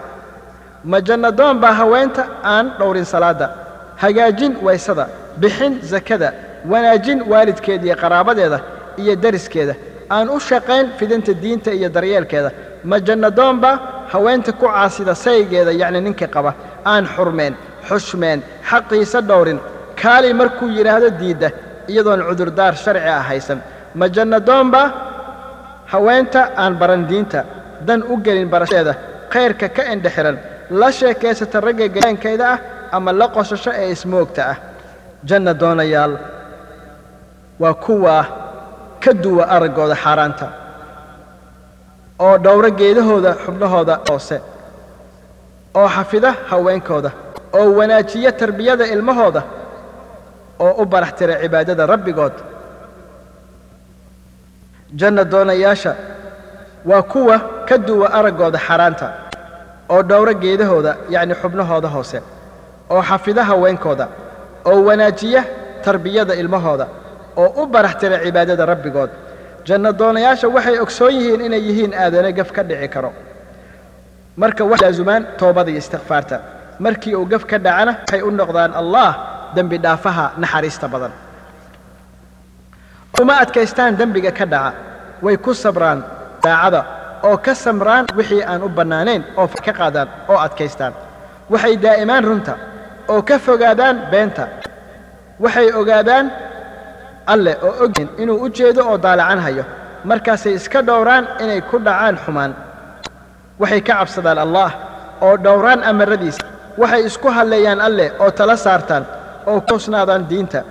Ma 0.84 0.98
jannadoon 1.00 1.60
baa 1.62 1.72
haweenta 1.72 2.22
aan 2.44 2.66
dhowrin 2.78 3.04
salaadda. 3.04 3.46
Hagaajin 4.02 4.56
waysada 4.66 5.04
bixin 5.40 5.78
sakada 5.82 6.28
wanaajin 6.70 7.18
waalidkeeda 7.30 7.84
iyo 7.86 7.96
qaraabadeeda 8.02 8.58
iyo 9.02 9.14
dariskeeda 9.22 9.74
aan 10.10 10.28
u 10.28 10.40
shaqayn 10.40 10.86
fidinta 10.98 11.32
diinta 11.42 11.70
iyo 11.78 11.88
daryeelkeeda. 11.88 12.50
Ma 12.84 12.96
jannadoon 13.06 13.56
baa 13.62 13.76
haweenta 14.12 14.52
ku 14.52 14.66
caasida 14.66 15.14
saygeeda 15.14 15.72
yacni 15.82 16.00
ninka 16.06 16.26
qaba 16.34 16.50
aan 16.92 17.04
xurmeen 17.14 17.54
xushmeen 17.88 18.38
xaqiisa 18.70 19.18
dhowrin 19.28 19.58
kaali 20.02 20.34
markuu 20.40 20.68
yidhaahdo 20.78 21.08
diidda 21.20 21.48
iyadoon 21.92 22.20
cudurdaar 22.28 22.74
sharci 22.84 23.08
ah 23.16 23.22
haysan. 23.28 23.58
Ma 23.98 24.06
jannadoon 24.16 24.70
baa 24.74 24.86
haweenta 25.92 26.40
aan 26.62 26.74
baran 26.80 27.02
diinta 27.10 27.40
dan 27.86 28.00
u 28.12 28.16
gelin 28.24 28.48
barashadeeda 28.52 28.94
khayrka 29.32 29.68
ka 29.76 29.82
indhexiran 29.92 30.36
la 30.80 30.88
sheekaysata 30.98 31.60
ragga 31.66 31.86
gayaankeeda 31.94 32.44
ah 32.54 32.58
ama 32.96 33.12
la 33.12 33.26
qosasho 33.28 33.70
ee 33.82 33.90
ismoogta 33.96 34.42
ah. 34.52 34.56
Janna 35.28 35.52
doonayaal 35.60 36.14
waa 37.62 37.74
kuwaa 37.84 38.24
ka 39.04 39.12
duwa 39.22 39.44
araggooda 39.54 39.94
xaaraanta 40.04 40.46
oo 42.24 42.34
dhowro 42.44 42.70
geedahooda 42.80 43.30
xubnahooda 43.44 43.94
hoose 44.08 44.36
oo 45.80 45.88
xafida 45.96 46.30
haweenkooda 46.50 47.10
oo 47.58 47.68
wanaajiya 47.78 48.30
tarbiyada 48.40 48.84
ilmahooda 48.94 49.42
oo 50.64 50.72
u 50.82 50.84
barax 50.92 51.12
tira 51.18 51.34
cibaadada 51.42 51.86
rabbigood. 51.92 52.32
Janna 55.00 55.24
doonayaasha 55.24 55.94
waa 56.84 57.02
kuwa 57.02 57.38
ka 57.68 57.78
duwa 57.78 58.06
araggooda 58.18 58.58
xaaraanta 58.66 59.06
oo 59.90 60.02
dhowro 60.02 60.32
geedahooda 60.42 60.96
yacni 61.14 61.34
xubnahooda 61.42 61.88
hoose 61.94 62.18
oo 62.90 63.02
xafida 63.08 63.42
haweenkooda 63.44 64.06
oo 64.70 64.78
wanaajiya 64.88 65.42
tarbiyada 65.84 66.34
ilmahooda 66.34 66.86
oo 67.36 67.48
u 67.62 67.66
barax 67.66 67.94
tira 68.00 68.16
cibaadada 68.24 68.66
rabbigood 68.72 69.10
janna 69.68 69.90
doonayaasha 70.00 70.48
waxay 70.56 70.78
ogsoon 70.84 71.14
yihiin 71.18 71.40
inay 71.46 71.62
yihiin 71.68 71.92
aadane 71.94 72.32
gaf 72.38 72.50
ka 72.52 72.62
dhici 72.68 72.88
karo. 72.94 73.12
Marka 74.36 74.64
waxay 74.64 74.86
laazumaan 74.88 75.22
toobada 75.38 75.70
iyo 75.70 75.78
istikfaarta 75.78 76.36
markii 76.84 77.14
uu 77.16 77.26
gaf 77.32 77.44
ka 77.50 77.58
dhacana 77.58 77.92
waxay 78.00 78.22
u 78.22 78.30
noqdaan 78.30 78.72
allah 78.80 79.10
dembi 79.54 79.78
dhaafaha 79.78 80.24
naxariista 80.42 80.88
badan. 80.88 81.12
Uma 83.20 83.34
adkaystaan 83.44 83.96
dembiga 83.98 84.32
ka 84.32 84.46
dhaca. 84.46 84.72
Way 85.22 85.36
ku 85.36 85.54
sabraan 85.54 86.02
daacada. 86.42 86.80
Oo 87.22 87.36
ka 87.38 87.54
samraan 87.54 88.06
wixii 88.16 88.42
aan 88.42 88.62
u 88.62 88.68
bannaanayn 88.68 89.22
oo 89.36 89.46
ka 89.64 89.72
qaadaan 89.72 90.08
oo 90.28 90.38
adkaystaan. 90.46 90.92
Waxay 91.50 91.76
daa'imaan 91.76 92.24
runta. 92.24 92.54
Oo 93.08 93.22
ka 93.22 93.38
fogaadaan 93.38 93.96
beenta. 94.10 94.48
Waxay 95.38 95.68
ogaadaan 95.80 96.26
alleh 97.26 97.56
oo 97.64 97.74
ogyihiin 97.84 98.08
inuu 98.22 98.38
u 98.44 98.48
jeedo 98.48 98.82
oo 98.90 98.98
daalacan 98.98 99.38
hayo. 99.40 99.64
Markaasay 100.04 100.54
iska 100.54 100.82
dhowraan 100.82 101.24
inay 101.40 101.60
ku 101.70 101.78
dhacaan 101.78 102.16
xumaan. 102.24 102.52
Waxay 103.60 103.80
ka 103.80 103.94
cabsadaan 103.98 104.38
allaah 104.38 104.72
oo 105.22 105.36
dhowraan 105.36 105.82
amaradiisa. 105.84 106.42
Waxay 106.78 107.02
isku 107.06 107.28
halleeyaan 107.28 107.80
alleh 107.80 108.10
oo 108.20 108.30
tala 108.30 108.56
saartaan 108.56 109.04
oo 109.46 109.60
ku 109.60 109.74
husnaadaan 109.74 110.26
diinta. 110.30 110.62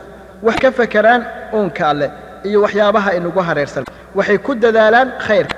Waxay 0.43 0.61
ka 0.61 0.71
fakeraan 0.77 1.21
uunka 1.53 1.89
alleh 1.89 2.09
iyo 2.43 2.61
waxyaabaha 2.61 3.13
inugu 3.17 3.39
hareersan. 3.39 3.85
Waxay 4.15 4.37
ku 4.37 4.55
dadaalaan 4.55 5.09
khayrka 5.27 5.55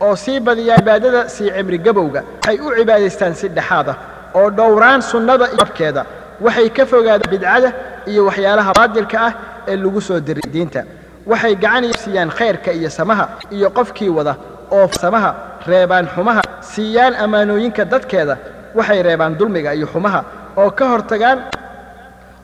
oo 0.00 0.16
sii 0.16 0.40
badiyaan 0.40 0.78
cibaadada 0.80 1.28
sii 1.28 1.50
cimri 1.56 1.78
gabowga. 1.78 2.22
Waxay 2.40 2.58
u 2.60 2.68
cibaadaystaan 2.78 3.34
si 3.34 3.48
dhexaad 3.48 3.88
ah 3.88 3.96
oo 4.34 4.50
dhowraan 4.50 5.02
sunnada 5.02 5.46
iyo 5.50 5.62
abkeeda 5.62 6.02
waxay 6.40 6.68
ka 6.70 6.86
fogaadaan 6.86 7.30
bidcada 7.30 7.70
iyo 8.06 8.24
waxyaalaha 8.28 8.72
baadilka 8.78 9.18
ah 9.26 9.32
ee 9.68 9.76
lagu 9.76 10.00
soo 10.00 10.20
diray 10.20 10.46
diinta. 10.52 10.82
Waxay 11.26 11.54
gacan 11.56 11.84
siiyaan 12.02 12.30
khayrka 12.30 12.70
iyo 12.72 12.90
samaha 12.90 13.24
iyo 13.50 13.70
qofkii 13.70 14.08
wada 14.08 14.34
oo 14.70 14.88
samaha 15.02 15.30
reebaan 15.66 16.06
xumaha 16.14 16.42
siiyaan 16.60 17.14
ammaanooyinka 17.24 17.84
dadkeeda. 17.84 18.36
Waxay 18.74 19.02
reebaan 19.02 19.38
dulmiga 19.38 19.72
iyo 19.74 19.86
xumaha 19.86 20.20
oo 20.56 20.70
ka 20.70 20.84
hortagaan 20.92 21.38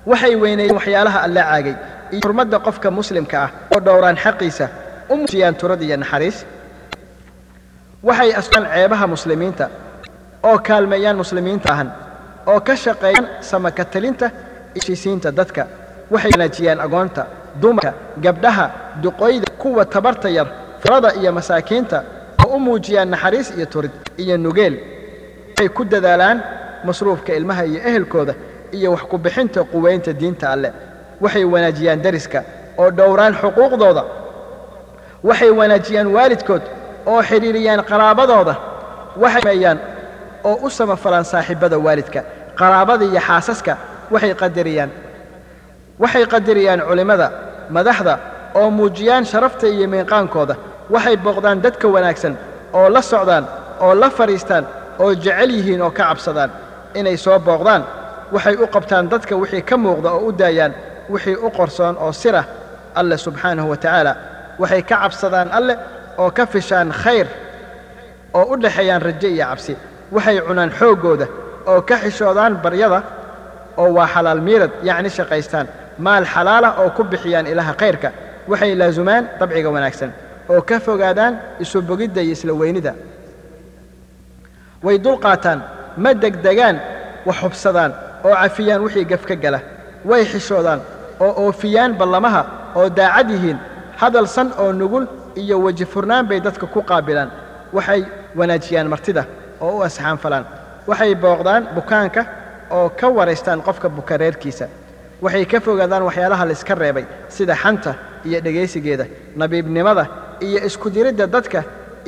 waxay 0.06 0.34
weyneeyeen 0.43 0.74
waxyaalaha 0.78 1.18
alla 1.26 1.43
caagay 1.51 1.74
iyo 2.12 2.20
xurmadda 2.24 2.59
qofka 2.66 2.88
muslimka 2.90 3.36
ah 3.44 3.51
oo 3.74 3.80
dhowraan 3.86 4.16
xaqiisa 4.24 4.66
u 5.10 5.16
muujiyaan 5.16 5.55
turad 5.60 5.80
iyo 5.82 5.97
naxariis. 5.97 6.38
Waxay 8.06 8.30
astaan 8.40 8.64
ceebaha 8.74 9.06
muslimiinta 9.06 9.64
oo 10.43 10.59
kaalmeeyaan 10.68 11.16
muslimiinta 11.22 11.68
ahan 11.72 11.88
oo 12.47 12.60
ka 12.60 12.74
shaqeeyaan 12.76 13.26
samaka 13.40 13.84
talinta 13.84 14.26
iyo 14.26 14.34
heshiisiinta 14.76 15.28
dadka 15.38 15.62
waxay 16.11 16.31
wanaajiyaan 16.35 16.81
agoonta 16.81 17.23
dumarka 17.61 17.93
gabdhaha 18.24 18.66
duqoyda 19.03 19.47
kuwa 19.59 19.85
tabarta 19.85 20.28
yar 20.28 20.47
farada 20.83 21.15
iyo 21.20 21.33
masaakiinta 21.33 22.03
oo 22.47 22.57
u 22.57 22.59
muujiyaan 22.61 23.09
naxariis 23.11 23.49
iyo 23.57 23.66
turid 23.66 23.91
iyo 24.16 24.37
nugeel. 24.39 24.74
Waxay 25.51 25.69
ku 25.69 25.85
dadaalaan 25.85 26.39
masruufka 26.85 27.33
ilmaha 27.35 27.65
iyo 27.65 27.81
ehelkooda 27.89 28.35
iyo 28.73 28.91
wax 28.93 29.03
ku 29.11 29.19
bixinta 29.19 29.65
quwaynta 29.65 30.12
diinta 30.12 30.51
alleh 30.51 30.73
waxay 31.20 31.45
wanaajiyaan 31.45 32.03
dariska 32.03 32.43
oo 32.78 32.91
dhowraan 32.91 33.35
xuquuqdooda. 33.35 34.05
Waxay 35.24 35.51
wanaajiyaan 35.51 36.07
waalidkood 36.16 36.62
oo 37.07 37.23
xidhiiriyaan 37.23 37.83
qaraabadooda. 37.91 38.55
Waxay 39.23 39.43
meeyaan 39.45 39.78
oo 40.45 40.59
u 40.62 40.70
samafalaan 40.70 41.24
saaxiibbada 41.24 41.78
waalidka 41.78 42.20
qaraabada 42.59 43.05
iyo 43.05 43.20
xaasaska. 43.28 43.77
Waxay 44.12 44.35
qadariyaan 44.35 44.91
waxay 46.02 46.24
qadariyaan 46.32 46.81
culimmada 46.89 47.28
madaxda 47.77 48.14
oo 48.59 48.70
muujiyaan 48.78 49.24
sharafta 49.32 49.66
iyo 49.74 49.86
miiqaankooda 49.94 50.55
waxay 50.94 51.16
booqdaan 51.24 51.59
dadka 51.64 51.86
wanaagsan 51.94 52.35
oo 52.78 52.89
la 52.94 53.02
socdaan 53.12 53.44
oo 53.85 53.94
la 54.02 54.09
fadhiistaan 54.18 54.64
oo 55.02 55.10
jecel 55.24 55.51
yihiin 55.56 55.82
oo 55.82 55.90
ka 55.90 56.05
cabsadaan. 56.09 56.51
Inay 56.98 57.16
soo 57.24 57.39
booqdaan 57.47 57.82
waxay 58.35 58.55
u 58.62 58.66
qabtaan 58.74 59.05
dadka 59.12 59.35
wixii 59.43 59.62
ka 59.68 59.77
muuqda 59.77 60.10
oo 60.16 60.20
u 60.28 60.32
daayaan 60.40 60.73
wixii 61.12 61.36
u 61.47 61.51
qorsoon 61.59 61.94
oo 62.05 62.12
sirah 62.12 62.44
alleh 63.01 63.18
subxaanahu 63.18 63.68
wa 63.73 63.77
tacaala 63.77 64.12
waxay 64.59 64.82
ka 64.82 64.97
cabsadaan 65.02 65.48
alleh 65.59 65.77
oo 66.18 66.31
ka 66.31 66.47
fishaan 66.47 66.93
khayr 67.02 67.27
oo 68.35 68.44
u 68.52 68.56
dhexeeyaan 68.62 69.02
rajo 69.02 69.28
iyo 69.28 69.44
cabsi. 69.51 69.74
Waxay 70.12 70.40
cunaan 70.47 70.70
xooggooda 70.78 71.27
oo 71.70 71.81
ka 71.89 71.97
xishoodaan 72.02 72.55
baryada 72.64 73.02
oo 73.77 73.89
waa 73.97 74.06
xalaal 74.14 74.40
miirad 74.47 74.70
yacni 74.89 75.10
shaqaystaan 75.10 75.66
maal 75.98 76.24
xalaala 76.27 76.68
oo 76.82 76.90
ku 76.90 77.02
bixiyaan 77.05 77.47
ilaha 77.47 77.73
khayrka 77.81 78.10
waxay 78.48 78.74
laasumaan 78.74 79.24
dabciga 79.40 79.70
wanaagsan 79.70 80.10
oo 80.48 80.60
ka 80.62 80.81
fogaadaan 80.81 81.35
isu 81.60 81.82
bogidda 81.82 82.20
iyo 82.23 82.32
isla 82.32 82.52
weynida. 82.52 82.93
Way 84.85 84.98
dulqaataan 85.05 85.60
ma 85.97 86.10
degdegaan 86.23 86.77
wax 87.27 87.36
hubsadaan 87.43 87.93
oo 88.24 88.35
cafiyaan 88.43 88.82
wixii 88.85 89.05
gaf 89.05 89.24
ka 89.27 89.35
gala. 89.36 89.60
Way 90.05 90.24
xishoodaan 90.24 90.81
oo 91.20 91.32
oofiyaan 91.47 91.93
ballamaha 91.98 92.43
oo 92.77 92.89
daacad 92.89 93.31
yihiin 93.31 93.59
hadal 94.01 94.27
san 94.28 94.52
oo 94.59 94.73
nugul 94.73 95.06
iyo 95.36 95.56
weji 95.64 95.85
furnaan 95.86 96.27
bay 96.28 96.40
dadka 96.40 96.66
ku 96.66 96.82
qaabilaan. 96.82 97.31
Waxay 97.73 98.05
wanaajiyaan 98.36 98.89
martida 98.89 99.24
oo 99.60 99.78
u 99.78 99.82
asxaanfalaan. 99.82 100.44
Waxay 100.86 101.14
booqdaan 101.14 101.62
bukaanka 101.74 102.23
oo 102.70 102.89
ka 102.89 103.09
waraystaan 103.09 103.62
qofka 103.62 103.89
bukareerkiisa 103.89 104.66
waxay 105.24 105.44
ka 105.52 105.59
fogaadaan 105.66 106.02
waxyaalaha 106.09 106.44
layska 106.51 106.74
reebay 106.82 107.05
sida 107.36 107.55
xanta 107.62 107.93
iyo 108.28 108.38
dhegaysigeeda 108.44 109.05
nabiibnimada 109.40 110.05
iyo 110.47 110.59
isku 110.68 110.90
diridda 110.90 111.26
dadka 111.26 111.60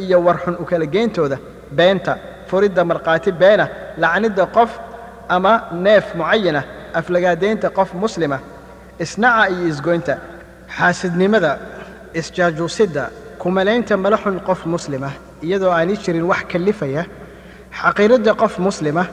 iyo 0.04 0.16
warxun 0.26 0.56
u 0.62 0.64
kala 0.70 0.86
geyntooda 0.94 1.36
beenta 1.78 2.12
furidda 2.50 2.82
markhaati 2.90 3.30
beena 3.40 3.66
lacnidda 4.02 4.44
qof 4.56 4.70
ama 5.28 5.52
neef 5.84 6.06
mucayana 6.20 6.62
aflagaadaynta 6.98 7.68
qof 7.78 7.90
muslima 8.02 8.38
isnaca 9.04 9.42
iyo 9.54 9.64
isgoynta 9.72 10.14
xaasidnimada 10.76 11.50
isjaajuusidda 12.20 13.02
kumalaynta 13.42 13.94
malaxun 14.04 14.36
qof 14.48 14.60
muslimah 14.74 15.12
iyadoo 15.46 15.70
aanay 15.78 15.96
jirin 16.04 16.24
wax 16.30 16.42
kallifaya 16.52 17.02
xaqiiridda 17.80 18.32
qof 18.42 18.54
muslima 18.66 19.04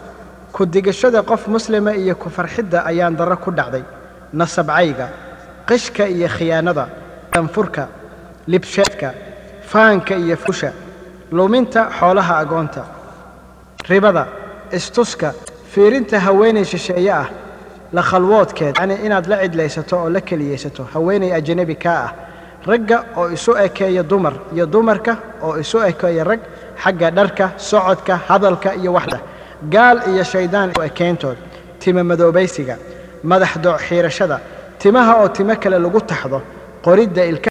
ku 0.55 0.65
digashada 0.65 1.21
qof 1.29 1.47
muslima 1.55 1.91
iyo 2.01 2.15
ku 2.15 2.29
farxidda 2.29 2.79
ayaan 2.89 3.15
darro 3.19 3.37
ku 3.43 3.51
dhacday. 3.51 3.83
Nasabcayga 4.39 5.07
qishka 5.67 6.03
iyo 6.15 6.27
khiyaanada 6.35 6.85
tanfurka 7.33 7.83
libsheedka 8.51 9.09
faanka 9.71 10.15
iyo 10.23 10.35
fusha 10.45 10.71
luminta 11.31 11.81
xoolaha 11.99 12.33
agoonta 12.43 12.83
ribada 13.89 14.23
istuska 14.77 15.33
fiirinta 15.71 16.19
haweenay 16.25 16.65
shisheeye 16.71 17.11
ah 17.21 17.27
la 17.95 18.01
khalwoodkeed 18.09 18.75
yacni 18.77 18.95
inaad 19.05 19.25
la 19.31 19.37
cidlaysato 19.43 19.95
oo 20.03 20.09
la 20.15 20.21
keliyaysato 20.21 20.83
haweenay 20.93 21.31
ajanabi 21.39 21.75
kaa 21.83 21.99
ah 22.07 22.11
ragga 22.69 22.97
oo 23.17 23.27
isu 23.35 23.51
ekeeya 23.65 24.03
dumar 24.03 24.33
iyo 24.55 24.65
dumarka 24.65 25.13
oo 25.45 25.57
isu 25.63 25.77
ekeeya 25.89 26.23
rag 26.23 26.39
xagga 26.83 27.07
dharka 27.17 27.45
socodka 27.57 28.13
hadalka 28.27 28.69
iyo 28.75 28.91
waxda 28.97 29.19
gaal 29.73 29.97
iyo 30.11 30.23
shayddaan 30.23 30.69
u 30.77 30.81
ekeyntood 30.89 31.37
tima 31.79 32.03
madoobaysiga 32.03 32.75
madax 33.23 33.51
dooc 33.63 33.79
xiirashada 33.87 34.37
timaha 34.79 35.13
oo 35.21 35.27
timo 35.37 35.55
kale 35.63 35.77
lagu 35.85 35.99
taxdo 36.11 36.41
qoridda 36.85 37.21
ilka 37.31 37.43